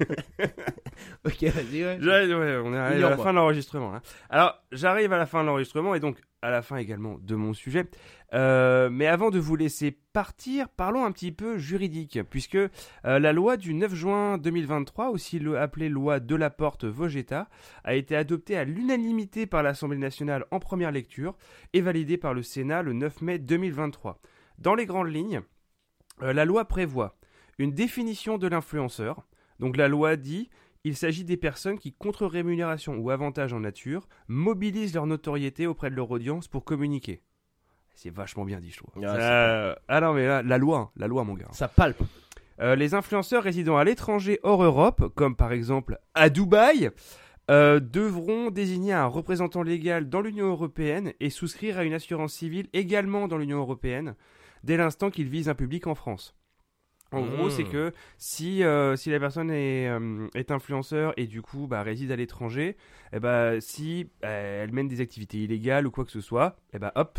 Ok, 1.24 1.42
vas-y, 1.42 1.84
ouais. 1.84 1.98
on 2.00 2.04
est 2.06 2.08
arrivé 2.08 2.76
à 2.76 2.88
la 2.90 2.96
Ignore-moi. 2.96 3.24
fin 3.24 3.30
de 3.32 3.36
l'enregistrement. 3.36 3.94
hein. 3.94 4.02
Alors, 4.30 4.54
j'arrive 4.72 5.12
à 5.12 5.18
la 5.18 5.26
fin 5.26 5.42
de 5.42 5.46
l'enregistrement 5.46 5.94
et 5.94 6.00
donc 6.00 6.20
à 6.42 6.50
la 6.50 6.62
fin 6.62 6.76
également 6.76 7.18
de 7.20 7.34
mon 7.34 7.52
sujet. 7.52 7.84
Euh, 8.32 8.88
mais 8.90 9.06
avant 9.06 9.30
de 9.30 9.38
vous 9.38 9.56
laisser 9.56 9.90
partir, 10.12 10.68
parlons 10.68 11.04
un 11.04 11.12
petit 11.12 11.32
peu 11.32 11.58
juridique, 11.58 12.20
puisque 12.30 12.54
euh, 12.56 12.68
la 13.04 13.32
loi 13.32 13.56
du 13.56 13.74
9 13.74 13.94
juin 13.94 14.38
2023, 14.38 15.10
aussi 15.10 15.38
le- 15.38 15.58
appelée 15.58 15.88
loi 15.88 16.20
de 16.20 16.34
la 16.34 16.50
porte 16.50 16.84
Vogetta, 16.84 17.48
a 17.84 17.94
été 17.94 18.16
adoptée 18.16 18.56
à 18.56 18.64
l'unanimité 18.64 19.46
par 19.46 19.62
l'Assemblée 19.62 19.98
nationale 19.98 20.44
en 20.50 20.60
première 20.60 20.92
lecture 20.92 21.36
et 21.72 21.80
validée 21.80 22.16
par 22.18 22.32
le 22.34 22.42
Sénat 22.42 22.82
le 22.82 22.92
9 22.92 23.22
mai 23.22 23.38
2023. 23.38 24.18
Dans 24.58 24.74
les 24.74 24.86
grandes 24.86 25.12
lignes, 25.12 25.42
euh, 26.22 26.32
la 26.32 26.44
loi 26.44 26.64
prévoit 26.66 27.16
une 27.58 27.72
définition 27.72 28.38
de 28.38 28.46
l'influenceur. 28.48 29.26
Donc 29.58 29.76
la 29.76 29.88
loi 29.88 30.16
dit 30.16 30.48
il 30.86 30.96
s'agit 30.96 31.24
des 31.24 31.36
personnes 31.36 31.80
qui, 31.80 31.92
contre 31.92 32.26
rémunération 32.26 32.96
ou 32.96 33.10
avantage 33.10 33.52
en 33.52 33.58
nature, 33.58 34.08
mobilisent 34.28 34.94
leur 34.94 35.06
notoriété 35.06 35.66
auprès 35.66 35.90
de 35.90 35.96
leur 35.96 36.08
audience 36.12 36.46
pour 36.46 36.64
communiquer. 36.64 37.22
C'est 37.92 38.10
vachement 38.10 38.44
bien 38.44 38.60
dit, 38.60 38.70
je 38.70 38.76
trouve. 38.76 38.92
Euh, 39.02 39.74
ah 39.88 40.00
non, 40.00 40.12
mais 40.12 40.28
là, 40.28 40.44
la 40.44 40.58
loi, 40.58 40.78
hein, 40.78 40.90
la 40.96 41.08
loi, 41.08 41.24
mon 41.24 41.34
gars. 41.34 41.48
Ça 41.50 41.66
palpe. 41.66 42.00
Euh, 42.60 42.76
les 42.76 42.94
influenceurs 42.94 43.42
résidant 43.42 43.76
à 43.76 43.82
l'étranger 43.82 44.38
hors 44.44 44.62
Europe, 44.62 45.12
comme 45.16 45.34
par 45.34 45.50
exemple 45.50 45.98
à 46.14 46.30
Dubaï, 46.30 46.90
euh, 47.50 47.80
devront 47.80 48.50
désigner 48.50 48.92
un 48.92 49.06
représentant 49.06 49.62
légal 49.62 50.08
dans 50.08 50.20
l'Union 50.20 50.46
européenne 50.46 51.14
et 51.18 51.30
souscrire 51.30 51.78
à 51.78 51.84
une 51.84 51.94
assurance 51.94 52.32
civile 52.32 52.68
également 52.72 53.26
dans 53.26 53.38
l'Union 53.38 53.58
européenne, 53.58 54.14
dès 54.62 54.76
l'instant 54.76 55.10
qu'ils 55.10 55.28
visent 55.28 55.48
un 55.48 55.54
public 55.56 55.88
en 55.88 55.96
France. 55.96 56.36
En 57.12 57.22
gros, 57.24 57.48
c'est 57.50 57.64
que 57.64 57.92
si, 58.18 58.62
euh, 58.64 58.96
si 58.96 59.10
la 59.10 59.20
personne 59.20 59.50
est, 59.50 59.88
euh, 59.88 60.26
est 60.34 60.50
influenceur 60.50 61.14
et 61.16 61.26
du 61.26 61.40
coup 61.40 61.66
bah, 61.66 61.82
réside 61.82 62.10
à 62.10 62.16
l'étranger, 62.16 62.76
eh 63.12 63.20
bah, 63.20 63.60
si 63.60 64.08
euh, 64.24 64.64
elle 64.64 64.72
mène 64.72 64.88
des 64.88 65.00
activités 65.00 65.38
illégales 65.38 65.86
ou 65.86 65.90
quoi 65.90 66.04
que 66.04 66.10
ce 66.10 66.20
soit, 66.20 66.56
eh 66.74 66.78
bah, 66.78 66.92
hop, 66.96 67.18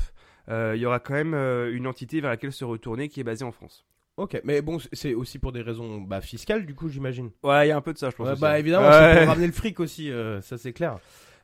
euh, 0.50 0.73
il 0.76 0.82
y 0.82 0.86
aura 0.86 1.00
quand 1.00 1.13
même 1.13 1.34
une 1.34 1.88
entité 1.88 2.19
vers 2.21 2.30
laquelle 2.30 2.52
se 2.52 2.65
retourner 2.65 3.08
qui 3.10 3.21
est 3.21 3.23
basée 3.23 3.45
en 3.45 3.52
France. 3.52 3.86
Ok, 4.17 4.39
mais 4.43 4.62
bon, 4.62 4.78
c'est- 4.93 5.13
aussi 5.13 5.39
pour 5.39 5.52
des 5.52 5.62
raisons 5.62 6.02
bah, 6.02 6.21
fiscales, 6.21 6.65
du 6.65 6.73
coup, 6.76 6.89
j'imagine. 6.89 7.30
Ouais, 7.43 7.65
il 7.67 7.69
y 7.69 7.71
a 7.71 7.78
un 7.78 7.82
peu 7.82 7.93
de 7.93 7.97
ça, 7.97 8.10
je 8.10 8.15
pense. 8.15 8.28
Ouais, 8.28 8.36
bah 8.39 8.60
évidemment, 8.60 8.88
Ouais. 8.88 9.13
c'est 9.13 9.19
pour 9.19 9.28
ramener 9.30 9.47
le 9.47 9.54
fric 9.54 9.80
aussi, 9.80 10.12
ça 10.41 10.58
c'est 10.58 10.73
clair. 10.73 10.97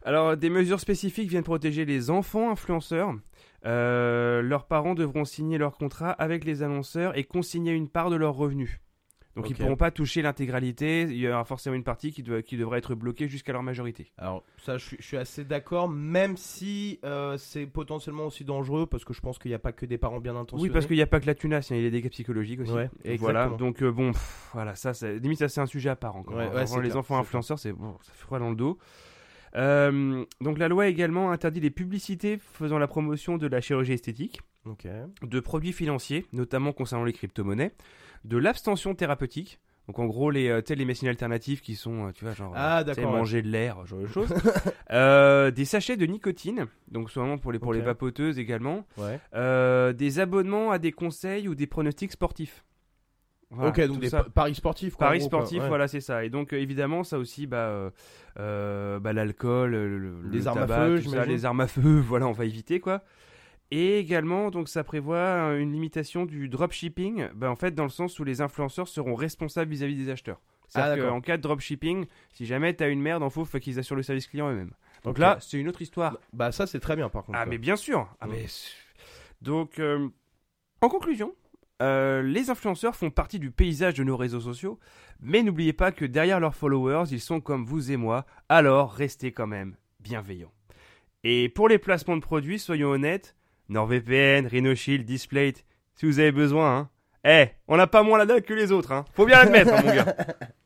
Alors, 0.05 0.35
des 0.35 0.49
mesures 0.49 0.81
spécifiques 0.81 1.29
viennent 1.29 1.43
protéger 1.43 1.85
les 1.85 2.09
enfants 2.09 2.51
influenceurs. 2.51 3.13
Euh, 3.65 4.41
leurs 4.41 4.65
parents 4.65 4.93
devront 4.93 5.25
signer 5.25 5.57
leur 5.57 5.77
contrat 5.77 6.11
avec 6.11 6.43
les 6.43 6.63
annonceurs 6.63 7.17
et 7.17 7.23
consigner 7.23 7.71
une 7.73 7.87
part 7.87 8.09
de 8.09 8.15
leurs 8.15 8.35
revenus. 8.35 8.79
Donc, 9.35 9.49
ils 9.49 9.53
Ok. 9.53 9.61
pourront 9.61 9.75
pas 9.77 9.89
toucher 9.89 10.21
l'intégralité. 10.21 11.03
Il 11.03 11.15
y 11.17 11.27
aura 11.27 11.43
forcément 11.43 11.75
une 11.75 11.83
partie 11.83 12.11
qui, 12.11 12.21
doit, 12.21 12.43
qui 12.43 12.55
devra 12.55 12.77
être 12.77 12.93
bloquée 12.93 13.27
jusqu'à 13.27 13.51
leur 13.51 13.63
majorité. 13.63 14.11
Alors 14.19 14.43
ça, 14.63 14.77
je 14.77 14.85
suis, 14.85 14.97
je 14.99 15.03
suis 15.07 15.17
assez 15.17 15.43
d'accord, 15.43 15.89
même 15.89 16.37
si 16.37 16.99
euh, 17.03 17.35
c'est 17.39 17.65
potentiellement 17.65 18.27
aussi 18.27 18.43
dangereux, 18.45 18.85
parce 18.85 19.03
que 19.05 19.13
je 19.13 19.21
pense 19.21 19.39
qu'il 19.39 19.49
n'y 19.49 19.55
a 19.55 19.59
pas 19.59 19.71
que 19.71 19.87
des 19.87 19.97
parents 19.97 20.19
bien 20.19 20.35
intentionnés. 20.35 20.69
Oui, 20.69 20.71
parce 20.71 20.85
qu'il 20.85 20.97
n'y 20.97 21.01
a 21.01 21.07
pas 21.07 21.19
que 21.19 21.25
la 21.25 21.33
tunasse, 21.33 21.71
il 21.71 21.77
y 21.77 21.79
a 21.79 21.81
des 21.81 21.89
dégâts 21.89 22.11
psychologiques 22.11 22.59
aussi. 22.59 22.73
Ouais, 22.73 22.91
voilà. 23.17 23.47
Donc, 23.49 23.81
euh, 23.81 23.91
bon, 23.91 24.11
pff, 24.11 24.49
voilà, 24.53 24.75
ça, 24.75 24.93
c'est- 24.93 25.17
limite, 25.17 25.39
ça, 25.39 25.49
c'est 25.49 25.61
un 25.61 25.65
sujet 25.65 25.89
à 25.89 25.95
part 25.95 26.15
encore. 26.15 26.35
Ouais, 26.37 26.43
hein. 26.43 26.53
ouais, 26.53 26.81
les 26.83 26.89
clair, 26.89 26.97
enfants 26.97 27.17
influenceurs, 27.17 27.57
c'est 27.57 27.73
bon, 27.73 27.97
ça 28.03 28.11
fait 28.13 28.21
froid 28.21 28.37
dans 28.37 28.51
le 28.51 28.55
dos. 28.55 28.77
Euh, 29.55 30.25
donc, 30.41 30.57
la 30.57 30.67
loi 30.67 30.87
également 30.87 31.31
interdit 31.31 31.59
les 31.59 31.69
publicités 31.69 32.37
faisant 32.53 32.79
la 32.79 32.87
promotion 32.87 33.37
de 33.37 33.47
la 33.47 33.61
chirurgie 33.61 33.93
esthétique. 33.93 34.41
De 35.21 35.39
produits 35.39 35.73
financiers, 35.73 36.25
notamment 36.31 36.71
concernant 36.71 37.03
les 37.03 37.13
crypto-monnaies, 37.13 37.73
de 38.23 38.37
l'abstention 38.37 38.95
thérapeutique. 38.95 39.59
Donc 39.87 39.99
en 39.99 40.05
gros 40.05 40.31
les 40.31 40.47
euh, 40.47 40.61
les 40.69 40.85
médecines 40.85 41.09
alternatives 41.09 41.59
qui 41.59 41.75
sont 41.75 42.07
euh, 42.07 42.11
tu 42.13 42.23
vois 42.23 42.33
genre 42.33 42.53
Ah, 42.55 42.85
ouais. 42.87 43.03
manger 43.03 43.41
de 43.41 43.49
l'air 43.49 43.85
genre 43.85 43.99
de 43.99 44.07
choses. 44.07 44.33
Euh, 44.91 45.49
des 45.51 45.65
sachets 45.65 45.97
de 45.97 46.05
nicotine 46.05 46.67
donc 46.89 47.09
souvent 47.09 47.37
pour 47.37 47.51
les 47.51 47.59
pour 47.59 47.73
les 47.73 47.81
vapoteuses 47.81 48.39
également. 48.39 48.85
Ouais. 48.97 49.19
Euh, 49.33 49.91
des 49.91 50.19
abonnements 50.19 50.71
à 50.71 50.79
des 50.79 50.91
conseils 50.93 51.47
ou 51.49 51.55
des 51.55 51.67
pronostics 51.67 52.11
sportifs. 52.13 52.63
Voilà, 53.53 53.69
ok, 53.69 53.81
donc 53.87 53.99
des 53.99 54.09
ça. 54.09 54.23
paris 54.33 54.55
sportifs. 54.55 54.95
Quoi, 54.95 55.07
en 55.07 55.09
Paris 55.09 55.19
gros, 55.19 55.29
quoi. 55.29 55.39
sportif, 55.39 55.61
Ouais. 55.61 55.67
voilà, 55.67 55.87
c'est 55.87 56.01
ça. 56.01 56.25
Et 56.25 56.29
donc, 56.29 56.53
euh, 56.53 56.57
évidemment, 56.57 57.03
ça 57.03 57.17
aussi, 57.19 57.47
bah, 57.47 57.91
euh, 58.39 58.99
bah, 58.99 59.13
l'alcool, 59.13 59.71
le, 59.71 59.97
le- 59.99 60.21
Les 60.29 60.39
le 60.41 60.47
armes 60.47 60.59
à 60.59 60.67
feu, 60.67 60.95
tout 60.97 61.03
ça, 61.03 61.09
j'imagine. 61.11 61.31
les 61.33 61.45
armes 61.45 61.59
à 61.61 61.67
feu, 61.67 61.99
voilà, 62.05 62.27
on 62.27 62.31
va 62.31 62.45
éviter, 62.45 62.79
quoi. 62.79 63.01
Et 63.71 63.97
également, 63.97 64.51
donc, 64.51 64.69
ça 64.69 64.83
prévoit 64.83 65.53
une 65.55 65.71
limitation 65.71 66.25
du 66.25 66.47
dropshipping, 66.49 67.27
bah, 67.33 67.49
en 67.49 67.55
fait, 67.55 67.73
dans 67.73 67.83
le 67.83 67.89
sens 67.89 68.19
où 68.19 68.23
les 68.23 68.41
influenceurs 68.41 68.87
seront 68.87 69.15
responsables 69.15 69.71
vis-à-vis 69.71 69.95
des 69.95 70.09
acheteurs. 70.11 70.39
Ah, 70.43 70.65
C'est-à-dire 70.69 70.95
d'accord. 71.03 71.11
qu'en 71.11 71.21
cas 71.21 71.37
de 71.37 71.41
dropshipping, 71.43 72.05
si 72.33 72.45
jamais 72.45 72.73
t'as 72.73 72.89
une 72.89 73.01
merde, 73.01 73.21
en 73.23 73.29
faut, 73.29 73.45
faut 73.45 73.59
qu'ils 73.59 73.77
assurent 73.79 73.95
le 73.97 74.03
service 74.03 74.27
client 74.27 74.49
eux-mêmes. 74.51 74.71
Donc 75.03 75.17
là, 75.19 75.37
c'est 75.41 75.57
une 75.59 75.67
autre 75.67 75.81
histoire. 75.81 76.17
Bah 76.31 76.51
ça 76.53 76.65
c'est 76.65 76.79
très 76.79 76.95
bien 76.95 77.09
par 77.09 77.23
contre. 77.25 77.37
Ah, 77.39 77.45
mais 77.45 77.57
bien 77.57 77.75
sûr. 77.75 78.07
Ah, 78.21 78.25
Mm. 78.27 78.29
mais... 78.31 78.45
Donc, 79.41 79.77
euh, 79.79 80.07
en 80.81 80.87
conclusion, 80.89 81.35
euh, 81.83 82.21
les 82.21 82.49
influenceurs 82.49 82.95
font 82.95 83.09
partie 83.09 83.39
du 83.39 83.51
paysage 83.51 83.95
de 83.95 84.03
nos 84.03 84.15
réseaux 84.15 84.39
sociaux, 84.39 84.79
mais 85.19 85.43
n'oubliez 85.43 85.73
pas 85.73 85.91
que 85.91 86.05
derrière 86.05 86.39
leurs 86.39 86.55
followers, 86.55 87.11
ils 87.11 87.19
sont 87.19 87.41
comme 87.41 87.65
vous 87.65 87.91
et 87.91 87.97
moi, 87.97 88.25
alors 88.47 88.93
restez 88.93 89.33
quand 89.33 89.47
même 89.47 89.75
bienveillants. 89.99 90.53
Et 91.25 91.49
pour 91.49 91.67
les 91.67 91.79
placements 91.79 92.15
de 92.15 92.21
produits, 92.21 92.57
soyons 92.57 92.91
honnêtes, 92.91 93.35
NordVPN, 93.67 94.47
RhinoShield, 94.47 95.05
Displate, 95.05 95.65
si 95.95 96.05
vous 96.05 96.19
avez 96.19 96.31
besoin, 96.31 96.77
hein. 96.77 96.89
Eh, 97.25 97.49
on 97.67 97.77
n'a 97.77 97.87
pas 97.87 98.03
moins 98.03 98.17
la 98.17 98.25
dalle 98.25 98.43
que 98.43 98.53
les 98.53 98.71
autres, 98.71 98.93
hein. 98.93 99.05
Faut 99.13 99.25
bien 99.25 99.39
l'admettre, 99.39 99.73
hein, 99.73 99.81
mon 99.83 99.93
gars. 99.93 100.15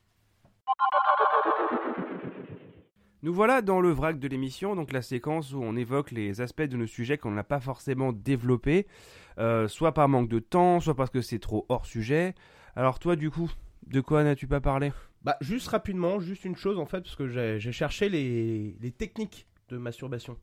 Nous 3.22 3.34
voilà 3.34 3.62
dans 3.62 3.80
le 3.80 3.90
vrac 3.90 4.18
de 4.18 4.28
l'émission, 4.28 4.76
donc 4.76 4.92
la 4.92 5.02
séquence 5.02 5.52
où 5.52 5.60
on 5.60 5.74
évoque 5.76 6.12
les 6.12 6.40
aspects 6.40 6.62
de 6.62 6.76
nos 6.76 6.86
sujets 6.86 7.18
qu'on 7.18 7.32
n'a 7.32 7.42
pas 7.42 7.58
forcément 7.58 8.12
développés, 8.12 8.86
euh, 9.38 9.66
soit 9.66 9.92
par 9.92 10.08
manque 10.08 10.28
de 10.28 10.38
temps, 10.38 10.78
soit 10.80 10.94
parce 10.94 11.10
que 11.10 11.20
c'est 11.20 11.40
trop 11.40 11.66
hors 11.68 11.84
sujet. 11.86 12.34
Alors 12.76 13.00
toi, 13.00 13.16
du 13.16 13.30
coup, 13.30 13.50
de 13.88 14.00
quoi 14.00 14.22
n'as-tu 14.22 14.46
pas 14.46 14.60
parlé? 14.60 14.92
Bah 15.24 15.36
juste 15.40 15.66
rapidement, 15.66 16.20
juste 16.20 16.44
une 16.44 16.54
chose 16.54 16.78
en 16.78 16.86
fait, 16.86 17.00
parce 17.00 17.16
que 17.16 17.26
j'ai 17.58 17.72
cherché 17.72 18.08
les, 18.08 18.76
les 18.80 18.90
techniques 18.92 19.48
de 19.68 19.78
masturbation. 19.78 20.36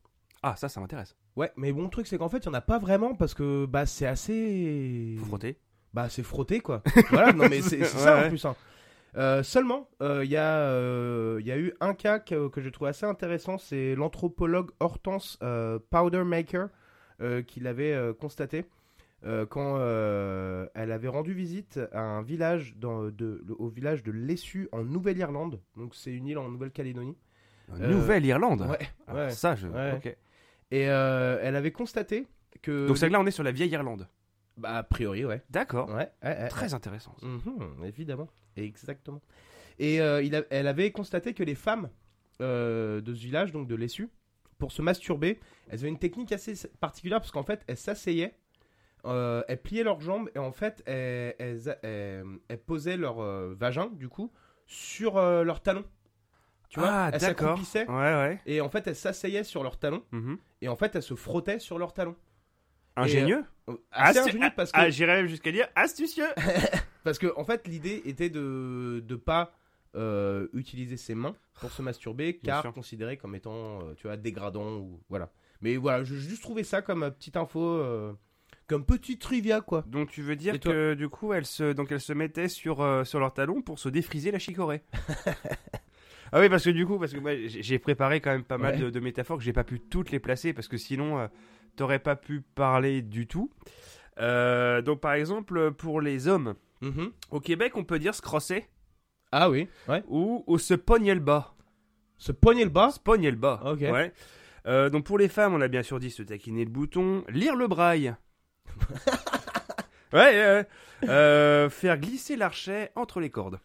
Ah, 0.44 0.56
ça, 0.58 0.68
ça 0.68 0.82
m'intéresse. 0.82 1.16
Ouais, 1.38 1.52
mais 1.56 1.72
bon 1.72 1.84
le 1.84 1.90
truc 1.90 2.08
c'est 2.08 2.18
qu'en 2.18 2.30
fait 2.30 2.40
il 2.40 2.46
y 2.46 2.50
en 2.50 2.54
a 2.54 2.62
pas 2.62 2.78
vraiment 2.78 3.16
parce 3.16 3.34
que 3.34 3.66
bah 3.66 3.86
c'est 3.86 4.06
assez. 4.06 5.16
Faut 5.20 5.26
frotter. 5.26 5.58
Bah 5.94 6.10
c'est 6.10 6.24
frotté 6.24 6.60
quoi. 6.60 6.84
voilà, 7.10 7.32
non 7.32 7.48
mais 7.50 7.62
c'est 7.62 7.84
ça 7.86 8.18
ouais. 8.20 8.26
en 8.26 8.30
plus. 8.30 8.44
hein. 8.46 8.56
Euh, 9.18 9.44
seulement, 9.44 9.90
euh, 10.02 10.26
il 10.26 10.32
y, 10.32 10.36
a, 10.38 10.58
euh, 10.60 11.38
il 11.40 11.46
y 11.48 11.52
a 11.52 11.58
eu 11.58 11.74
un 11.80 11.94
cas 11.94 12.20
que, 12.20 12.50
que 12.50 12.60
j'ai 12.62 12.72
trouvé 12.72 12.90
assez 12.90 13.06
intéressant, 13.06 13.58
c'est 13.58 13.96
l'anthropologue 13.96 14.72
Hortense 14.80 15.38
euh, 15.42 15.80
Powdermaker 15.90 16.68
euh, 17.22 17.42
qui 17.42 17.62
l'avait 17.62 17.94
euh, 17.94 18.14
constaté 18.14 18.66
euh, 19.26 19.46
quand 19.46 19.78
euh, 19.80 20.68
elle 20.76 20.92
avait 20.92 21.08
rendu 21.08 21.34
visite 21.34 21.80
à 21.94 22.02
un 22.02 22.22
village, 22.22 22.76
dans, 22.78 23.04
de, 23.06 23.42
le- 23.48 23.56
au 23.58 23.70
village 23.70 24.04
de 24.04 24.12
Lessu 24.12 24.68
en 24.74 24.84
Nouvelle-Irlande. 24.84 25.62
Donc 25.78 25.96
c'est 25.96 26.12
une 26.12 26.28
île 26.28 26.38
en 26.38 26.50
Nouvelle-Calédonie. 26.50 27.16
Euh, 27.80 27.88
Nouvelle-Irlande? 27.88 28.68
Ouais, 28.70 28.88
Ah, 29.08 29.16
ouais. 29.16 29.30
Ça, 29.32 29.56
je. 29.56 29.68
Ouais. 29.68 30.18
Et 30.72 30.90
euh, 30.90 31.40
elle 31.42 31.56
avait 31.56 31.72
constaté 31.72 32.28
que. 32.62 32.88
Donc 32.88 32.98
c'est 32.98 33.08
que 33.08 33.14
là, 33.14 33.20
on 33.22 33.26
est 33.26 33.32
sur 33.32 33.44
la 33.44 33.52
vieille 33.52 33.70
Irlande. 33.72 34.08
Bah 34.58 34.78
a 34.78 34.84
priori 34.84 35.26
ouais. 35.26 35.44
D'accord. 35.50 35.90
Ouais, 35.90 36.10
ouais, 36.24 36.30
ouais, 36.42 36.48
Très 36.48 36.74
intéressant. 36.74 37.16
Mhm, 37.22 37.84
évidemment, 37.86 38.30
exactement. 38.56 39.22
Et 39.80 40.00
euh, 40.02 40.22
il 40.24 40.36
a- 40.36 40.44
elle 40.50 40.68
avait 40.68 40.92
constaté 40.92 41.34
que 41.34 41.44
les 41.44 41.56
femmes 41.56 41.90
euh, 42.42 43.02
de 43.02 43.14
ce 43.14 43.20
village, 43.22 43.52
donc 43.52 43.68
de 43.68 43.76
Lessu, 43.76 44.10
pour 44.58 44.72
se 44.72 44.82
masturber, 44.82 45.40
elles 45.70 45.80
avaient 45.80 45.90
une 45.90 46.00
technique 46.00 46.32
assez 46.32 46.52
s- 46.52 46.70
particulière 46.80 47.20
parce 47.20 47.32
qu'en 47.32 47.44
fait, 47.44 47.64
elles 47.68 47.78
s'asseyaient, 47.78 48.38
euh, 49.06 49.44
elles 49.48 49.62
pliaient 49.62 49.84
leurs 49.84 50.00
jambes 50.02 50.30
et 50.36 50.40
en 50.40 50.52
fait, 50.52 50.82
elles, 50.86 51.36
elles 51.40 51.70
a- 51.70 51.78
elles- 51.84 52.26
elles 52.48 52.60
posaient 52.62 52.98
leur 52.98 53.20
euh, 53.22 53.54
vagin, 53.58 53.88
du 53.94 54.08
coup, 54.10 54.32
sur 54.66 55.18
euh, 55.18 55.44
leurs 55.44 55.62
talons. 55.62 55.86
Tu 56.70 56.80
vois, 56.80 56.90
ah, 56.92 57.10
elles 57.14 57.20
d'accord. 57.20 57.58
s'accroupissaient 57.58 57.88
Ouais, 57.88 57.94
ouais. 57.96 58.42
et 58.46 58.60
en 58.62 58.70
fait, 58.70 58.88
elles 58.88 58.96
s'asseyaient 58.96 59.44
sur 59.44 59.64
leurs 59.64 59.78
talons 59.78 60.04
Mhm. 60.12 60.38
et 60.62 60.68
en 60.68 60.76
fait, 60.76 60.96
elles 60.96 61.04
se 61.04 61.16
frottaient 61.16 61.60
sur 61.60 61.78
leurs 61.78 61.94
talons. 61.94 62.16
Ingénieux 62.96 63.44
Euh, 63.70 63.74
Assez 63.92 64.20
Astu- 64.20 64.30
ingénieux 64.30 64.50
parce 64.56 64.72
que 64.72 64.90
j'irais 64.90 65.16
même 65.18 65.28
jusqu'à 65.28 65.52
dire 65.52 65.68
astucieux. 65.76 66.28
Parce 67.04 67.20
que 67.20 67.28
en 67.38 67.44
fait, 67.46 67.68
l'idée 67.68 68.02
était 68.06 68.30
de 68.30 69.04
de 69.06 69.16
pas 69.16 69.54
euh, 69.96 70.48
utiliser 70.54 70.98
ses 70.98 71.14
mains 71.16 71.36
pour 71.62 71.72
se 71.72 71.82
masturber, 71.84 72.40
Bien 72.44 72.54
car 72.54 72.62
sûr. 72.64 72.74
considéré 72.74 73.16
comme 73.18 73.36
étant, 73.36 73.80
euh, 73.82 73.94
tu 73.96 74.08
vois, 74.08 74.18
dégradant 74.18 74.78
ou 74.78 75.00
voilà. 75.10 75.32
Mais 75.62 75.78
voilà, 75.78 76.04
je 76.04 76.16
juste 76.16 76.42
trouvé 76.42 76.64
ça 76.64 76.82
comme 76.82 77.04
euh, 77.04 77.12
petite 77.12 77.38
info, 77.38 77.62
euh, 77.62 78.12
comme 78.68 78.86
petite 78.86 79.22
trivia 79.22 79.62
quoi. 79.62 79.84
Donc 79.88 80.10
tu 80.10 80.22
veux 80.24 80.36
dire 80.36 80.60
que 80.60 80.96
du 80.96 81.10
coup 81.10 81.32
elles 81.34 81.46
se 81.46 81.74
donc 81.74 81.92
elles 81.92 82.02
se 82.02 82.14
mettaient 82.14 82.50
sur 82.50 82.82
euh, 82.82 83.04
sur 83.04 83.20
leurs 83.20 83.34
talons 83.34 83.62
pour 83.62 83.78
se 83.80 83.90
défriser 83.90 84.32
la 84.32 84.40
chicorée. 84.40 84.82
ah 86.32 86.40
oui 86.40 86.50
parce 86.50 86.64
que 86.64 86.70
du 86.72 86.86
coup 86.86 86.98
parce 87.00 87.14
que 87.14 87.20
moi 87.20 87.32
j'ai 87.46 87.80
préparé 87.80 88.20
quand 88.20 88.32
même 88.32 88.44
pas 88.44 88.58
mal 88.58 88.80
de, 88.80 88.90
de 88.90 89.00
métaphores 89.00 89.38
que 89.38 89.44
j'ai 89.44 89.54
pas 89.54 89.64
pu 89.64 89.80
toutes 89.80 90.12
les 90.12 90.20
placer 90.20 90.54
parce 90.54 90.68
que 90.68 90.78
sinon 90.78 91.20
euh, 91.20 91.28
t'aurais 91.76 92.00
pas 92.00 92.16
pu 92.16 92.42
parler 92.42 93.02
du 93.02 93.28
tout. 93.28 93.52
Euh, 94.20 94.82
donc 94.82 95.02
par 95.02 95.14
exemple 95.14 95.72
pour 95.72 96.00
les 96.02 96.28
hommes 96.28 96.56
Mhm. 96.82 97.12
au 97.32 97.40
Québec 97.40 97.74
on 97.76 97.84
peut 97.84 98.00
dire 98.00 98.14
se 98.16 98.22
crosser 98.22 98.66
Ah 99.32 99.50
oui, 99.50 99.68
ouais. 99.90 100.04
ou, 100.08 100.44
ou 100.48 100.58
se 100.58 100.74
pogner 100.74 101.14
le 101.14 101.20
bas. 101.20 101.54
Se 102.18 102.32
poigner 102.32 102.64
le 102.64 102.70
bas? 102.70 102.92
Se 102.92 103.00
pogner 103.00 103.30
le 103.32 103.38
bas. 103.38 103.62
Ok. 103.66 103.80
Ouais. 103.82 104.14
Euh, 104.68 104.90
donc 104.90 105.06
pour 105.06 105.18
les 105.18 105.28
femmes, 105.28 105.54
on 105.54 105.60
a 105.62 105.68
bien 105.68 105.84
sûr 105.84 106.00
dit 106.00 106.10
se 106.12 106.24
taquiner 106.24 106.64
le 106.64 106.72
bouton, 106.72 107.24
lire 107.30 107.56
le 107.56 107.68
braille. 107.68 108.16
ouais, 110.14 110.20
ouais, 110.20 110.46
ouais. 111.04 111.10
Euh, 111.10 111.70
faire 111.70 111.98
glisser 111.98 112.36
l'archet 112.36 112.92
entre 112.96 113.20
les 113.20 113.30
cordes. 113.30 113.60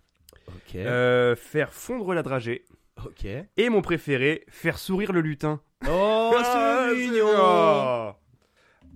Ok. 0.49 0.75
Euh, 0.75 1.37
faire 1.37 1.73
fondre 1.73 2.13
la 2.13 2.23
dragée. 2.23 2.65
Ok. 3.05 3.25
Et 3.57 3.69
mon 3.71 3.83
préféré, 3.83 4.45
faire 4.49 4.79
sourire 4.79 5.13
le 5.13 5.21
lutin. 5.21 5.61
Oh, 5.89 6.33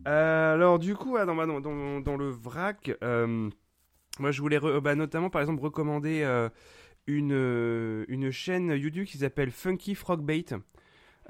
Euh, 0.07 0.55
alors 0.55 0.79
du 0.79 0.95
coup, 0.95 1.17
ah, 1.17 1.25
dans, 1.25 1.35
dans, 1.35 1.61
dans, 1.61 2.01
dans 2.01 2.17
le 2.17 2.29
vrac, 2.29 2.93
euh, 3.03 3.49
moi 4.19 4.31
je 4.31 4.41
voulais 4.43 4.59
re- 4.59 4.81
bah, 4.81 4.95
notamment 4.95 5.31
par 5.31 5.41
exemple 5.41 5.63
recommander 5.63 6.23
euh, 6.23 6.49
une, 7.07 8.05
une 8.09 8.31
chaîne 8.31 8.71
YouTube 8.71 9.07
qui 9.07 9.19
s'appelle 9.19 9.51
Funky 9.51 9.95
Frog 9.95 10.21
Bait. 10.21 10.45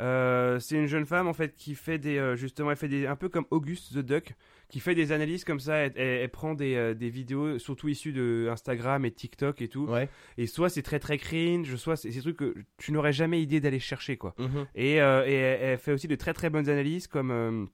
Euh, 0.00 0.58
c'est 0.58 0.74
une 0.76 0.86
jeune 0.86 1.06
femme 1.06 1.28
en 1.28 1.32
fait 1.32 1.54
qui 1.54 1.76
fait 1.76 1.98
des 1.98 2.18
euh, 2.18 2.34
justement 2.34 2.72
elle 2.72 2.76
fait 2.76 2.88
des 2.88 3.06
un 3.06 3.14
peu 3.14 3.28
comme 3.28 3.44
Auguste 3.52 3.94
the 3.94 3.98
Duck 4.04 4.34
qui 4.68 4.80
fait 4.80 4.96
des 4.96 5.12
analyses 5.12 5.44
comme 5.44 5.60
ça 5.60 5.76
elle, 5.76 5.92
elle- 5.94 6.22
elle 6.22 6.28
prend 6.30 6.54
des, 6.54 6.74
euh, 6.74 6.94
des 6.94 7.10
vidéos 7.10 7.60
surtout 7.60 7.86
issues 7.86 8.12
de 8.12 8.48
Instagram 8.50 9.04
et 9.04 9.12
TikTok 9.12 9.62
et 9.62 9.68
tout 9.68 9.86
Ouais. 9.86 10.08
et 10.36 10.48
soit 10.48 10.68
c'est 10.68 10.82
très 10.82 10.98
très 10.98 11.16
cringe 11.16 11.76
soit 11.76 11.94
c'est 11.96 12.08
des 12.08 12.20
trucs 12.20 12.38
que 12.38 12.56
tu 12.76 12.90
n'aurais 12.90 13.12
jamais 13.12 13.40
idée 13.40 13.60
d'aller 13.60 13.78
chercher 13.78 14.16
quoi 14.16 14.34
Mhm. 14.38 14.66
et, 14.74 15.00
euh, 15.00 15.24
et 15.26 15.34
elle, 15.34 15.60
elle 15.62 15.78
fait 15.78 15.92
aussi 15.92 16.08
de 16.08 16.16
très 16.16 16.32
très 16.34 16.50
bonnes 16.50 16.68
analyses, 16.68 17.06
comme 17.06 17.68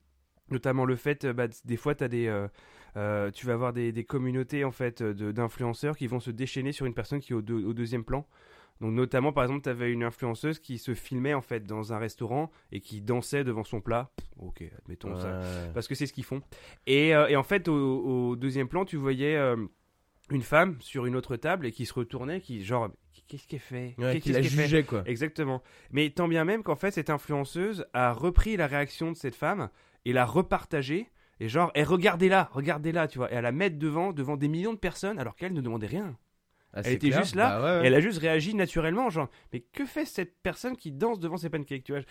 notamment 0.50 0.84
le 0.84 0.96
fait, 0.96 1.24
bah, 1.26 1.46
des 1.64 1.76
fois, 1.76 1.94
tu 1.94 2.02
as 2.04 2.08
des, 2.08 2.26
euh, 2.96 3.30
tu 3.30 3.46
vas 3.46 3.52
avoir 3.54 3.72
des, 3.72 3.92
des 3.92 4.04
communautés 4.04 4.64
en 4.64 4.72
fait 4.72 5.00
d'influenceurs 5.02 5.96
qui 5.96 6.06
vont 6.08 6.20
se 6.20 6.30
déchaîner 6.32 6.72
sur 6.72 6.86
une 6.86 6.94
personne 6.94 7.20
qui 7.20 7.32
est 7.32 7.36
au, 7.36 7.40
deux- 7.42 7.64
au 7.64 7.72
deuxième 7.72 8.04
plan. 8.04 8.26
Donc 8.80 8.92
notamment 8.92 9.32
par 9.32 9.44
exemple, 9.44 9.62
tu 9.62 9.68
avais 9.68 9.92
une 9.92 10.02
influenceuse 10.04 10.58
qui 10.58 10.78
se 10.78 10.94
filmait 10.94 11.34
en 11.34 11.42
fait 11.42 11.64
dans 11.64 11.92
un 11.92 11.98
restaurant 11.98 12.50
et 12.72 12.80
qui 12.80 13.00
dansait 13.02 13.44
devant 13.44 13.64
son 13.64 13.80
plat. 13.80 14.10
Ok, 14.38 14.64
admettons 14.78 15.14
ça 15.16 15.40
parce 15.74 15.86
que 15.86 15.94
c'est 15.94 16.06
ce 16.06 16.12
qu'ils 16.12 16.24
font. 16.24 16.40
Et, 16.86 17.14
euh, 17.14 17.28
et 17.28 17.36
en 17.36 17.42
fait, 17.42 17.68
au, 17.68 17.74
au 18.30 18.36
deuxième 18.36 18.68
plan, 18.68 18.84
tu 18.84 18.96
voyais 18.96 19.36
euh, 19.36 19.56
une 20.30 20.42
femme 20.42 20.76
sur 20.80 21.06
une 21.06 21.16
autre 21.16 21.36
table 21.36 21.66
et 21.66 21.72
qui 21.72 21.84
se 21.86 21.92
retournait, 21.92 22.40
qui 22.40 22.64
genre, 22.64 22.88
qu'est-ce 23.26 23.46
qu'elle 23.46 23.60
fait? 23.60 23.94
Ouais, 23.98 24.14
Qu'est-ce 24.14 24.24
qui 24.24 24.32
la 24.32 24.40
qu'elle 24.40 24.50
jugeait, 24.50 24.84
quoi. 24.84 25.02
Exactement. 25.06 25.62
Mais 25.90 26.08
tant 26.10 26.26
bien 26.28 26.44
même 26.44 26.62
qu'en 26.62 26.76
fait, 26.76 26.90
cette 26.92 27.10
influenceuse 27.10 27.84
a 27.92 28.12
repris 28.12 28.56
la 28.56 28.66
réaction 28.66 29.12
de 29.12 29.16
cette 29.16 29.34
femme 29.34 29.68
et 30.04 30.12
l'a 30.12 30.24
repartagée. 30.24 31.08
Et 31.42 31.48
genre, 31.48 31.70
et 31.74 31.82
regardez-la, 31.84 32.48
regardez-la, 32.52 33.08
tu 33.08 33.18
vois. 33.18 33.30
Et 33.32 33.34
elle 33.34 33.42
la 33.44 33.52
mettre 33.52 33.78
devant, 33.78 34.12
devant 34.12 34.36
des 34.36 34.48
millions 34.48 34.74
de 34.74 34.78
personnes 34.78 35.18
alors 35.18 35.36
qu'elle 35.36 35.52
ne 35.52 35.60
demandait 35.60 35.86
rien. 35.86 36.16
Ah, 36.72 36.82
Elle 36.84 36.92
était 36.94 37.08
clair. 37.08 37.22
juste 37.22 37.34
là, 37.34 37.58
Bah 37.58 37.64
ouais, 37.64 37.78
ouais. 37.78 37.84
Et 37.84 37.86
elle 37.88 37.94
a 37.94 38.00
juste 38.00 38.18
réagi 38.20 38.54
naturellement, 38.54 39.10
genre, 39.10 39.28
mais 39.52 39.60
que 39.60 39.84
fait 39.84 40.04
cette 40.04 40.34
personne 40.42 40.76
qui 40.76 40.92
danse 40.92 41.18
devant 41.18 41.36
ses 41.36 41.50
pancakes, 41.50 41.82
tu 41.82 41.92
vois? 41.92 42.02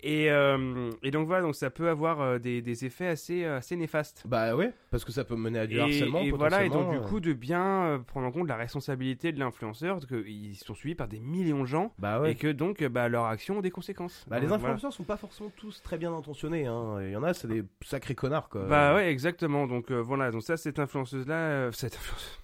Et, 0.00 0.30
euh, 0.30 0.90
et 1.04 1.10
donc 1.12 1.26
voilà, 1.28 1.42
donc 1.42 1.54
ça 1.54 1.70
peut 1.70 1.88
avoir 1.88 2.20
euh, 2.20 2.38
des, 2.38 2.60
des 2.60 2.84
effets 2.84 3.06
assez, 3.06 3.44
euh, 3.44 3.58
assez 3.58 3.76
néfastes. 3.76 4.24
Bah 4.26 4.56
ouais, 4.56 4.72
parce 4.90 5.04
que 5.04 5.12
ça 5.12 5.22
peut 5.24 5.36
mener 5.36 5.60
à 5.60 5.66
du 5.68 5.76
Et, 5.76 5.80
harcèlement. 5.80 6.20
et 6.20 6.30
voilà, 6.32 6.64
et 6.64 6.68
donc 6.68 6.90
du 6.92 7.00
coup, 7.00 7.20
de 7.20 7.32
bien 7.32 8.02
prendre 8.08 8.26
en 8.26 8.32
compte 8.32 8.48
la 8.48 8.56
responsabilité 8.56 9.30
de 9.32 9.38
l'influenceur, 9.38 10.00
parce 10.00 10.06
qu'ils 10.06 10.56
sont 10.56 10.74
suivis 10.74 10.94
par 10.96 11.06
des 11.08 11.20
millions 11.20 11.60
de 11.60 11.66
gens, 11.66 11.92
Bah 11.98 12.20
ouais. 12.20 12.32
et 12.32 12.34
que 12.34 12.48
donc 12.48 12.82
bah, 12.84 13.08
leurs 13.08 13.26
actions 13.26 13.58
ont 13.58 13.62
des 13.62 13.70
conséquences. 13.70 14.24
Bah, 14.28 14.40
les 14.40 14.46
Voilà. 14.46 14.62
influenceurs 14.64 14.92
sont 14.92 15.04
pas 15.04 15.16
forcément 15.16 15.52
tous 15.56 15.80
très 15.82 15.96
bien 15.96 16.12
intentionnés. 16.12 16.66
Hein. 16.66 16.96
Il 17.02 17.10
y 17.12 17.16
en 17.16 17.22
a, 17.22 17.34
c'est 17.34 17.46
des 17.48 17.62
sacrés 17.84 18.14
connards, 18.16 18.48
quoi. 18.48 18.64
Bah 18.64 18.94
ouais, 18.94 19.10
exactement. 19.10 19.66
Donc 19.68 19.90
euh, 19.92 20.00
voilà, 20.00 20.30
donc 20.32 20.42
ça, 20.42 20.56
cette 20.56 20.78
influenceuse-là, 20.78 21.34
euh, 21.34 21.72
cette, 21.72 21.94
influenceuse- 21.94 22.38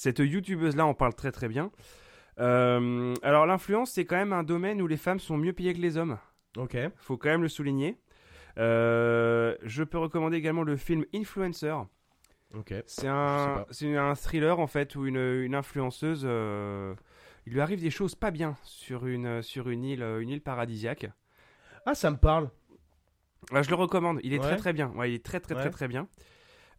cette 0.00 0.18
youtubeuse-là 0.20 0.86
en 0.86 0.94
parle 0.94 1.14
très 1.14 1.30
très 1.30 1.46
bien. 1.46 1.70
Euh, 2.38 3.14
alors 3.22 3.44
l'influence, 3.44 3.90
c'est 3.90 4.06
quand 4.06 4.16
même 4.16 4.32
un 4.32 4.42
domaine 4.44 4.80
où 4.80 4.86
les 4.86 4.96
femmes 4.96 5.20
sont 5.20 5.36
mieux 5.36 5.52
payées 5.52 5.74
que 5.74 5.78
les 5.80 5.98
hommes. 5.98 6.16
Ok. 6.56 6.74
faut 6.96 7.18
quand 7.18 7.28
même 7.28 7.42
le 7.42 7.48
souligner. 7.48 7.98
Euh, 8.56 9.54
je 9.62 9.84
peux 9.84 9.98
recommander 9.98 10.38
également 10.38 10.62
le 10.62 10.78
film 10.78 11.04
Influencer. 11.14 11.74
Ok. 12.54 12.72
C'est 12.86 13.08
un, 13.08 13.66
c'est 13.70 13.94
un 13.94 14.14
thriller 14.14 14.58
en 14.58 14.66
fait 14.66 14.96
où 14.96 15.04
une, 15.06 15.18
une 15.18 15.54
influenceuse, 15.54 16.22
euh, 16.24 16.94
il 17.46 17.52
lui 17.52 17.60
arrive 17.60 17.82
des 17.82 17.90
choses 17.90 18.14
pas 18.14 18.30
bien 18.30 18.56
sur 18.62 19.06
une, 19.06 19.42
sur 19.42 19.68
une 19.68 19.84
île, 19.84 20.02
une 20.02 20.30
île 20.30 20.40
paradisiaque. 20.40 21.10
Ah, 21.84 21.94
ça 21.94 22.10
me 22.10 22.16
parle. 22.16 22.48
Ah, 23.52 23.62
je 23.62 23.68
le 23.68 23.76
recommande, 23.76 24.18
il 24.22 24.32
est 24.32 24.38
Ouais. 24.38 24.46
très 24.46 24.56
très 24.56 24.72
bien. 24.72 24.88
Ouais, 24.96 25.10
il 25.12 25.14
est 25.16 25.24
très 25.24 25.40
très 25.40 25.54
Ouais. 25.54 25.60
très 25.60 25.70
très 25.70 25.88
bien. 25.88 26.08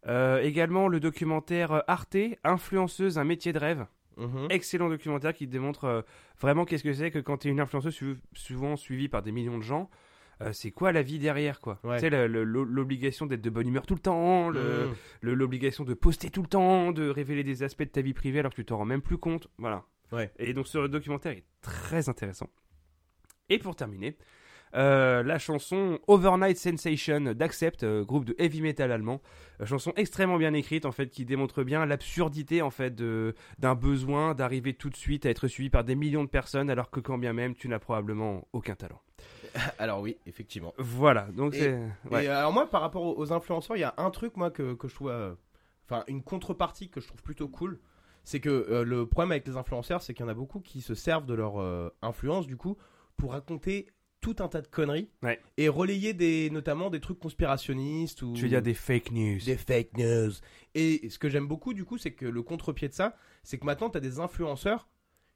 Euh, 0.08 0.40
également 0.40 0.88
le 0.88 0.98
documentaire 1.00 1.72
euh, 1.72 1.80
Arte, 1.86 2.16
influenceuse, 2.44 3.18
un 3.18 3.24
métier 3.24 3.52
de 3.52 3.58
rêve. 3.58 3.86
Mhm. 4.16 4.48
Excellent 4.50 4.88
documentaire 4.88 5.32
qui 5.32 5.46
démontre 5.46 5.84
euh, 5.84 6.02
vraiment 6.40 6.64
qu'est-ce 6.64 6.82
que 6.84 6.92
c'est 6.92 7.10
que 7.10 7.18
quand 7.18 7.38
tu 7.38 7.48
es 7.48 7.50
une 7.50 7.60
influenceuse 7.60 7.98
souvent 8.34 8.76
suivie 8.76 9.08
par 9.08 9.22
des 9.22 9.32
millions 9.32 9.58
de 9.58 9.62
gens, 9.62 9.88
c'est 10.50 10.72
quoi 10.72 10.90
la 10.90 11.02
vie 11.02 11.20
derrière 11.20 11.60
quoi? 11.60 11.78
Ouais. 11.84 11.98
Tu 12.00 12.08
sais, 12.10 12.26
l'obligation 12.26 13.26
d'être 13.26 13.42
de 13.42 13.48
bonne 13.50 13.68
humeur 13.68 13.86
tout 13.86 13.94
le 13.94 14.00
temps, 14.00 14.50
Mhm. 14.50 14.92
l'obligation 15.22 15.84
de 15.84 15.94
poster 15.94 16.30
tout 16.30 16.42
le 16.42 16.48
temps, 16.48 16.90
de 16.90 17.08
révéler 17.08 17.44
des 17.44 17.62
aspects 17.62 17.84
de 17.84 17.88
ta 17.88 18.00
vie 18.00 18.12
privée 18.12 18.40
alors 18.40 18.50
que 18.50 18.56
tu 18.56 18.64
t'en 18.64 18.78
rends 18.78 18.84
même 18.84 19.02
plus 19.02 19.18
compte. 19.18 19.46
Voilà. 19.58 19.84
Ouais. 20.10 20.32
Et 20.40 20.52
donc 20.52 20.66
ce 20.66 20.88
documentaire 20.88 21.30
est 21.32 21.44
très 21.60 22.08
intéressant. 22.08 22.50
Et 23.50 23.58
pour 23.58 23.76
terminer, 23.76 24.16
euh, 24.74 25.22
la 25.22 25.38
chanson 25.38 25.98
Overnight 26.06 26.56
Sensation 26.56 27.20
d'Accept, 27.34 27.82
euh, 27.82 28.04
groupe 28.04 28.24
de 28.24 28.34
heavy 28.38 28.62
metal 28.62 28.90
allemand. 28.92 29.20
Euh, 29.60 29.66
chanson 29.66 29.92
extrêmement 29.96 30.38
bien 30.38 30.54
écrite 30.54 30.86
en 30.86 30.92
fait, 30.92 31.08
qui 31.08 31.24
démontre 31.24 31.62
bien 31.62 31.86
l'absurdité 31.86 32.62
en 32.62 32.70
fait 32.70 32.94
d'un 33.58 33.74
besoin 33.74 34.34
d'arriver 34.34 34.74
tout 34.74 34.90
de 34.90 34.96
suite 34.96 35.26
à 35.26 35.30
être 35.30 35.48
suivi 35.48 35.70
par 35.70 35.84
des 35.84 35.94
millions 35.94 36.24
de 36.24 36.28
personnes 36.28 36.70
alors 36.70 36.90
que 36.90 37.00
quand 37.00 37.18
bien 37.18 37.32
même 37.32 37.54
tu 37.54 37.68
n'as 37.68 37.78
probablement 37.78 38.46
aucun 38.52 38.74
talent. 38.74 39.00
Alors 39.78 40.00
oui, 40.00 40.16
effectivement. 40.26 40.72
Voilà, 40.78 41.28
donc 41.32 41.54
Et- 41.54 41.58
c'est... 41.58 41.78
ouais. 42.10 42.24
Et 42.24 42.28
alors 42.28 42.52
moi, 42.52 42.68
par 42.70 42.80
rapport 42.80 43.18
aux, 43.18 43.32
influenceurs, 43.32 43.76
il 43.76 43.80
y 43.80 43.84
a 43.84 43.94
un 43.98 44.10
truc 44.10 44.36
moi 44.36 44.50
que, 44.50 44.72
que 44.74 44.88
je 44.88 44.94
trouve, 44.94 45.12
enfin 45.84 46.04
une 46.08 46.22
contrepartie 46.22 46.88
que 46.88 47.00
je 47.00 47.06
trouve 47.06 47.22
plutôt 47.22 47.48
cool, 47.48 47.78
c'est 48.24 48.40
que 48.40 48.48
euh, 48.48 48.84
le 48.84 49.06
problème 49.06 49.32
avec 49.32 49.46
les 49.46 49.56
influenceurs, 49.56 50.02
c'est 50.02 50.14
qu'il 50.14 50.24
y 50.24 50.28
en 50.28 50.30
a 50.30 50.34
beaucoup 50.34 50.60
qui 50.60 50.80
se 50.80 50.94
servent 50.94 51.26
de 51.26 51.34
leur 51.34 51.60
euh, 51.60 51.90
influence 52.02 52.46
du 52.46 52.56
coup 52.56 52.76
pour 53.16 53.32
raconter 53.32 53.86
tout 54.22 54.36
un 54.38 54.48
tas 54.48 54.62
de 54.62 54.68
conneries 54.68 55.10
Ouais. 55.22 55.38
et 55.58 55.68
relayer 55.68 56.14
des, 56.14 56.48
notamment 56.48 56.88
des 56.88 57.00
trucs 57.00 57.18
conspirationnistes 57.18 58.22
ou 58.22 58.32
Tu 58.32 58.42
veux 58.42 58.48
dire 58.48 58.62
des 58.62 58.72
fake 58.72 59.10
news. 59.12 59.38
des 59.44 59.56
fake 59.58 59.98
news. 59.98 60.32
Et 60.74 61.10
ce 61.10 61.18
que 61.18 61.28
j'aime 61.28 61.46
beaucoup 61.46 61.74
du 61.74 61.84
coup, 61.84 61.98
c'est 61.98 62.12
que 62.12 62.24
le 62.24 62.42
contre-pied 62.42 62.88
de 62.88 62.94
ça, 62.94 63.14
c'est 63.42 63.58
que 63.58 63.66
maintenant 63.66 63.90
tu 63.90 63.98
as 63.98 64.00
des 64.00 64.20
influenceurs 64.20 64.88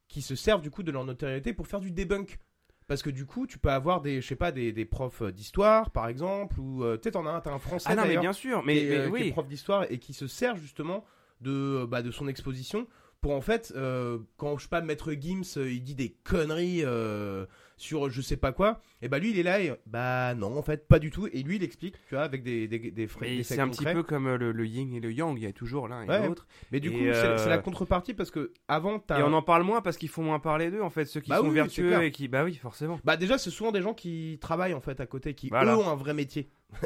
qui 0.08 0.22
se 0.22 0.34
servent 0.36 0.62
du 0.62 0.70
coup 0.70 0.82
de 0.82 0.92
leur 0.92 1.04
notoriété 1.04 1.52
pour 1.52 1.66
faire 1.66 1.80
du 1.80 1.90
debunk. 1.90 2.38
Parce 2.86 3.02
que 3.02 3.10
du 3.10 3.26
coup, 3.26 3.48
tu 3.48 3.58
peux 3.58 3.70
avoir 3.72 4.00
des, 4.00 4.20
je 4.20 4.26
sais 4.28 4.36
pas, 4.36 4.52
des, 4.52 4.70
des 4.70 4.84
profs 4.84 5.20
d'histoire, 5.32 5.90
par 5.90 6.06
exemple, 6.06 6.60
ou 6.60 6.84
euh, 6.84 6.96
tu 6.96 7.02
sais, 7.02 7.10
t'en 7.10 7.26
as 7.26 7.30
un, 7.32 7.40
t'as 7.40 7.52
un 7.52 7.58
français 7.58 7.88
Ah 7.90 7.96
non 7.96 8.04
mais 8.06 8.16
bien 8.16 8.32
sûr, 8.32 8.62
mais, 8.64 8.78
est, 8.78 8.88
mais 8.88 8.96
euh, 8.98 9.10
qui 9.10 9.16
est 9.16 9.24
oui. 9.24 9.30
prof 9.32 9.48
d'histoire 9.48 9.86
et 9.90 9.98
qui 9.98 10.12
se 10.14 10.28
sert 10.28 10.54
justement 10.56 11.04
de, 11.40 11.84
bah, 11.84 12.02
de 12.02 12.12
son 12.12 12.28
exposition 12.28 12.86
pour 13.20 13.32
en 13.32 13.40
fait, 13.40 13.72
euh, 13.74 14.18
quand 14.36 14.56
je 14.58 14.62
sais 14.64 14.68
pas, 14.68 14.82
Maître 14.82 15.12
Gims, 15.14 15.42
euh, 15.56 15.68
il 15.72 15.82
dit 15.82 15.96
des 15.96 16.10
conneries 16.22 16.82
euh, 16.84 17.46
sur 17.76 18.08
je 18.10 18.20
sais 18.22 18.36
pas 18.36 18.52
quoi, 18.52 18.80
et 19.02 19.08
bah 19.08 19.18
lui 19.18 19.30
il 19.30 19.38
est 19.38 19.42
là 19.42 19.60
et 19.60 19.72
bah 19.86 20.34
non 20.34 20.56
en 20.56 20.62
fait 20.62 20.88
pas 20.88 20.98
du 20.98 21.10
tout, 21.10 21.26
et 21.32 21.42
lui 21.42 21.56
il 21.56 21.62
explique, 21.62 21.94
tu 22.08 22.14
vois, 22.14 22.24
avec 22.24 22.42
des 22.42 22.66
des 22.68 22.78
des, 22.90 23.06
frais- 23.06 23.42
c'est 23.42 23.60
un 23.60 23.68
petit 23.68 23.84
peu 23.84 24.02
comme 24.02 24.26
euh, 24.26 24.38
le, 24.38 24.52
le 24.52 24.66
yin 24.66 24.94
et 24.94 25.00
le 25.00 25.12
yang, 25.12 25.36
il 25.38 25.44
y 25.44 25.46
a 25.46 25.52
toujours 25.52 25.86
l'un 25.88 26.02
et 26.04 26.08
Ouais. 26.08 26.26
l'autre. 26.26 26.46
Mais 26.72 26.80
du 26.80 26.88
Et 26.88 26.92
coup, 26.92 26.98
c'est 27.04 27.38
c'est 27.38 27.48
la 27.48 27.56
euh, 27.56 27.62
contrepartie 27.62 28.14
parce 28.14 28.30
que 28.30 28.52
avant, 28.68 28.98
t'as. 28.98 29.20
Et 29.20 29.22
on 29.22 29.32
en 29.32 29.42
parle 29.42 29.62
moins 29.64 29.82
parce 29.82 29.96
qu'il 29.98 30.08
faut 30.08 30.22
moins 30.22 30.38
parler 30.38 30.70
d'eux 30.70 30.80
en 30.82 30.90
fait, 30.90 31.04
ceux 31.04 31.20
qui 31.20 31.30
Bah 31.30 31.38
sont 31.38 31.48
oui, 31.48 31.54
vertueux 31.54 32.02
et 32.02 32.10
qui... 32.10 32.28
Bah 32.28 32.44
oui, 32.44 32.54
forcément. 32.54 32.98
Bah 33.04 33.16
déjà, 33.16 33.36
c'est 33.38 33.50
souvent 33.50 33.72
des 33.72 33.82
gens 33.82 33.92
qui 33.94 34.38
travaillent 34.40 34.74
en 34.74 34.80
fait 34.80 35.00
à 35.00 35.06
côté, 35.06 35.34
qui 35.34 35.48
Voilà. 35.48 35.74
eux 35.74 35.76
ont 35.78 35.88
un 35.88 35.96
vrai 35.96 36.14
métier. 36.14 36.50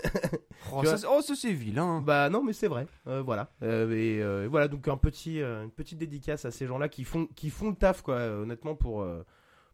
Oh, 0.73 0.85
ça, 0.85 0.97
oh, 1.11 1.21
ça, 1.23 1.35
c'est 1.35 1.53
vilain. 1.53 2.01
Bah 2.01 2.29
non, 2.29 2.43
mais 2.45 2.53
c'est 2.53 2.69
vrai. 2.69 2.87
Euh, 3.09 3.23
voilà. 3.23 3.51
Euh, 3.63 3.91
et 3.93 4.23
euh, 4.23 4.47
voilà, 4.49 4.69
donc 4.69 4.87
un 4.89 4.97
petit, 4.97 5.41
une 5.41 5.71
petite 5.75 5.99
dédicace 5.99 6.45
à 6.45 6.51
ces 6.51 6.67
gens-là 6.67 6.89
qui 6.89 7.03
font, 7.05 7.27
qui 7.35 7.51
font 7.51 7.71
le 7.71 7.75
taf, 7.75 8.03
quoi, 8.03 8.19
honnêtement, 8.21 8.75
pour, 8.77 9.05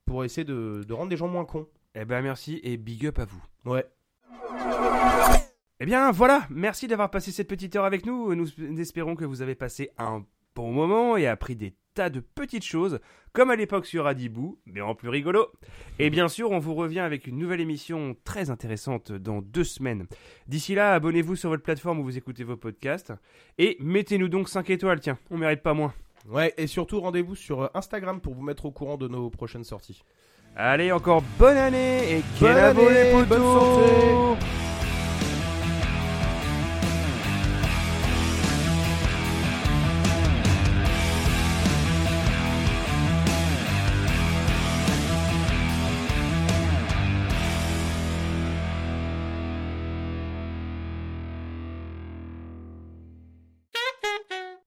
pour 0.06 0.24
essayer 0.24 0.44
de, 0.44 0.84
de 0.86 0.92
rendre 0.94 1.10
des 1.10 1.16
gens 1.16 1.28
moins 1.28 1.44
cons. 1.44 1.66
Eh 1.94 2.04
ben 2.04 2.22
merci 2.22 2.60
et 2.62 2.76
big 2.76 3.06
up 3.06 3.18
à 3.18 3.24
vous. 3.24 3.42
Ouais. 3.64 3.84
Eh 5.78 5.84
bien 5.84 6.10
voilà, 6.10 6.46
merci 6.48 6.86
d'avoir 6.86 7.10
passé 7.10 7.32
cette 7.32 7.48
petite 7.48 7.76
heure 7.76 7.84
avec 7.84 8.06
nous. 8.06 8.34
Nous 8.34 8.48
espérons 8.80 9.14
que 9.14 9.24
vous 9.24 9.42
avez 9.42 9.54
passé 9.54 9.90
un 9.98 10.24
bon 10.54 10.72
moment 10.72 11.16
et 11.16 11.26
appris 11.26 11.54
des 11.54 11.74
tas 11.94 12.08
de 12.10 12.20
petites 12.20 12.64
choses, 12.64 13.00
comme 13.32 13.50
à 13.50 13.56
l'époque 13.56 13.86
sur 13.86 14.06
Adibou, 14.06 14.58
mais 14.66 14.80
en 14.80 14.94
plus 14.94 15.08
rigolo. 15.08 15.46
Et 15.98 16.10
bien 16.10 16.28
sûr, 16.28 16.50
on 16.50 16.58
vous 16.58 16.74
revient 16.74 17.00
avec 17.00 17.26
une 17.26 17.38
nouvelle 17.38 17.60
émission 17.60 18.16
très 18.24 18.50
intéressante 18.50 19.12
dans 19.12 19.42
deux 19.42 19.64
semaines. 19.64 20.06
D'ici 20.46 20.74
là, 20.74 20.94
abonnez-vous 20.94 21.36
sur 21.36 21.48
votre 21.50 21.62
plateforme 21.62 21.98
où 22.00 22.04
vous 22.04 22.18
écoutez 22.18 22.44
vos 22.44 22.56
podcasts 22.56 23.12
et 23.58 23.76
mettez-nous 23.80 24.28
donc 24.28 24.48
5 24.48 24.68
étoiles, 24.70 25.00
tiens, 25.00 25.18
on 25.30 25.38
mérite 25.38 25.62
pas 25.62 25.74
moins. 25.74 25.94
Ouais, 26.28 26.52
et 26.56 26.66
surtout, 26.66 27.00
rendez-vous 27.00 27.36
sur 27.36 27.62
euh, 27.62 27.68
Instagram 27.74 28.20
pour 28.20 28.34
vous 28.34 28.42
mettre 28.42 28.66
au 28.66 28.70
courant 28.70 28.96
de 28.96 29.06
nos 29.06 29.30
prochaines 29.30 29.64
sorties. 29.64 30.02
Allez, 30.56 30.90
encore 30.90 31.22
bonne 31.38 31.56
année 31.56 32.18
et 32.18 32.22
Bonne 32.40 32.56
année, 32.56 33.12
bonne 33.28 33.42
santé 33.42 34.46